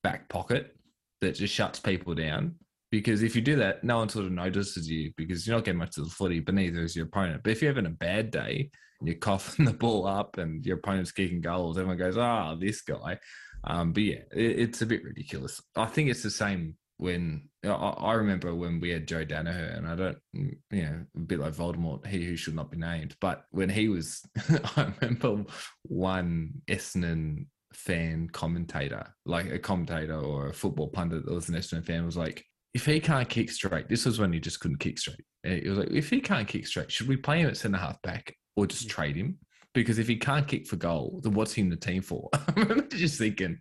back 0.02 0.28
pocket 0.28 0.76
that 1.22 1.36
just 1.36 1.54
shuts 1.54 1.80
people 1.80 2.14
down. 2.14 2.56
Because 2.98 3.22
if 3.22 3.34
you 3.34 3.42
do 3.42 3.56
that, 3.56 3.84
no 3.84 3.98
one 3.98 4.08
sort 4.08 4.26
of 4.26 4.32
notices 4.32 4.88
you 4.88 5.12
because 5.16 5.46
you're 5.46 5.56
not 5.56 5.64
getting 5.64 5.78
much 5.78 5.98
of 5.98 6.04
the 6.04 6.10
footy, 6.10 6.40
but 6.40 6.54
neither 6.54 6.82
is 6.82 6.96
your 6.96 7.06
opponent. 7.06 7.42
But 7.42 7.50
if 7.50 7.62
you're 7.62 7.72
having 7.72 7.86
a 7.86 7.90
bad 7.90 8.30
day 8.30 8.70
you're 9.02 9.16
coughing 9.16 9.64
the 9.64 9.72
ball 9.72 10.06
up 10.06 10.38
and 10.38 10.64
your 10.64 10.78
opponent's 10.78 11.12
kicking 11.12 11.40
goals, 11.40 11.78
everyone 11.78 11.98
goes, 11.98 12.16
"Ah, 12.16 12.52
oh, 12.52 12.56
this 12.56 12.82
guy." 12.82 13.18
Um, 13.64 13.92
but 13.92 14.02
yeah, 14.02 14.22
it, 14.32 14.58
it's 14.60 14.82
a 14.82 14.86
bit 14.86 15.04
ridiculous. 15.04 15.60
I 15.76 15.86
think 15.86 16.10
it's 16.10 16.22
the 16.22 16.30
same 16.30 16.76
when 16.98 17.48
I, 17.64 17.70
I, 17.70 18.12
remember 18.14 18.54
when 18.54 18.78
we 18.78 18.90
had 18.90 19.08
Joe 19.08 19.24
Daniher, 19.24 19.76
and 19.76 19.86
I 19.86 19.96
don't, 19.96 20.18
you 20.32 20.82
know, 20.82 21.04
a 21.16 21.18
bit 21.18 21.40
like 21.40 21.54
Voldemort, 21.54 22.06
he 22.06 22.24
who 22.24 22.36
should 22.36 22.54
not 22.54 22.70
be 22.70 22.76
named. 22.76 23.16
But 23.20 23.44
when 23.50 23.68
he 23.68 23.88
was, 23.88 24.22
I 24.76 24.92
remember 25.00 25.44
one 25.82 26.62
Essendon 26.68 27.46
fan 27.72 28.28
commentator, 28.28 29.06
like 29.26 29.50
a 29.50 29.58
commentator 29.58 30.18
or 30.18 30.48
a 30.48 30.54
football 30.54 30.88
pundit 30.88 31.24
that 31.24 31.34
was 31.34 31.48
an 31.48 31.56
Essendon 31.56 31.84
fan, 31.84 32.06
was 32.06 32.16
like, 32.16 32.44
if 32.74 32.86
he 32.86 33.00
can't 33.00 33.28
kick 33.28 33.50
straight, 33.50 33.88
this 33.88 34.04
was 34.04 34.18
when 34.18 34.32
he 34.32 34.40
just 34.40 34.60
couldn't 34.60 34.78
kick 34.78 34.98
straight. 34.98 35.24
It 35.44 35.68
was 35.68 35.78
like, 35.78 35.90
if 35.90 36.10
he 36.10 36.20
can't 36.20 36.48
kick 36.48 36.66
straight, 36.66 36.90
should 36.90 37.08
we 37.08 37.16
play 37.16 37.40
him 37.40 37.48
at 37.48 37.56
centre 37.56 37.78
half 37.78 38.00
back 38.02 38.34
or 38.56 38.66
just 38.66 38.86
mm. 38.86 38.90
trade 38.90 39.16
him? 39.16 39.38
because 39.74 39.98
if 39.98 40.08
he 40.08 40.16
can't 40.16 40.48
kick 40.48 40.66
for 40.66 40.76
goal, 40.76 41.20
then 41.22 41.34
what's 41.34 41.52
he 41.52 41.62
in 41.62 41.68
the 41.68 41.76
team 41.76 42.00
for? 42.00 42.30
I'm 42.56 42.88
just 42.88 43.18
thinking, 43.18 43.58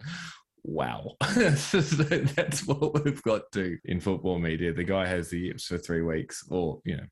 wow, 0.63 1.15
that's 1.35 2.65
what 2.65 3.03
we've 3.03 3.21
got 3.23 3.51
to 3.53 3.77
in 3.85 3.99
football 3.99 4.39
media. 4.39 4.71
The 4.71 4.83
guy 4.83 5.07
has 5.07 5.29
the 5.29 5.39
yips 5.39 5.65
for 5.65 5.77
three 5.77 6.03
weeks, 6.03 6.45
or 6.49 6.79
you 6.85 6.97
know, 6.97 7.03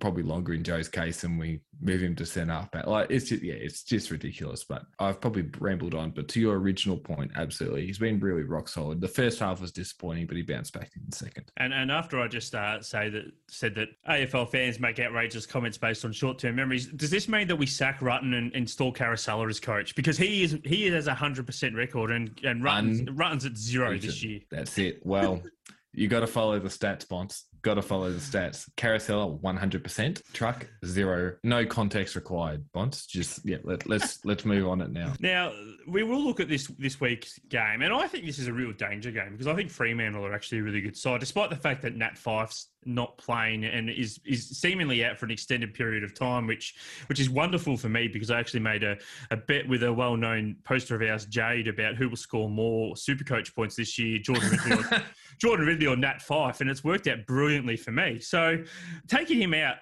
probably 0.00 0.22
longer 0.22 0.54
in 0.54 0.62
Joe's 0.62 0.88
case, 0.88 1.24
and 1.24 1.38
we 1.38 1.60
move 1.80 2.02
him 2.02 2.14
to 2.16 2.26
centre 2.26 2.52
half 2.52 2.70
back. 2.70 2.86
Like 2.86 3.10
it's 3.10 3.28
just 3.28 3.42
yeah, 3.42 3.54
it's 3.54 3.82
just 3.82 4.10
ridiculous. 4.10 4.64
But 4.64 4.82
I've 4.98 5.20
probably 5.20 5.48
rambled 5.58 5.94
on. 5.94 6.10
But 6.10 6.28
to 6.28 6.40
your 6.40 6.56
original 6.56 6.96
point, 6.96 7.32
absolutely, 7.36 7.86
he's 7.86 7.98
been 7.98 8.18
really 8.20 8.42
rock 8.42 8.68
solid. 8.68 9.00
The 9.00 9.08
first 9.08 9.38
half 9.38 9.60
was 9.60 9.72
disappointing, 9.72 10.26
but 10.26 10.36
he 10.36 10.42
bounced 10.42 10.72
back 10.72 10.90
in 10.96 11.02
the 11.08 11.16
second. 11.16 11.50
And 11.56 11.72
and 11.72 11.90
after 11.90 12.20
I 12.20 12.28
just 12.28 12.54
uh, 12.54 12.80
say 12.82 13.08
that 13.10 13.24
said 13.48 13.74
that 13.76 13.88
AFL 14.08 14.50
fans 14.50 14.80
make 14.80 14.98
outrageous 14.98 15.46
comments 15.46 15.78
based 15.78 16.04
on 16.04 16.12
short 16.12 16.38
term 16.38 16.56
memories, 16.56 16.86
does 16.86 17.10
this 17.10 17.28
mean 17.28 17.48
that 17.48 17.56
we 17.56 17.66
sack 17.66 18.00
Rutten 18.00 18.36
and 18.36 18.52
install 18.54 18.92
Caracella 18.92 19.48
as 19.48 19.60
coach 19.60 19.94
because 19.94 20.16
he 20.16 20.42
is 20.42 20.58
he 20.64 20.86
has 20.86 21.06
a 21.06 21.14
hundred 21.14 21.46
percent 21.46 21.74
record 21.74 22.10
and 22.10 22.38
and 22.44 22.62
Rutten's, 22.62 23.00
Un- 23.00 23.16
Rutten's 23.16 23.46
at 23.46 23.56
zero 23.56 23.96
this 23.98 24.22
year. 24.22 24.40
That's 24.50 24.78
it. 24.78 25.04
Well. 25.04 25.42
you 25.96 26.08
got 26.08 26.20
to 26.20 26.26
follow 26.26 26.58
the 26.58 26.68
stats, 26.68 27.08
Bonds. 27.08 27.46
Got 27.62 27.74
to 27.74 27.82
follow 27.82 28.12
the 28.12 28.20
stats. 28.20 28.68
Carousel, 28.76 29.40
100%. 29.42 30.22
Truck, 30.34 30.68
zero. 30.84 31.34
No 31.42 31.64
context 31.64 32.14
required, 32.14 32.64
Bonds. 32.72 33.06
Just, 33.06 33.40
yeah, 33.44 33.56
let, 33.64 33.88
let's 33.88 34.24
let's 34.24 34.44
move 34.44 34.68
on 34.68 34.82
it 34.82 34.92
now. 34.92 35.14
Now, 35.20 35.52
we 35.88 36.02
will 36.02 36.22
look 36.22 36.38
at 36.38 36.48
this 36.48 36.66
this 36.78 37.00
week's 37.00 37.38
game, 37.48 37.80
and 37.82 37.92
I 37.92 38.06
think 38.06 38.26
this 38.26 38.38
is 38.38 38.46
a 38.46 38.52
real 38.52 38.72
danger 38.72 39.10
game 39.10 39.32
because 39.32 39.46
I 39.46 39.54
think 39.54 39.70
Fremantle 39.70 40.24
are 40.24 40.34
actually 40.34 40.58
a 40.58 40.62
really 40.62 40.82
good 40.82 40.96
side, 40.96 41.18
despite 41.18 41.50
the 41.50 41.56
fact 41.56 41.82
that 41.82 41.96
Nat 41.96 42.16
Fyfe's 42.18 42.68
not 42.84 43.18
playing 43.18 43.64
and 43.64 43.90
is 43.90 44.20
is 44.24 44.48
seemingly 44.48 45.04
out 45.04 45.18
for 45.18 45.24
an 45.24 45.32
extended 45.32 45.74
period 45.74 46.04
of 46.04 46.14
time, 46.14 46.46
which 46.46 46.74
which 47.08 47.18
is 47.18 47.28
wonderful 47.28 47.76
for 47.76 47.88
me 47.88 48.06
because 48.06 48.30
I 48.30 48.38
actually 48.38 48.60
made 48.60 48.84
a, 48.84 48.96
a 49.30 49.36
bet 49.36 49.66
with 49.66 49.82
a 49.82 49.92
well 49.92 50.16
known 50.16 50.56
poster 50.62 50.94
of 50.94 51.02
ours, 51.02 51.26
Jade, 51.26 51.68
about 51.68 51.96
who 51.96 52.08
will 52.08 52.16
score 52.16 52.48
more 52.48 52.96
super 52.96 53.24
coach 53.24 53.54
points 53.54 53.76
this 53.76 53.98
year, 53.98 54.18
Jordan 54.18 54.50
Ridley 54.64 54.98
Jordan 55.38 55.66
Ridley 55.66 55.86
or 55.86 55.96
Nat 55.96 56.20
Fyfe, 56.20 56.60
and 56.60 56.70
it's 56.70 56.84
worked 56.84 57.06
out 57.06 57.26
brilliantly 57.26 57.76
for 57.76 57.92
me. 57.92 58.20
So 58.20 58.62
taking 59.08 59.40
him 59.40 59.54
out 59.54 59.76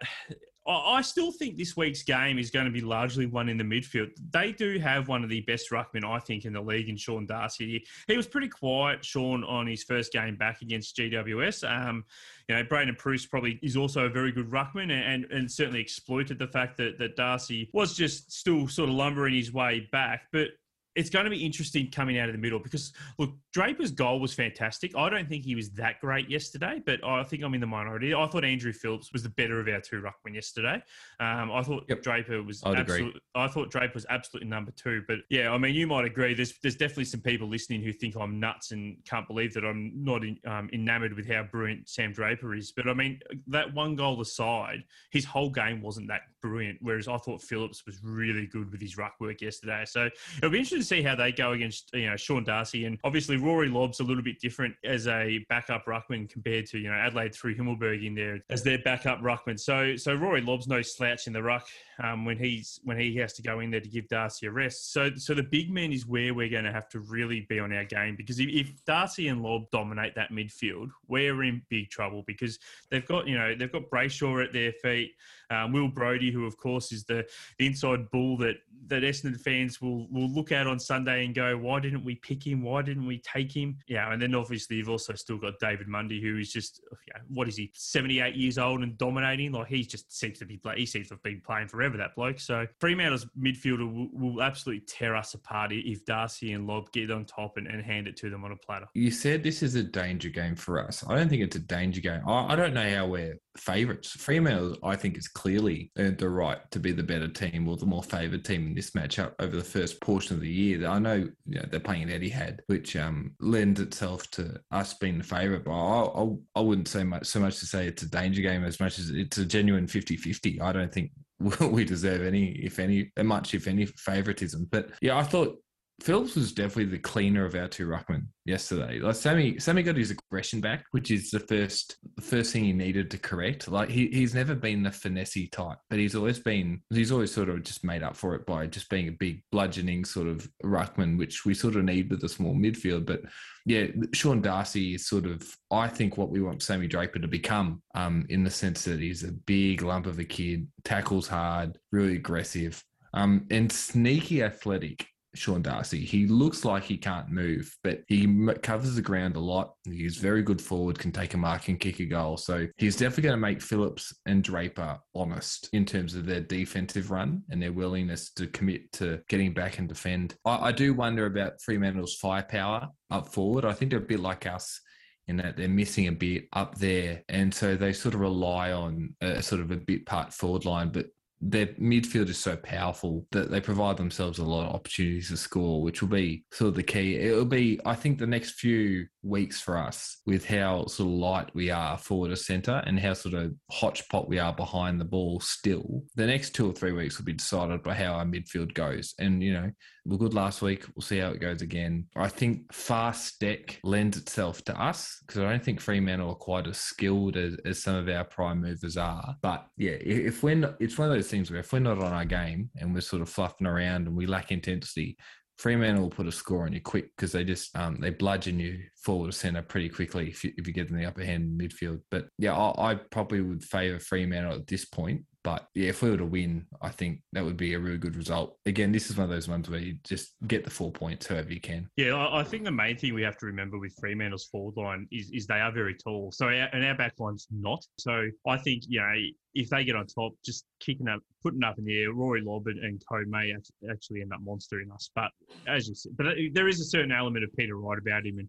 I 0.67 1.03
still 1.03 1.31
think 1.31 1.59
this 1.59 1.77
week's 1.77 2.03
game 2.03 2.39
is 2.39 2.51
going 2.51 2.65
to 2.65 2.71
be 2.71 2.81
largely 2.81 3.27
one 3.27 3.51
in 3.51 3.59
the 3.59 3.65
midfield. 3.65 4.13
They 4.31 4.51
do 4.53 4.79
have 4.79 5.09
one 5.09 5.23
of 5.23 5.29
the 5.29 5.43
best 5.43 5.71
ruckmen, 5.71 6.05
I 6.05 6.19
think, 6.19 6.47
in 6.47 6.55
the 6.55 6.61
league 6.61 6.89
in 6.89 6.97
Sean 6.97 7.27
Darcy. 7.27 7.85
He 8.09 8.17
was 8.17 8.27
pretty 8.27 8.49
quiet, 8.49 9.05
Sean, 9.05 9.45
on 9.45 9.67
his 9.67 9.83
first 9.83 10.11
game 10.11 10.37
back 10.37 10.63
against 10.63 10.97
GWS. 10.97 11.71
Um, 11.71 12.05
you 12.49 12.55
know, 12.55 12.65
Braydon 12.65 12.97
Preuss 12.97 13.27
probably 13.27 13.59
is 13.63 13.77
also 13.77 14.07
a 14.07 14.09
very 14.09 14.33
good 14.33 14.49
ruckman 14.51 14.91
and, 14.91 15.27
and 15.27 15.51
certainly 15.51 15.81
exploited 15.81 16.39
the 16.39 16.49
fact 16.49 16.79
that, 16.79 16.99
that 16.99 17.15
Darcy 17.15 17.69
was 17.75 17.95
just 17.95 18.33
still 18.33 18.67
sort 18.67 18.89
of 18.89 18.95
lumbering 18.95 19.35
his 19.35 19.53
way 19.53 19.87
back. 19.93 20.29
But 20.33 20.49
it's 20.95 21.11
going 21.11 21.25
to 21.25 21.31
be 21.31 21.45
interesting 21.45 21.91
coming 21.91 22.19
out 22.19 22.29
of 22.29 22.35
the 22.35 22.41
middle 22.41 22.59
because 22.59 22.93
look, 23.19 23.33
Draper's 23.53 23.91
goal 23.91 24.21
was 24.21 24.33
fantastic. 24.33 24.97
I 24.97 25.09
don't 25.11 25.29
think 25.29 25.45
he 25.45 25.55
was 25.55 25.71
that 25.71 26.01
great 26.01 26.31
yesterday, 26.31 26.81
but 26.85 27.05
I 27.05 27.23
think 27.25 27.43
I'm 27.43 27.55
in 27.55 27.61
the 27.61 27.67
minority. 27.67 28.15
I 28.15 28.27
thought 28.27 28.45
Andrew 28.45 28.73
Phillips 28.73 29.13
was 29.13 29.23
the 29.23 29.29
better 29.31 29.59
of 29.59 29.69
our 29.69 29.81
two 29.81 30.01
ruckmen 30.01 30.35
yesterday. 30.35 30.83
Um, 31.21 31.51
I 31.51 31.63
thought 31.63 31.85
yep. 31.89 32.03
Draper 32.03 32.43
was 32.43 32.63
absolutely. 32.65 33.21
I 33.35 33.49
thought 33.49 33.71
Draper 33.71 33.95
was 33.95 34.07
absolutely 34.09 34.49
number 34.49 34.71
two. 34.71 35.03
But 35.09 35.19
yeah, 35.31 35.51
I 35.51 35.59
mean, 35.59 35.75
you 35.75 35.87
might 35.87 36.05
agree. 36.05 36.35
There's 36.35 36.59
there's 36.63 36.77
definitely 36.77 37.07
some 37.07 37.21
people 37.21 37.49
listening 37.49 37.83
who 37.83 37.93
think 37.93 38.17
I'm 38.17 38.39
nuts 38.39 38.71
and 38.71 38.97
can't 39.05 39.27
believe 39.27 39.53
that 39.55 39.65
I'm 39.65 39.93
not 39.97 40.23
in, 40.25 40.39
um, 40.47 40.71
enamored 40.73 41.15
with 41.15 41.29
how 41.29 41.43
brilliant 41.43 41.89
Sam 41.89 42.13
Draper 42.13 42.55
is. 42.55 42.73
But 42.73 42.89
I 42.89 42.95
mean, 42.95 43.21
that 43.49 43.73
one 43.75 43.97
goal 43.97 44.21
aside, 44.21 44.85
his 45.11 45.25
whole 45.25 45.51
game 45.51 45.83
wasn't 45.83 46.09
that 46.09 46.23
brilliant. 46.41 46.79
Whereas 46.83 47.09
I 47.09 47.17
thought 47.17 47.43
Phillips 47.43 47.85
was 47.85 48.03
really 48.05 48.47
good 48.47 48.71
with 48.71 48.81
his 48.81 48.97
ruck 48.97 49.15
work 49.21 49.41
yesterday. 49.41 49.85
So 49.87 50.09
it'll 50.39 50.51
be 50.51 50.59
interesting 50.59 50.84
to 50.85 50.95
see 50.95 51.03
how 51.03 51.15
they 51.15 51.33
go 51.33 51.53
against 51.53 51.91
you 51.95 52.09
know 52.09 52.17
Sean 52.17 52.45
Darcy 52.45 52.85
and 52.85 52.99
obviously 53.05 53.37
Rory 53.37 53.69
Lobb's 53.69 54.01
a 54.01 54.05
little 54.05 54.23
bit 54.23 54.39
different 54.41 54.75
as 54.85 55.07
a 55.07 55.45
backup 55.49 55.87
ruckman 55.87 56.29
compared 56.29 56.67
to 56.67 56.79
you 56.79 56.89
know 56.89 56.95
Adelaide 56.95 57.35
through 57.35 57.57
Himmelberg 57.57 58.07
in 58.07 58.15
there 58.15 58.41
as 58.51 58.63
their 58.63 58.79
backup 58.79 59.21
ruckman. 59.21 59.59
So 59.59 59.97
so 59.97 60.15
Rory 60.15 60.43
Lobb's 60.43 60.69
no 60.69 60.83
slouch 60.83 61.27
in 61.27 61.33
the 61.33 61.43
ruck 61.43 61.67
um, 62.03 62.25
when 62.25 62.39
he's 62.39 62.81
when 62.85 62.99
he 62.99 63.17
has 63.17 63.33
to 63.35 63.43
go 63.43 63.61
in 63.61 63.71
there 63.71 63.81
to 63.81 63.89
give 63.89 64.09
Darcy 64.09 64.47
a 64.47 64.51
rest. 64.51 64.93
So 64.93 65.11
so 65.17 65.35
the 65.35 65.43
big 65.43 65.71
men 65.71 65.93
is 65.93 66.07
where 66.07 66.35
we're 66.35 66.49
going 66.49 66.65
to 66.65 66.73
have 66.73 66.89
to 66.91 67.01
really 67.01 67.47
be 67.49 67.59
on 67.59 67.73
our 67.73 67.85
game 67.85 68.17
because 68.17 68.39
if, 68.39 68.49
if 68.49 68.85
Darcy 68.85 69.29
and 69.29 69.43
Lobb 69.43 69.71
dominate 69.73 70.15
that 70.17 70.31
midfield, 70.31 70.91
we're 71.09 71.43
in 71.45 71.63
big 71.69 71.91
trouble 71.91 72.25
because 72.27 72.59
they've 72.91 73.07
got 73.07 73.27
you 73.27 73.39
know 73.39 73.55
they've 73.55 73.73
got 73.73 73.91
Brayshaw 73.91 74.45
at 74.45 74.53
their 74.53 74.73
feet, 74.73 75.13
um, 75.55 75.73
Will 75.73 75.89
Brodie 75.89 76.33
who 76.33 76.47
of 76.47 76.57
course 76.57 76.93
is 76.93 77.05
the, 77.05 77.27
the 77.59 77.67
inside 77.67 78.11
bull 78.11 78.37
that 78.39 78.57
that 78.87 79.03
Essendon 79.03 79.41
fans 79.41 79.81
will 79.81 80.07
will 80.11 80.29
look 80.29 80.53
at 80.53 80.67
on 80.67 80.79
Sunday 80.79 81.25
and 81.25 81.35
go, 81.35 81.57
why 81.57 81.81
didn't 81.81 82.05
we 82.05 82.17
pick 82.17 82.47
him? 82.47 82.63
Why 82.63 82.83
didn't 82.83 83.07
we 83.07 83.19
take 83.19 83.51
him? 83.51 83.79
Yeah, 83.87 84.13
and 84.13 84.21
then 84.21 84.35
obviously 84.35 84.77
you've 84.77 84.91
also 84.91 85.15
still 85.15 85.39
got 85.39 85.55
David 85.59 85.89
Mundy, 85.89 86.21
who 86.21 86.37
is 86.39 86.53
just 86.53 86.83
know, 87.15 87.21
what 87.29 87.49
is 87.49 87.57
he, 87.57 87.71
seventy 87.75 88.21
eight 88.21 88.35
years 88.35 88.59
old 88.59 88.83
and 88.83 88.97
dominating? 88.99 89.53
Like 89.53 89.69
he 89.69 89.85
just 89.85 90.17
seems 90.17 90.39
to 90.39 90.45
be 90.45 90.61
he 90.77 90.87
seems 90.87 91.09
to 91.09 91.15
have 91.15 91.23
been 91.23 91.41
playing 91.45 91.69
forever 91.69 91.97
that 91.97 92.15
bloke. 92.15 92.41
So 92.41 92.67
Fremantle's 92.81 93.27
midfielder 93.39 93.91
will, 93.91 94.09
will 94.13 94.43
absolutely 94.43 94.85
tear 94.87 95.17
us 95.17 95.35
apart 95.35 95.73
if 95.73 96.05
Darcy 96.05 96.53
and 96.53 96.67
Lobb 96.67 96.91
get 96.93 97.11
on 97.11 97.25
top 97.25 97.57
and, 97.57 97.67
and 97.67 97.83
hand 97.83 98.07
it 98.07 98.17
to 98.19 98.31
them 98.31 98.45
on 98.45 98.53
a 98.53 98.57
platter. 98.57 98.87
You 98.95 99.11
said 99.11 99.43
this 99.43 99.63
is 99.63 99.75
a 99.75 99.83
danger 99.83 100.29
game 100.29 100.57
for 100.57 100.85
us. 100.85 101.05
I 101.09 101.17
don't 101.17 101.29
think 101.29 101.43
it's 101.43 101.57
a 101.57 101.61
danger 101.61 102.01
game. 102.01 102.23
I, 102.27 102.53
I 102.53 102.57
don't 102.57 102.75
know 102.75 102.89
how 102.89 103.07
we're 103.07 103.39
favourites. 103.57 104.11
Fremantle, 104.11 104.77
I 104.83 104.97
think, 104.97 105.17
has 105.17 105.29
clearly 105.45 105.91
earned 105.99 106.17
the 106.17 106.29
right 106.29 106.59
to 106.71 106.81
be 106.81 106.91
the 106.91 107.03
better 107.03 107.29
team 107.29 107.69
or 107.69 107.77
the 107.77 107.85
more 107.85 108.03
favoured 108.03 108.43
team 108.47 108.67
in 108.67 108.75
this 108.75 108.93
matchup 108.93 109.35
over 109.41 109.55
the 109.55 109.63
first 109.63 110.01
portion 110.01 110.35
of 110.35 110.41
the 110.41 110.49
year. 110.49 110.89
I 110.89 110.99
know, 110.99 111.17
you 111.17 111.59
know 111.59 111.67
they're 111.71 111.81
playing 111.81 112.11
at 112.11 112.23
Etihad, 112.23 112.61
which 112.67 112.97
um, 112.97 113.35
lends 113.41 113.79
itself 113.79 114.31
to 114.33 114.59
us 114.71 114.95
being 114.95 115.19
the 115.19 115.25
favourite, 115.25 115.65
but 115.65 115.73
I, 115.73 116.23
I, 116.23 116.37
I, 116.57 116.61
wouldn't 116.63 116.89
say 116.89 117.05
much 117.05 117.27
so 117.27 117.41
much 117.41 117.59
to 117.59 117.67
say 117.67 117.87
it's 117.87 118.03
a 118.03 118.09
danger 118.09 118.41
game 118.41 118.65
as 118.65 118.81
much 118.81 118.99
as 118.99 119.11
it's 119.11 119.37
a 119.37 119.45
genuine 119.45 119.87
50-50. 119.87 120.63
I 120.63 120.73
don't 120.73 120.91
think 120.91 121.11
we 121.61 121.85
deserve 121.85 122.23
any, 122.23 122.53
if 122.53 122.79
any, 122.79 123.13
much, 123.23 123.53
if 123.53 123.67
any, 123.67 123.85
favouritism. 123.85 124.69
But 124.71 124.93
yeah, 125.03 125.19
I 125.19 125.25
thought 125.25 125.59
Phillips 126.01 126.35
was 126.35 126.53
definitely 126.53 126.87
the 126.87 126.99
cleaner 126.99 127.45
of 127.45 127.55
our 127.55 127.69
two 127.69 127.87
ruckmen 127.87 128.27
yesterday. 128.45 128.99
Like 128.99 129.15
Sammy, 129.15 129.59
Sammy 129.61 129.83
got 129.85 129.97
his 129.97 130.11
aggression 130.11 130.61
back, 130.61 130.85
which 130.91 131.11
is 131.11 131.31
the 131.31 131.39
first 131.39 131.97
first 132.21 132.53
thing 132.53 132.65
he 132.65 132.73
needed 132.73 133.11
to 133.13 133.19
correct. 133.19 133.69
Like 133.69 133.91
he, 133.91 134.09
he's 134.09 134.35
never 134.35 134.57
been 134.57 134.83
the 134.83 134.91
finessey 134.91 135.51
type, 135.51 135.79
but 135.89 136.01
he's 136.01 136.17
always 136.17 136.41
been 136.41 136.81
he's 136.91 137.13
always 137.13 137.33
sort 137.33 137.49
of 137.49 137.63
just 137.63 137.85
made 137.85 138.03
up 138.03 138.17
for 138.17 138.35
it 138.35 138.45
by 138.45 138.67
just 138.67 138.91
being 138.91 139.09
a 139.09 139.13
big 139.13 139.43
bludgeoning 139.53 140.05
sort 140.05 140.27
of 140.27 140.49
ruckman, 140.65 141.17
which 141.17 141.45
we 141.45 141.55
sort 141.55 141.77
of 141.77 141.85
need 141.85 142.11
with 142.11 142.25
a 142.25 142.29
small 142.29 142.55
midfield. 142.55 143.07
But 143.07 143.23
yeah, 143.65 143.87
Sean 144.13 144.43
Darcy 144.43 144.95
is 144.95 145.07
sort 145.07 145.27
of 145.27 145.49
I 145.71 145.87
think 145.87 146.19
what 146.19 146.31
we 146.31 146.43
want 146.43 146.63
Sammy 146.63 146.89
Draper 146.89 147.21
to 147.21 147.29
become, 147.29 147.83
um, 147.95 148.27
in 148.31 148.43
the 148.43 148.51
sense 148.51 148.85
that 148.85 148.99
he's 149.01 149.23
a 149.23 149.33
big 149.33 149.83
lump 149.83 150.07
of 150.07 150.19
a 150.19 150.25
kid, 150.25 150.67
tackles 150.83 151.29
hard, 151.29 151.79
really 151.93 152.17
aggressive. 152.17 152.83
Um, 153.15 153.47
and 153.53 153.71
sneaky 153.71 154.43
athletic 154.43 155.07
Sean 155.35 155.63
Darcy. 155.63 156.05
He 156.05 156.27
looks 156.27 156.65
like 156.65 156.85
he 156.85 156.97
can't 156.97 157.29
move, 157.29 157.75
but 157.83 158.03
he 158.09 158.27
covers 158.63 158.95
the 158.95 159.03
ground 159.03 159.37
a 159.37 159.41
lot. 159.41 159.75
He's 159.85 160.17
very 160.17 160.43
good 160.43 160.61
forward, 160.61 160.99
can 160.99 161.13
take 161.13 161.35
a 161.35 161.39
mark 161.39 161.69
and 161.69 161.79
kick 161.79 162.01
a 162.01 162.07
goal. 162.07 162.37
So 162.37 162.67
he's 162.77 162.97
definitely 162.97 163.25
going 163.25 163.37
to 163.37 163.41
make 163.41 163.63
Phillips 163.63 164.15
and 164.27 164.43
Draper 164.43 164.99
honest 165.15 165.69
in 165.73 165.85
terms 165.85 166.15
of 166.15 166.27
their 166.27 166.41
defensive 166.41 167.11
run 167.11 167.43
and 167.51 167.63
their 167.63 167.73
willingness 167.73 168.31
to 168.33 168.47
commit 168.49 168.93
to 168.93 169.21
getting 169.29 169.53
back 169.53 169.79
and 169.79 169.89
defend. 169.89 170.35
I, 170.45 170.69
I 170.69 170.73
do 170.73 170.95
wonder 170.95 171.27
about 171.27 171.61
Fremantle's 171.61 172.17
firepower 172.17 172.89
up 173.11 173.29
forward. 173.29 173.65
I 173.65 173.73
think 173.73 173.91
they're 173.91 174.01
a 174.01 174.03
bit 174.03 174.21
like 174.21 174.47
us 174.47 174.81
in 175.27 175.37
that 175.39 175.57
they're 175.57 175.69
missing 175.69 176.07
a 176.09 176.13
bit 176.13 176.49
up 176.53 176.77
there. 176.77 177.23
And 177.29 177.53
so 177.53 177.77
they 177.77 177.93
sort 177.93 178.15
of 178.15 178.21
rely 178.21 178.73
on 178.73 179.15
a 179.21 179.43
sort 179.43 179.61
of 179.63 179.71
a 179.71 179.77
bit 179.77 180.05
part 180.05 180.33
forward 180.33 180.65
line. 180.65 180.91
But 180.91 181.07
their 181.41 181.67
midfield 181.67 182.29
is 182.29 182.39
so 182.39 182.57
powerful 182.57 183.27
that 183.33 183.51
they 183.51 183.61
provide 183.61 183.97
themselves 183.97 184.39
a 184.39 184.45
lot 184.45 184.67
of 184.67 184.75
opportunities 184.75 185.29
to 185.29 185.37
score, 185.37 185.83
which 185.83 186.01
will 186.01 186.09
be 186.09 186.45
sort 186.53 186.69
of 186.69 186.75
the 186.75 186.83
key. 186.83 187.17
It'll 187.17 187.45
be, 187.45 187.81
I 187.85 187.95
think, 187.95 188.19
the 188.19 188.27
next 188.27 188.53
few 188.53 189.07
weeks 189.23 189.61
for 189.61 189.77
us 189.77 190.21
with 190.27 190.45
how 190.45 190.87
sort 190.87 191.09
of 191.09 191.15
light 191.15 191.55
we 191.55 191.71
are 191.71 191.97
forward 191.99 192.29
to 192.29 192.37
centre 192.37 192.83
and 192.87 192.99
how 192.99 193.15
sort 193.15 193.35
of 193.35 193.55
hotchpot 193.73 194.29
we 194.29 194.39
are 194.39 194.53
behind 194.53 195.01
the 195.01 195.05
ball 195.05 195.41
still. 195.41 196.03
The 196.15 196.27
next 196.27 196.51
two 196.51 196.71
or 196.71 196.73
three 196.73 196.93
weeks 196.93 197.19
will 197.19 197.25
be 197.25 197.33
decided 197.33 197.83
by 197.83 197.95
how 197.95 198.15
our 198.15 198.25
midfield 198.25 198.75
goes. 198.75 199.15
And, 199.19 199.43
you 199.43 199.53
know, 199.53 199.71
we're 200.07 200.19
good 200.19 200.35
last 200.35 200.61
week. 200.61 200.85
We'll 200.95 201.03
see 201.03 201.19
how 201.19 201.31
it 201.31 201.41
goes 201.41 201.63
again. 201.63 202.07
I 202.15 202.29
think 202.29 202.73
fast 202.73 203.41
deck 203.41 203.81
lends 203.83 204.19
itself 204.19 204.63
to 204.65 204.81
us 204.81 205.19
because 205.27 205.41
I 205.41 205.51
don't 205.51 205.65
think 205.65 205.81
Fremantle 205.81 206.31
are 206.31 206.35
quite 206.35 206.67
as 206.67 206.79
skilled 206.79 207.37
as, 207.37 207.57
as 207.65 207.83
some 207.83 207.95
of 207.95 208.09
our 208.09 208.25
prime 208.25 208.61
movers 208.61 208.97
are. 208.99 209.35
But 209.41 209.67
yeah, 209.79 209.97
if 210.01 210.45
not, 210.45 210.75
it's 210.79 210.99
one 210.99 211.09
of 211.09 211.15
those 211.15 211.24
things 211.25 211.51
where 211.51 211.61
if 211.61 211.73
we're 211.73 211.79
not 211.81 211.99
on 211.99 212.13
our 212.13 212.25
game 212.25 212.71
and 212.77 212.95
we're 212.95 213.01
sort 213.01 213.23
of 213.23 213.29
fluffing 213.29 213.67
around 213.67 214.07
and 214.07 214.17
we 214.17 214.27
lack 214.27 214.53
intensity, 214.53 215.17
Fremantle 215.59 216.03
will 216.03 216.11
put 216.11 216.27
a 216.27 216.33
score 216.33 216.65
on 216.65 216.73
you 216.73 216.81
quick 216.81 217.11
because 217.17 217.33
they 217.33 217.45
just 217.45 217.77
um, 217.77 217.99
they 218.01 218.11
bludgeon 218.11 218.59
you 218.59 218.81
forward 218.97 219.31
to 219.31 219.37
centre 219.37 219.63
pretty 219.63 219.89
quickly 219.89 220.29
if 220.29 220.43
you, 220.43 220.53
if 220.57 220.67
you 220.67 220.73
get 220.73 220.91
in 220.91 220.97
the 220.97 221.07
upper 221.07 221.25
hand 221.25 221.61
midfield. 221.61 222.01
But 222.11 222.27
yeah, 222.39 222.57
I, 222.57 222.93
I 222.93 222.95
probably 222.95 223.41
would 223.41 223.63
favour 223.63 223.99
Fremantle 223.99 224.55
at 224.55 224.67
this 224.67 224.85
point. 224.85 225.23
But 225.45 225.69
yeah, 225.75 225.91
if 225.91 226.03
we 226.03 226.11
were 226.11 226.17
to 226.17 226.25
win, 226.25 226.67
I 226.81 226.89
think 226.89 227.21
that 227.35 227.45
would 227.45 227.59
be 227.59 227.75
a 227.75 227.79
really 227.79 227.99
good 227.99 228.17
result. 228.17 228.57
Again, 228.65 228.93
this 228.93 229.11
is 229.11 229.17
one 229.17 229.25
of 229.25 229.31
those 229.31 229.47
ones 229.47 229.69
where 229.69 229.79
you 229.79 229.99
just 230.03 230.33
get 230.47 230.65
the 230.65 230.71
four 230.71 230.91
points 230.91 231.27
however 231.27 231.53
you 231.53 231.61
can. 231.61 231.87
Yeah, 231.97 232.29
I 232.33 232.43
think 232.43 232.65
the 232.65 232.73
main 232.73 232.97
thing 232.97 233.13
we 233.13 233.23
have 233.23 233.37
to 233.39 233.47
remember 233.47 233.79
with 233.79 233.95
Fremantle's 234.01 234.47
forward 234.47 234.77
line 234.83 235.07
is, 235.13 235.31
is 235.33 235.47
they 235.47 235.61
are 235.61 235.71
very 235.71 235.95
tall. 235.95 236.33
So 236.33 236.47
our, 236.47 236.69
and 236.73 236.83
our 236.83 236.97
back 236.97 237.13
line's 237.19 237.47
not. 237.51 237.85
So 237.99 238.29
I 238.49 238.57
think, 238.57 238.85
you 238.89 239.01
know, 239.01 239.13
if 239.55 239.69
they 239.69 239.85
get 239.85 239.97
on 239.97 240.07
top, 240.07 240.33
just 240.45 240.65
kicking 240.81 241.09
up, 241.09 241.21
putting 241.43 241.63
up 241.63 241.79
in 241.79 241.85
the 241.85 242.03
air, 242.03 242.13
Rory 242.13 242.41
Lobb 242.41 242.67
and, 242.67 242.83
and 242.83 243.03
Co 243.07 243.23
may 243.27 243.55
actually 243.91 244.23
end 244.23 244.33
up 244.33 244.41
monstering 244.43 244.91
us. 244.91 245.11
But 245.15 245.31
as 245.69 245.89
you 245.89 245.95
said, 245.95 246.13
but 246.17 246.27
there 246.55 246.69
is 246.69 246.81
a 246.81 246.85
certain 246.85 247.13
element 247.13 247.45
of 247.45 247.55
Peter 247.55 247.77
Wright 247.77 247.99
about 247.99 248.27
him, 248.27 248.39
and 248.39 248.49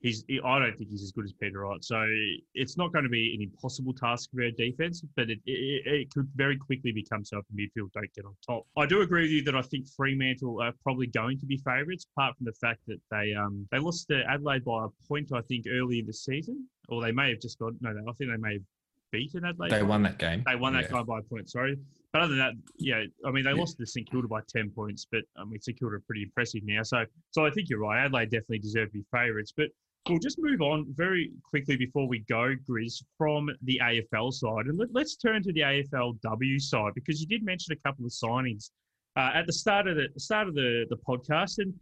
he's 0.00 0.24
he, 0.28 0.40
I 0.44 0.58
don't 0.58 0.76
think 0.76 0.90
he's 0.90 1.02
as 1.02 1.12
good 1.12 1.24
as 1.24 1.32
Peter 1.32 1.60
Wright. 1.60 1.82
So 1.84 2.04
it's 2.54 2.76
not 2.76 2.92
going 2.92 3.04
to 3.04 3.10
be 3.10 3.34
an 3.34 3.42
impossible 3.42 3.92
task 3.92 4.30
for 4.32 4.42
our 4.42 4.50
defense, 4.50 5.02
but 5.16 5.30
it, 5.30 5.38
it, 5.46 5.86
it 5.86 6.10
could 6.10 6.28
very 6.34 6.56
quickly 6.56 6.92
become 6.92 7.24
so 7.24 7.38
if 7.38 7.44
the 7.50 7.62
midfield 7.62 7.92
don't 7.92 8.12
get 8.14 8.24
on 8.24 8.34
top. 8.46 8.66
I 8.76 8.86
do 8.86 9.02
agree 9.02 9.22
with 9.22 9.30
you 9.30 9.42
that 9.44 9.54
I 9.54 9.62
think 9.62 9.86
Fremantle 9.96 10.60
are 10.62 10.72
probably 10.82 11.06
going 11.06 11.38
to 11.40 11.46
be 11.46 11.58
favourites, 11.58 12.06
apart 12.16 12.36
from 12.36 12.46
the 12.46 12.54
fact 12.54 12.80
that 12.88 13.00
they 13.10 13.34
um 13.34 13.66
they 13.70 13.78
lost 13.78 14.08
to 14.08 14.22
Adelaide 14.28 14.64
by 14.64 14.84
a 14.84 14.88
point 15.08 15.30
I 15.32 15.42
think 15.42 15.66
early 15.70 16.00
in 16.00 16.06
the 16.06 16.12
season, 16.12 16.66
or 16.88 17.02
they 17.02 17.12
may 17.12 17.30
have 17.30 17.40
just 17.40 17.58
got 17.58 17.72
no, 17.80 17.90
I 17.90 18.12
think 18.12 18.30
they 18.30 18.36
may 18.36 18.54
have 18.54 18.62
beaten 19.12 19.44
Adelaide. 19.44 19.70
They 19.70 19.82
won 19.82 20.02
that 20.02 20.18
game. 20.18 20.42
They 20.46 20.56
won 20.56 20.72
that 20.74 20.84
yeah. 20.84 20.98
game 20.98 21.06
by 21.06 21.18
a 21.18 21.22
point. 21.22 21.50
Sorry. 21.50 21.76
But 22.12 22.22
other 22.22 22.34
than 22.34 22.38
that, 22.38 22.54
yeah, 22.78 23.04
I 23.24 23.30
mean, 23.30 23.44
they 23.44 23.50
yeah. 23.50 23.56
lost 23.56 23.78
to 23.78 23.86
St 23.86 24.10
Kilda 24.10 24.26
by 24.26 24.40
ten 24.48 24.70
points, 24.70 25.06
but 25.10 25.22
I 25.36 25.44
mean, 25.44 25.60
St 25.60 25.78
Kilda 25.78 25.94
are 25.94 26.00
pretty 26.00 26.24
impressive 26.24 26.62
now. 26.64 26.82
So, 26.82 27.04
so 27.30 27.46
I 27.46 27.50
think 27.50 27.68
you're 27.68 27.78
right. 27.78 28.04
Adelaide 28.04 28.30
definitely 28.30 28.58
deserve 28.58 28.88
to 28.88 28.98
be 28.98 29.04
favourites, 29.12 29.52
but 29.56 29.68
We'll 30.08 30.18
just 30.18 30.38
move 30.40 30.62
on 30.62 30.86
very 30.96 31.30
quickly 31.48 31.76
before 31.76 32.08
we 32.08 32.20
go, 32.20 32.54
Grizz, 32.68 33.02
from 33.18 33.50
the 33.62 33.80
AFL 33.82 34.32
side. 34.32 34.66
And 34.66 34.78
let, 34.78 35.04
us 35.04 35.16
turn 35.16 35.42
to 35.42 35.52
the 35.52 35.60
AFLW 35.60 36.60
side 36.60 36.92
because 36.94 37.20
you 37.20 37.26
did 37.26 37.44
mention 37.44 37.72
a 37.72 37.88
couple 37.88 38.06
of 38.06 38.10
signings 38.10 38.70
uh, 39.16 39.30
at 39.34 39.46
the 39.46 39.52
start 39.52 39.86
of 39.86 39.96
the 39.96 40.08
start 40.16 40.48
of 40.48 40.54
the, 40.54 40.86
the 40.88 40.96
podcast. 40.96 41.58
And 41.58 41.74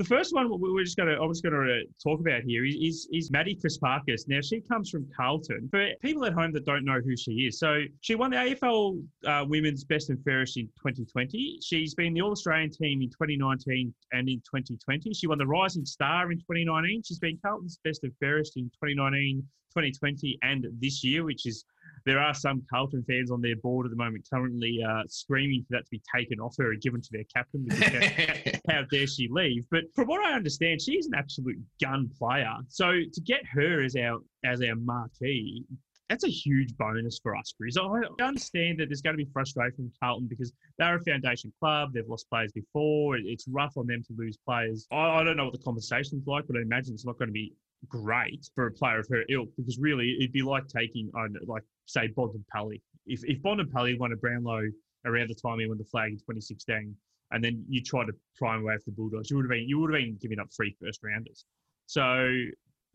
the 0.00 0.06
first 0.06 0.34
one 0.34 0.48
we're 0.48 0.82
just 0.82 0.96
going 0.96 1.10
to, 1.10 1.14
I 1.16 1.26
was 1.26 1.42
going 1.42 1.52
to 1.52 1.82
talk 2.02 2.20
about 2.20 2.40
here 2.44 2.64
is, 2.64 2.74
is, 2.76 3.08
is 3.12 3.30
Maddie 3.30 3.54
Prespakis. 3.54 4.26
Now, 4.28 4.40
she 4.40 4.62
comes 4.62 4.88
from 4.88 5.06
Carlton. 5.14 5.68
For 5.70 5.90
people 6.00 6.24
at 6.24 6.32
home 6.32 6.52
that 6.52 6.64
don't 6.64 6.86
know 6.86 7.00
who 7.04 7.14
she 7.18 7.32
is, 7.32 7.58
so 7.58 7.82
she 8.00 8.14
won 8.14 8.30
the 8.30 8.38
AFL 8.38 9.04
uh, 9.26 9.44
Women's 9.46 9.84
Best 9.84 10.08
and 10.08 10.18
Fairest 10.24 10.56
in 10.56 10.68
2020. 10.68 11.58
She's 11.62 11.94
been 11.94 12.14
the 12.14 12.22
All 12.22 12.30
Australian 12.30 12.70
team 12.70 13.02
in 13.02 13.10
2019 13.10 13.92
and 14.12 14.26
in 14.26 14.36
2020. 14.36 15.12
She 15.12 15.26
won 15.26 15.36
the 15.36 15.46
Rising 15.46 15.84
Star 15.84 16.32
in 16.32 16.38
2019. 16.38 17.02
She's 17.04 17.18
been 17.18 17.38
Carlton's 17.44 17.78
Best 17.84 18.02
and 18.02 18.12
Fairest 18.20 18.56
in 18.56 18.70
2019, 18.82 19.42
2020, 19.76 20.38
and 20.42 20.66
this 20.80 21.04
year, 21.04 21.24
which 21.24 21.44
is 21.44 21.66
there 22.04 22.18
are 22.18 22.34
some 22.34 22.62
Carlton 22.70 23.04
fans 23.08 23.30
on 23.30 23.40
their 23.40 23.56
board 23.56 23.86
at 23.86 23.90
the 23.90 23.96
moment 23.96 24.26
currently 24.32 24.80
uh, 24.86 25.02
screaming 25.08 25.64
for 25.64 25.76
that 25.76 25.84
to 25.84 25.90
be 25.90 26.02
taken 26.14 26.40
off 26.40 26.54
her 26.58 26.72
and 26.72 26.80
given 26.80 27.00
to 27.00 27.08
their 27.12 27.24
captain 27.34 27.64
because 27.64 28.60
how, 28.68 28.82
dare 28.90 29.06
she 29.06 29.28
leave? 29.30 29.64
But 29.70 29.84
from 29.94 30.08
what 30.08 30.24
I 30.24 30.32
understand, 30.32 30.80
she's 30.80 31.06
an 31.06 31.14
absolute 31.14 31.58
gun 31.82 32.10
player. 32.18 32.54
So 32.68 32.92
to 33.12 33.20
get 33.20 33.40
her 33.52 33.82
as 33.82 33.96
our 33.96 34.18
as 34.44 34.62
our 34.62 34.76
marquee, 34.76 35.64
that's 36.10 36.24
a 36.24 36.28
huge 36.28 36.76
bonus 36.76 37.20
for 37.22 37.36
us, 37.36 37.54
Grizz. 37.60 37.78
I 37.78 38.24
understand 38.24 38.80
that 38.80 38.86
there's 38.88 39.00
going 39.00 39.16
to 39.16 39.24
be 39.24 39.30
frustration 39.32 39.76
from 39.76 39.92
Carlton 40.02 40.26
because 40.26 40.52
they're 40.76 40.96
a 40.96 41.04
foundation 41.04 41.52
club. 41.60 41.92
They've 41.94 42.06
lost 42.06 42.28
players 42.28 42.50
before. 42.52 43.16
It's 43.16 43.46
rough 43.46 43.76
on 43.76 43.86
them 43.86 44.02
to 44.08 44.14
lose 44.18 44.36
players. 44.44 44.88
I, 44.90 45.20
I 45.20 45.24
don't 45.24 45.36
know 45.36 45.44
what 45.44 45.52
the 45.52 45.62
conversation's 45.62 46.26
like, 46.26 46.48
but 46.48 46.56
I 46.56 46.62
imagine 46.62 46.94
it's 46.94 47.06
not 47.06 47.16
going 47.16 47.28
to 47.28 47.32
be 47.32 47.54
great 47.88 48.48
for 48.54 48.66
a 48.66 48.72
player 48.72 48.98
of 48.98 49.06
her 49.08 49.22
ilk 49.30 49.48
because 49.56 49.78
really 49.78 50.16
it'd 50.18 50.32
be 50.32 50.42
like 50.42 50.66
taking, 50.66 51.10
uh, 51.16 51.28
like 51.46 51.62
say 51.90 52.08
Bond 52.08 52.34
and 52.34 52.44
Bontempelli. 52.54 52.80
If 53.06 53.24
if 53.24 53.42
Bontempelli 53.42 53.98
won 53.98 54.12
a 54.12 54.16
Brownlow 54.16 54.68
around 55.04 55.28
the 55.28 55.34
time 55.34 55.58
he 55.58 55.66
won 55.66 55.78
the 55.78 55.84
flag 55.84 56.10
in 56.12 56.18
2016, 56.18 56.94
and 57.32 57.44
then 57.44 57.64
you 57.68 57.82
try 57.82 58.04
to 58.04 58.12
prime 58.36 58.62
away 58.62 58.76
for 58.76 58.84
the 58.86 58.92
Bulldogs, 58.92 59.30
you 59.30 59.36
would 59.36 59.44
have 59.44 59.50
been 59.50 59.68
you 59.68 59.78
would 59.78 59.92
have 59.92 60.00
been 60.00 60.16
giving 60.20 60.38
up 60.38 60.48
three 60.54 60.74
first 60.82 61.00
rounders. 61.02 61.44
So 61.86 62.28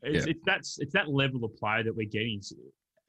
it's, 0.03 0.25
yeah. 0.25 0.31
it's 0.31 0.41
that's 0.45 0.79
it's 0.79 0.93
that 0.93 1.09
level 1.09 1.43
of 1.43 1.55
player 1.57 1.83
that 1.83 1.95
we're 1.95 2.09
getting. 2.09 2.41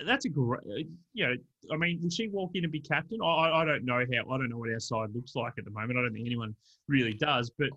That's 0.04 0.26
a 0.26 0.28
great, 0.28 0.88
you 1.14 1.26
know. 1.26 1.34
I 1.72 1.76
mean, 1.76 2.00
will 2.02 2.10
she 2.10 2.28
walk 2.28 2.50
in 2.54 2.64
and 2.64 2.72
be 2.72 2.80
captain? 2.80 3.18
I, 3.22 3.62
I 3.62 3.64
don't 3.64 3.84
know 3.84 4.04
how. 4.12 4.34
I 4.34 4.38
don't 4.38 4.50
know 4.50 4.58
what 4.58 4.70
our 4.70 4.80
side 4.80 5.08
looks 5.14 5.34
like 5.34 5.54
at 5.58 5.64
the 5.64 5.70
moment. 5.70 5.98
I 5.98 6.02
don't 6.02 6.12
think 6.12 6.26
anyone 6.26 6.54
really 6.86 7.14
does. 7.14 7.50
But 7.58 7.70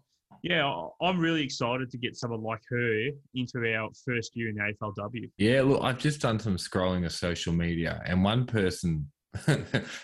yeah, 0.44 0.72
I'm 1.02 1.20
really 1.20 1.44
excited 1.44 1.92
to 1.92 1.98
get 1.98 2.16
someone 2.16 2.42
like 2.42 2.62
her 2.70 3.10
into 3.36 3.76
our 3.76 3.90
first 4.06 4.36
year 4.36 4.50
in 4.50 4.56
the 4.56 4.74
AFLW. 4.82 5.30
Yeah, 5.38 5.62
look, 5.64 5.84
I've 5.84 5.98
just 5.98 6.22
done 6.22 6.40
some 6.40 6.58
scrolling 6.58 7.06
of 7.06 7.12
social 7.12 7.54
media, 7.54 8.02
and 8.06 8.24
one 8.24 8.46
person 8.46 9.10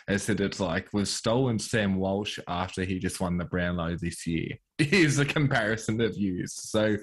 has 0.07 0.23
said 0.23 0.39
it's 0.39 0.59
like 0.59 0.89
we've 0.93 1.07
stolen 1.07 1.57
Sam 1.57 1.95
Walsh 1.95 2.39
after 2.47 2.83
he 2.83 2.99
just 2.99 3.19
won 3.19 3.37
the 3.37 3.45
Brownlow 3.45 3.97
this 3.97 4.27
year. 4.27 4.49
Is 4.77 5.15
the 5.15 5.25
comparison 5.25 5.97
they've 5.97 6.17
used. 6.17 6.55
So 6.55 6.97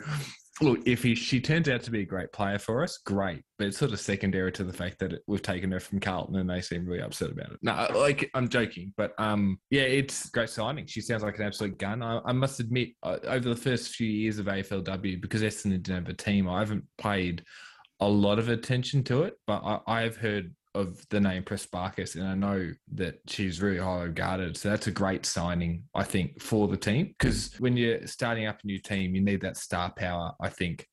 look, 0.60 0.80
if 0.86 1.02
he, 1.02 1.14
she 1.14 1.40
turns 1.40 1.68
out 1.68 1.82
to 1.82 1.90
be 1.90 2.00
a 2.00 2.06
great 2.06 2.32
player 2.32 2.58
for 2.58 2.82
us, 2.82 2.98
great. 2.98 3.42
But 3.58 3.68
it's 3.68 3.78
sort 3.78 3.92
of 3.92 4.00
secondary 4.00 4.52
to 4.52 4.64
the 4.64 4.72
fact 4.72 4.98
that 4.98 5.12
it, 5.14 5.22
we've 5.26 5.42
taken 5.42 5.72
her 5.72 5.80
from 5.80 6.00
Carlton 6.00 6.36
and 6.36 6.50
they 6.50 6.60
seem 6.60 6.86
really 6.86 7.02
upset 7.02 7.30
about 7.30 7.52
it. 7.52 7.58
No, 7.62 7.86
like 7.94 8.30
I'm 8.34 8.48
joking, 8.48 8.92
but 8.96 9.12
um, 9.18 9.58
yeah, 9.70 9.82
it's 9.82 10.28
great 10.30 10.50
signing. 10.50 10.86
She 10.86 11.00
sounds 11.00 11.22
like 11.22 11.38
an 11.38 11.46
absolute 11.46 11.78
gun. 11.78 12.02
I, 12.02 12.20
I 12.24 12.32
must 12.32 12.60
admit, 12.60 12.90
uh, 13.02 13.18
over 13.24 13.48
the 13.48 13.56
first 13.56 13.94
few 13.94 14.08
years 14.08 14.38
of 14.38 14.46
AFLW, 14.46 15.20
because 15.20 15.42
Essendon 15.42 15.82
didn't 15.82 16.06
have 16.06 16.08
a 16.08 16.14
team, 16.14 16.48
I 16.48 16.58
haven't 16.58 16.84
paid 16.98 17.44
a 18.00 18.08
lot 18.08 18.38
of 18.38 18.48
attention 18.48 19.04
to 19.04 19.22
it, 19.22 19.34
but 19.46 19.62
I, 19.64 19.80
I've 19.86 20.16
heard 20.16 20.54
of 20.74 21.06
the 21.10 21.20
name 21.20 21.42
Press 21.42 21.66
Prespakis, 21.66 22.16
and 22.16 22.26
I 22.26 22.34
know 22.34 22.70
that 22.94 23.20
she's 23.28 23.60
really 23.60 23.78
highly 23.78 24.06
regarded. 24.06 24.56
So 24.56 24.70
that's 24.70 24.86
a 24.86 24.92
great 24.92 25.26
signing, 25.26 25.84
I 25.94 26.04
think, 26.04 26.40
for 26.40 26.68
the 26.68 26.76
team. 26.76 27.14
Because 27.18 27.54
when 27.58 27.76
you're 27.76 28.06
starting 28.06 28.46
up 28.46 28.60
a 28.62 28.66
new 28.66 28.78
team, 28.78 29.14
you 29.14 29.22
need 29.22 29.42
that 29.42 29.56
star 29.56 29.92
power, 29.96 30.32
I 30.40 30.48
think, 30.48 30.86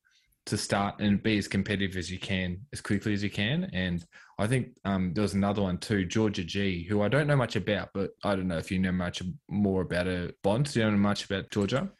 to 0.46 0.56
start 0.56 1.00
and 1.00 1.22
be 1.22 1.38
as 1.38 1.48
competitive 1.48 1.96
as 1.96 2.10
you 2.10 2.18
can, 2.18 2.58
as 2.72 2.80
quickly 2.80 3.12
as 3.12 3.22
you 3.22 3.30
can. 3.30 3.70
And 3.72 4.04
I 4.38 4.46
think 4.46 4.68
um, 4.84 5.12
there 5.14 5.22
was 5.22 5.34
another 5.34 5.62
one 5.62 5.78
too, 5.78 6.04
Georgia 6.04 6.44
Gee, 6.44 6.84
who 6.84 7.02
I 7.02 7.08
don't 7.08 7.26
know 7.26 7.36
much 7.36 7.56
about, 7.56 7.90
but 7.94 8.10
I 8.24 8.34
don't 8.34 8.48
know 8.48 8.58
if 8.58 8.70
you 8.70 8.78
know 8.78 8.92
much 8.92 9.22
more 9.48 9.82
about 9.82 10.06
her. 10.06 10.32
Bond, 10.42 10.72
do 10.72 10.80
you 10.80 10.90
know 10.90 10.96
much 10.96 11.24
about 11.24 11.50
Georgia? 11.50 11.90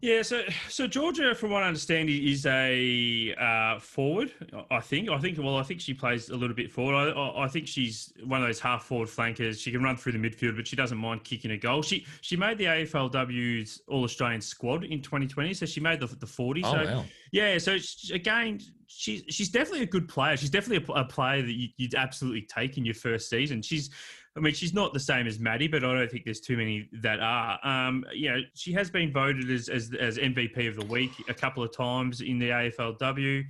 Yeah, 0.00 0.22
so 0.22 0.42
so 0.68 0.86
Georgia, 0.86 1.34
from 1.34 1.50
what 1.50 1.64
I 1.64 1.66
understand, 1.66 2.08
is 2.08 2.46
a 2.46 3.34
uh, 3.34 3.80
forward. 3.80 4.32
I 4.70 4.80
think. 4.80 5.08
I 5.08 5.18
think. 5.18 5.38
Well, 5.38 5.56
I 5.56 5.64
think 5.64 5.80
she 5.80 5.92
plays 5.92 6.28
a 6.28 6.36
little 6.36 6.54
bit 6.54 6.70
forward. 6.70 7.12
I, 7.16 7.44
I 7.44 7.48
think 7.48 7.66
she's 7.66 8.12
one 8.24 8.40
of 8.40 8.46
those 8.46 8.60
half 8.60 8.84
forward 8.84 9.08
flankers. 9.08 9.60
She 9.60 9.72
can 9.72 9.82
run 9.82 9.96
through 9.96 10.12
the 10.12 10.18
midfield, 10.18 10.56
but 10.56 10.68
she 10.68 10.76
doesn't 10.76 10.98
mind 10.98 11.24
kicking 11.24 11.50
a 11.50 11.56
goal. 11.56 11.82
She 11.82 12.06
she 12.20 12.36
made 12.36 12.58
the 12.58 12.66
AFLW's 12.66 13.82
All 13.88 14.04
Australian 14.04 14.40
squad 14.40 14.84
in 14.84 15.02
2020, 15.02 15.52
so 15.54 15.66
she 15.66 15.80
made 15.80 15.98
the 15.98 16.06
the 16.06 16.26
40. 16.26 16.62
Oh, 16.62 16.72
so 16.72 16.84
wow. 16.84 17.04
yeah, 17.32 17.58
so 17.58 17.76
again, 18.12 18.60
she's 18.86 19.24
she's 19.28 19.48
definitely 19.48 19.82
a 19.82 19.86
good 19.86 20.08
player. 20.08 20.36
She's 20.36 20.50
definitely 20.50 20.86
a, 20.94 21.00
a 21.00 21.04
player 21.04 21.42
that 21.42 21.52
you, 21.52 21.70
would 21.80 21.94
absolutely 21.94 22.42
take 22.42 22.78
in 22.78 22.84
your 22.84 22.94
first 22.94 23.28
season. 23.28 23.62
She's 23.62 23.90
I 24.38 24.40
mean, 24.40 24.54
she's 24.54 24.72
not 24.72 24.92
the 24.92 25.00
same 25.00 25.26
as 25.26 25.40
Maddie, 25.40 25.66
but 25.66 25.84
I 25.84 25.92
don't 25.92 26.10
think 26.10 26.24
there's 26.24 26.40
too 26.40 26.56
many 26.56 26.88
that 26.92 27.18
are. 27.20 27.58
Um, 27.66 28.04
you 28.14 28.30
know, 28.30 28.40
she 28.54 28.72
has 28.72 28.88
been 28.88 29.12
voted 29.12 29.50
as, 29.50 29.68
as, 29.68 29.92
as 29.98 30.16
MVP 30.16 30.68
of 30.68 30.76
the 30.76 30.86
week 30.86 31.10
a 31.28 31.34
couple 31.34 31.62
of 31.62 31.76
times 31.76 32.20
in 32.20 32.38
the 32.38 32.50
AFLW. 32.50 33.44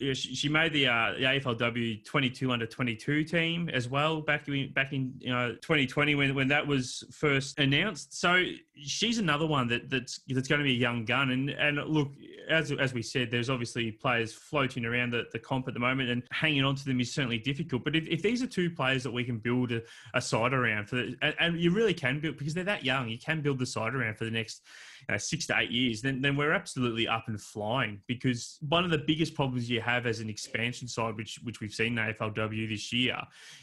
she, 0.00 0.14
she, 0.14 0.48
made 0.48 0.72
the, 0.72 0.88
uh, 0.88 1.12
the 1.12 1.24
AFLW 1.24 2.04
22 2.04 2.50
under 2.50 2.66
22 2.66 3.22
team 3.22 3.68
as 3.68 3.88
well 3.88 4.20
back 4.20 4.48
in 4.48 4.72
back 4.72 4.92
in 4.92 5.14
you 5.20 5.30
know 5.30 5.52
2020 5.62 6.16
when, 6.16 6.34
when 6.34 6.48
that 6.48 6.66
was 6.66 7.04
first 7.12 7.58
announced. 7.58 8.18
So 8.18 8.44
she's 8.74 9.18
another 9.18 9.46
one 9.46 9.68
that 9.68 9.90
that's 9.90 10.20
that's 10.28 10.48
going 10.48 10.60
to 10.60 10.64
be 10.64 10.72
a 10.72 10.78
young 10.78 11.04
gun. 11.04 11.30
And 11.30 11.50
and 11.50 11.76
look, 11.86 12.10
as 12.48 12.72
as 12.72 12.94
we 12.94 13.02
said, 13.02 13.30
there's 13.30 13.50
obviously 13.50 13.90
players 13.90 14.32
floating 14.32 14.84
around 14.84 15.10
the, 15.10 15.24
the 15.32 15.38
comp 15.38 15.68
at 15.68 15.74
the 15.74 15.80
moment, 15.80 16.10
and 16.10 16.22
hanging 16.30 16.64
on 16.64 16.74
to 16.76 16.84
them 16.84 17.00
is 17.00 17.12
certainly 17.12 17.38
difficult. 17.38 17.84
But 17.84 17.96
if, 17.96 18.06
if 18.08 18.22
these 18.22 18.42
are 18.42 18.46
two 18.46 18.70
players 18.70 19.02
that 19.02 19.12
we 19.12 19.24
can 19.24 19.38
build 19.38 19.72
a, 19.72 19.82
a 20.14 20.20
side 20.20 20.52
around 20.52 20.88
for, 20.88 20.96
the, 20.96 21.16
and, 21.22 21.34
and, 21.38 21.58
you 21.58 21.70
really 21.70 21.94
can 21.94 22.20
build 22.20 22.38
because 22.38 22.54
they're 22.54 22.64
that 22.64 22.84
young. 22.84 23.08
You 23.08 23.18
can 23.18 23.40
build 23.40 23.58
the 23.58 23.66
side 23.66 23.94
around 23.94 24.16
for 24.16 24.24
the 24.24 24.30
next 24.30 24.62
know, 25.08 25.16
six 25.18 25.46
to 25.46 25.58
eight 25.58 25.70
years. 25.70 26.02
Then 26.02 26.20
then 26.20 26.36
we're 26.36 26.52
absolutely 26.52 27.08
up 27.08 27.24
and 27.28 27.40
flying. 27.40 28.00
Because 28.06 28.58
one 28.68 28.84
of 28.84 28.90
the 28.90 28.98
biggest 28.98 29.34
problems 29.34 29.68
you 29.68 29.80
have 29.80 30.06
as 30.06 30.20
an 30.20 30.28
expansion 30.28 30.88
side, 30.88 31.16
which 31.16 31.38
which 31.42 31.60
we've 31.60 31.74
seen 31.74 31.98
in 31.98 32.14
AFLW 32.14 32.68
this 32.68 32.92
year, 32.92 33.18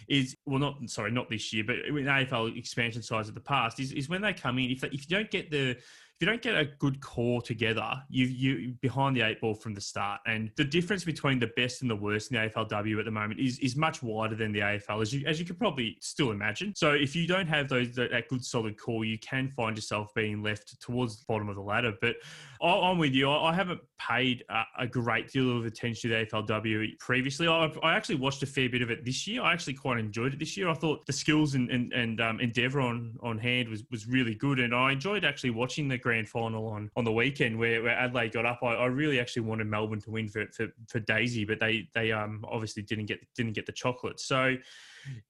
is 0.08 0.36
well 0.46 0.60
not 0.60 0.78
sorry 0.88 1.12
not 1.12 1.30
this 1.30 1.54
year, 1.54 1.64
but 1.64 1.78
in 1.78 2.06
AFL 2.06 2.58
expansion 2.58 3.02
sides 3.02 3.30
of 3.30 3.36
the 3.36 3.42
past 3.42 3.80
is, 3.80 3.92
is 3.92 4.10
when 4.10 4.22
they 4.22 4.34
come 4.34 4.60
in 4.60 4.72
if 4.72 4.82
they, 4.82 4.88
if 4.88 5.10
you 5.10 5.16
don't 5.18 5.32
get 5.32 5.50
the 5.50 5.78
you 6.20 6.28
don't 6.28 6.42
get 6.42 6.56
a 6.56 6.66
good 6.66 7.00
core 7.00 7.42
together, 7.42 8.04
you 8.10 8.26
you 8.26 8.74
behind 8.82 9.16
the 9.16 9.22
eight 9.22 9.40
ball 9.40 9.54
from 9.54 9.74
the 9.74 9.82
start. 9.82 10.20
And 10.26 10.52
the 10.58 10.66
difference 10.66 11.06
between 11.06 11.40
the 11.40 11.50
best 11.56 11.82
and 11.82 11.90
the 11.90 11.96
worst 11.96 12.32
in 12.32 12.36
the 12.36 12.50
AFLW 12.50 13.00
at 13.00 13.06
the 13.06 13.12
moment 13.12 13.40
is 13.40 13.58
is 13.60 13.78
much 13.78 14.04
wider 14.04 14.36
than 14.36 14.52
the 14.52 14.60
AFL, 14.60 15.02
as 15.02 15.14
you 15.14 15.26
as 15.26 15.40
you 15.40 15.46
could 15.46 15.58
probably 15.58 15.98
still 16.02 16.32
imagine. 16.32 16.76
So 16.76 16.92
if 16.92 17.16
you 17.16 17.26
don't 17.26 17.48
have 17.48 17.70
those 17.70 17.96
that 17.96 18.28
good 18.28 18.44
solid 18.44 18.78
core, 18.78 19.06
you 19.06 19.18
can 19.20 19.50
find 19.50 19.78
yourself 19.78 20.14
being 20.14 20.44
left 20.44 20.80
towards 20.82 21.20
the 21.20 21.26
bottom 21.28 21.48
of 21.48 21.56
the 21.56 21.62
ladder. 21.62 21.94
But 22.02 22.18
I'm 22.62 22.98
with 22.98 23.14
you. 23.14 23.32
I 23.32 23.54
haven't 23.54 23.80
paid 23.98 24.44
a 24.78 24.86
great 24.86 25.32
deal 25.32 25.58
of 25.58 25.66
attention 25.66 26.10
to 26.10 26.16
the 26.18 26.26
AFLW 26.26 27.00
previously. 27.00 27.48
I, 27.48 27.72
I 27.82 27.96
actually 27.96 28.16
watched 28.16 28.44
a 28.44 28.46
fair 28.46 28.70
bit 28.70 28.82
of 28.82 28.92
it 28.92 29.06
this 29.06 29.26
year. 29.26 29.42
I 29.42 29.54
actually 29.54 29.76
quite 29.76 30.00
enjoyed 30.00 30.34
it 30.34 30.40
this 30.40 30.58
year. 30.58 30.68
I 30.68 30.74
thought 30.74 31.06
the 31.06 31.14
skills 31.14 31.56
and 31.56 31.70
and, 31.70 31.94
and 31.94 32.20
um, 32.20 32.42
endeavour 32.42 32.82
on 32.82 33.18
on 33.24 33.38
hand 33.38 33.70
was 33.70 33.84
was 33.90 34.06
really 34.06 34.36
good, 34.36 34.60
and 34.60 34.76
I 34.76 34.92
enjoyed 34.92 35.24
actually 35.24 35.52
watching 35.52 35.88
the 35.88 35.98
grand 36.10 36.28
final 36.28 36.68
on, 36.68 36.90
on 36.96 37.04
the 37.04 37.12
weekend 37.12 37.58
where, 37.60 37.84
where 37.84 37.96
Adelaide 37.96 38.34
got 38.34 38.44
up. 38.44 38.60
I, 38.64 38.74
I 38.74 38.86
really 38.88 39.20
actually 39.20 39.44
wanted 39.44 39.68
Melbourne 39.68 40.02
to 40.02 40.10
win 40.10 40.28
for, 40.28 40.48
for, 40.48 40.68
for 40.88 41.00
Daisy, 41.00 41.46
but 41.46 41.60
they 41.60 41.88
they 41.94 42.12
um 42.12 42.44
obviously 42.50 42.82
didn't 42.82 43.06
get 43.06 43.20
didn't 43.36 43.54
get 43.54 43.68
the 43.68 43.72
chocolate. 43.72 44.20
So 44.20 44.56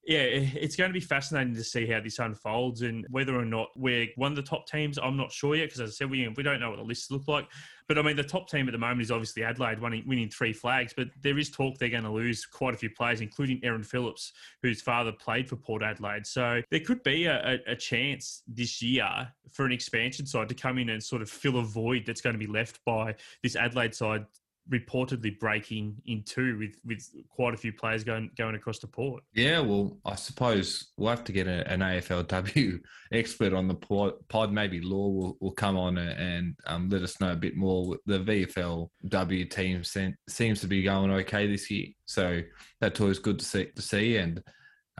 yeah, 0.06 0.22
it's 0.22 0.76
going 0.76 0.90
to 0.90 0.94
be 0.94 1.00
fascinating 1.00 1.56
to 1.56 1.64
see 1.64 1.86
how 1.86 2.00
this 2.00 2.20
unfolds 2.20 2.82
and 2.82 3.06
whether 3.10 3.38
or 3.38 3.46
not 3.46 3.70
we're 3.76 4.08
one 4.16 4.32
of 4.32 4.36
the 4.36 4.42
top 4.42 4.68
teams. 4.68 4.98
I'm 4.98 5.18
not 5.18 5.32
sure 5.32 5.56
yet 5.56 5.66
because, 5.66 5.82
as 5.82 5.90
I 5.90 5.94
said, 5.94 6.10
we, 6.10 6.28
we 6.36 6.44
don't 6.44 6.60
know 6.60 6.70
what 6.70 6.78
the 6.78 6.84
lists 6.84 7.12
look 7.12 7.28
like. 7.28 7.48
But 7.88 7.98
I 7.98 8.04
mean, 8.04 8.16
the 8.16 8.24
top 8.24 8.48
team 8.50 8.68
at 8.68 8.72
the 8.72 8.78
moment 8.78 9.02
is 9.02 9.10
obviously 9.10 9.44
Adelaide 9.44 9.80
winning, 9.80 10.04
winning 10.06 10.30
three 10.30 10.54
flags, 10.54 10.94
but 10.96 11.08
there 11.24 11.38
is 11.40 11.50
talk 11.50 11.78
they're 11.80 11.90
going 11.90 12.04
to 12.04 12.12
lose 12.12 12.46
quite 12.46 12.76
a 12.76 12.78
few 12.78 12.90
players, 12.92 13.20
including 13.20 13.60
Erin 13.64 13.84
Phillips, 13.84 14.32
whose 14.62 14.80
father 14.80 15.12
played 15.12 15.50
for 15.50 15.56
Port 15.56 15.82
Adelaide. 15.82 16.28
So 16.28 16.62
there 16.70 16.82
could 16.82 17.02
be 17.02 17.26
a, 17.26 17.60
a, 17.68 17.72
a 17.72 17.76
chance 17.76 18.44
this 18.48 18.82
year 18.82 19.28
for 19.52 19.66
an 19.66 19.72
expansion 19.72 20.28
side 20.28 20.50
to 20.50 20.56
come 20.56 20.78
in 20.78 20.90
and 20.90 21.04
sort 21.04 21.24
of 21.24 21.30
fill 21.30 21.58
a 21.58 21.64
void 21.64 22.04
that's 22.06 22.22
going 22.22 22.36
to 22.36 22.40
be 22.40 22.52
left 22.52 22.80
by 22.86 23.16
this 23.42 23.56
Adelaide 23.56 23.96
side 23.96 24.26
reportedly 24.72 25.38
breaking 25.40 25.96
in 26.06 26.24
two 26.24 26.58
with 26.58 26.76
with 26.86 27.04
quite 27.30 27.54
a 27.54 27.58
few 27.58 27.74
players 27.74 28.04
going 28.04 28.30
going 28.38 28.56
across 28.56 28.80
the 28.80 28.88
port. 28.88 29.24
Yeah, 29.34 29.60
well, 29.60 29.98
I 30.06 30.16
suppose 30.16 30.92
we'll 30.98 31.10
have 31.10 31.24
to 31.26 31.32
get 31.32 31.48
a, 31.48 31.70
an 31.72 31.80
AFLW 31.80 32.80
expert 33.12 33.54
on 33.54 33.68
the 33.68 33.76
pod. 33.76 34.54
maybe 34.54 34.82
Law 34.82 35.10
will, 35.10 35.38
will 35.40 35.52
come 35.52 35.78
on 35.78 35.98
and 35.98 36.56
um, 36.68 36.90
let 36.90 37.02
us 37.02 37.20
know 37.20 37.32
a 37.32 37.36
bit 37.36 37.56
more. 37.56 37.98
The 38.06 38.20
VFLW 38.20 39.50
team 39.50 39.84
seems 40.28 40.62
to 40.62 40.68
be 40.68 40.84
going 40.84 41.12
okay 41.12 41.48
this 41.48 41.70
year, 41.72 41.88
so 42.06 42.42
that's 42.80 43.02
always 43.02 43.20
good 43.20 43.40
to 43.40 43.46
see. 43.46 43.66
To 43.76 43.82
see 43.82 44.18
and 44.18 44.42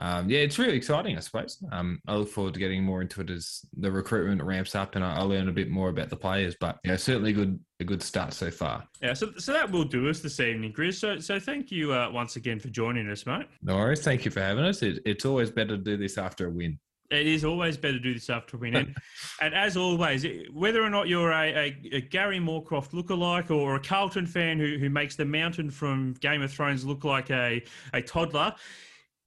um, 0.00 0.30
yeah, 0.30 0.38
it's 0.38 0.58
really 0.58 0.76
exciting, 0.76 1.16
I 1.16 1.20
suppose. 1.20 1.62
Um, 1.70 2.00
I 2.08 2.16
look 2.16 2.28
forward 2.28 2.54
to 2.54 2.60
getting 2.60 2.82
more 2.82 3.02
into 3.02 3.20
it 3.20 3.28
as 3.28 3.60
the 3.76 3.92
recruitment 3.92 4.42
ramps 4.42 4.74
up 4.74 4.96
and 4.96 5.04
I, 5.04 5.16
I 5.16 5.20
learn 5.22 5.48
a 5.48 5.52
bit 5.52 5.68
more 5.68 5.90
about 5.90 6.08
the 6.08 6.16
players. 6.16 6.56
But 6.58 6.78
yeah, 6.84 6.96
certainly 6.96 7.34
good 7.34 7.60
a 7.80 7.84
good 7.84 8.02
start 8.02 8.32
so 8.32 8.50
far. 8.50 8.86
Yeah, 9.02 9.12
so 9.12 9.32
so 9.36 9.52
that 9.52 9.70
will 9.70 9.84
do 9.84 10.08
us 10.08 10.20
this 10.20 10.40
evening, 10.40 10.72
Chris. 10.72 10.98
So 10.98 11.18
so 11.18 11.38
thank 11.38 11.70
you 11.70 11.92
uh, 11.92 12.10
once 12.10 12.36
again 12.36 12.58
for 12.58 12.68
joining 12.68 13.10
us, 13.10 13.26
mate. 13.26 13.46
No 13.62 13.76
worries. 13.76 14.02
Thank 14.02 14.24
you 14.24 14.30
for 14.30 14.40
having 14.40 14.64
us. 14.64 14.82
It, 14.82 15.00
it's 15.04 15.26
always 15.26 15.50
better 15.50 15.76
to 15.76 15.82
do 15.82 15.98
this 15.98 16.16
after 16.16 16.46
a 16.46 16.50
win. 16.50 16.78
It 17.10 17.26
is 17.26 17.44
always 17.44 17.76
better 17.76 17.94
to 17.94 18.00
do 18.00 18.14
this 18.14 18.30
after 18.30 18.56
a 18.56 18.60
win. 18.60 18.76
And, 18.76 18.96
and 19.42 19.54
as 19.54 19.76
always, 19.76 20.24
whether 20.52 20.82
or 20.82 20.90
not 20.90 21.08
you're 21.08 21.32
a, 21.32 21.48
a, 21.48 21.76
a, 21.92 22.00
Gary 22.00 22.38
Moorcroft 22.38 22.92
lookalike 22.92 23.50
or 23.50 23.74
a 23.74 23.80
Carlton 23.80 24.26
fan 24.26 24.60
who, 24.60 24.78
who 24.78 24.88
makes 24.88 25.16
the 25.16 25.24
mountain 25.24 25.70
from 25.70 26.14
Game 26.20 26.40
of 26.40 26.52
Thrones 26.52 26.84
look 26.84 27.02
like 27.02 27.30
a, 27.30 27.64
a 27.92 28.00
toddler, 28.00 28.54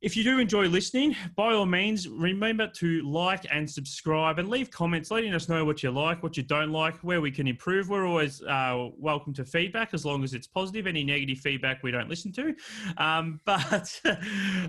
if 0.03 0.17
you 0.17 0.23
do 0.23 0.37
enjoy 0.37 0.67
listening, 0.67 1.15
by 1.37 1.53
all 1.53 1.65
means, 1.65 2.09
remember 2.09 2.67
to 2.67 3.01
like 3.09 3.45
and 3.49 3.69
subscribe 3.69 4.37
and 4.37 4.49
leave 4.49 4.69
comments 4.69 5.09
letting 5.09 5.33
us 5.33 5.47
know 5.47 5.63
what 5.63 5.81
you 5.81 5.91
like, 5.91 6.21
what 6.21 6.35
you 6.35 6.43
don't 6.43 6.71
like, 6.71 6.97
where 6.97 7.21
we 7.21 7.31
can 7.31 7.47
improve. 7.47 7.89
We're 7.89 8.05
always 8.05 8.43
uh, 8.43 8.89
welcome 8.97 9.33
to 9.35 9.45
feedback 9.45 9.93
as 9.93 10.05
long 10.05 10.25
as 10.25 10.33
it's 10.33 10.45
positive. 10.45 10.87
Any 10.87 11.05
negative 11.05 11.37
feedback 11.37 11.83
we 11.83 11.91
don't 11.91 12.09
listen 12.09 12.33
to. 12.33 12.53
Um, 12.97 13.39
but 13.45 14.01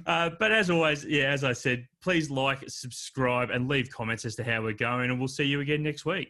uh, 0.06 0.30
but 0.38 0.52
as 0.52 0.70
always, 0.70 1.04
yeah, 1.04 1.32
as 1.32 1.42
I 1.42 1.52
said, 1.52 1.88
please 2.00 2.30
like, 2.30 2.62
subscribe, 2.68 3.50
and 3.50 3.68
leave 3.68 3.90
comments 3.90 4.24
as 4.24 4.36
to 4.36 4.44
how 4.44 4.62
we're 4.62 4.72
going, 4.72 5.10
and 5.10 5.18
we'll 5.18 5.26
see 5.26 5.44
you 5.44 5.60
again 5.60 5.82
next 5.82 6.06
week. 6.06 6.28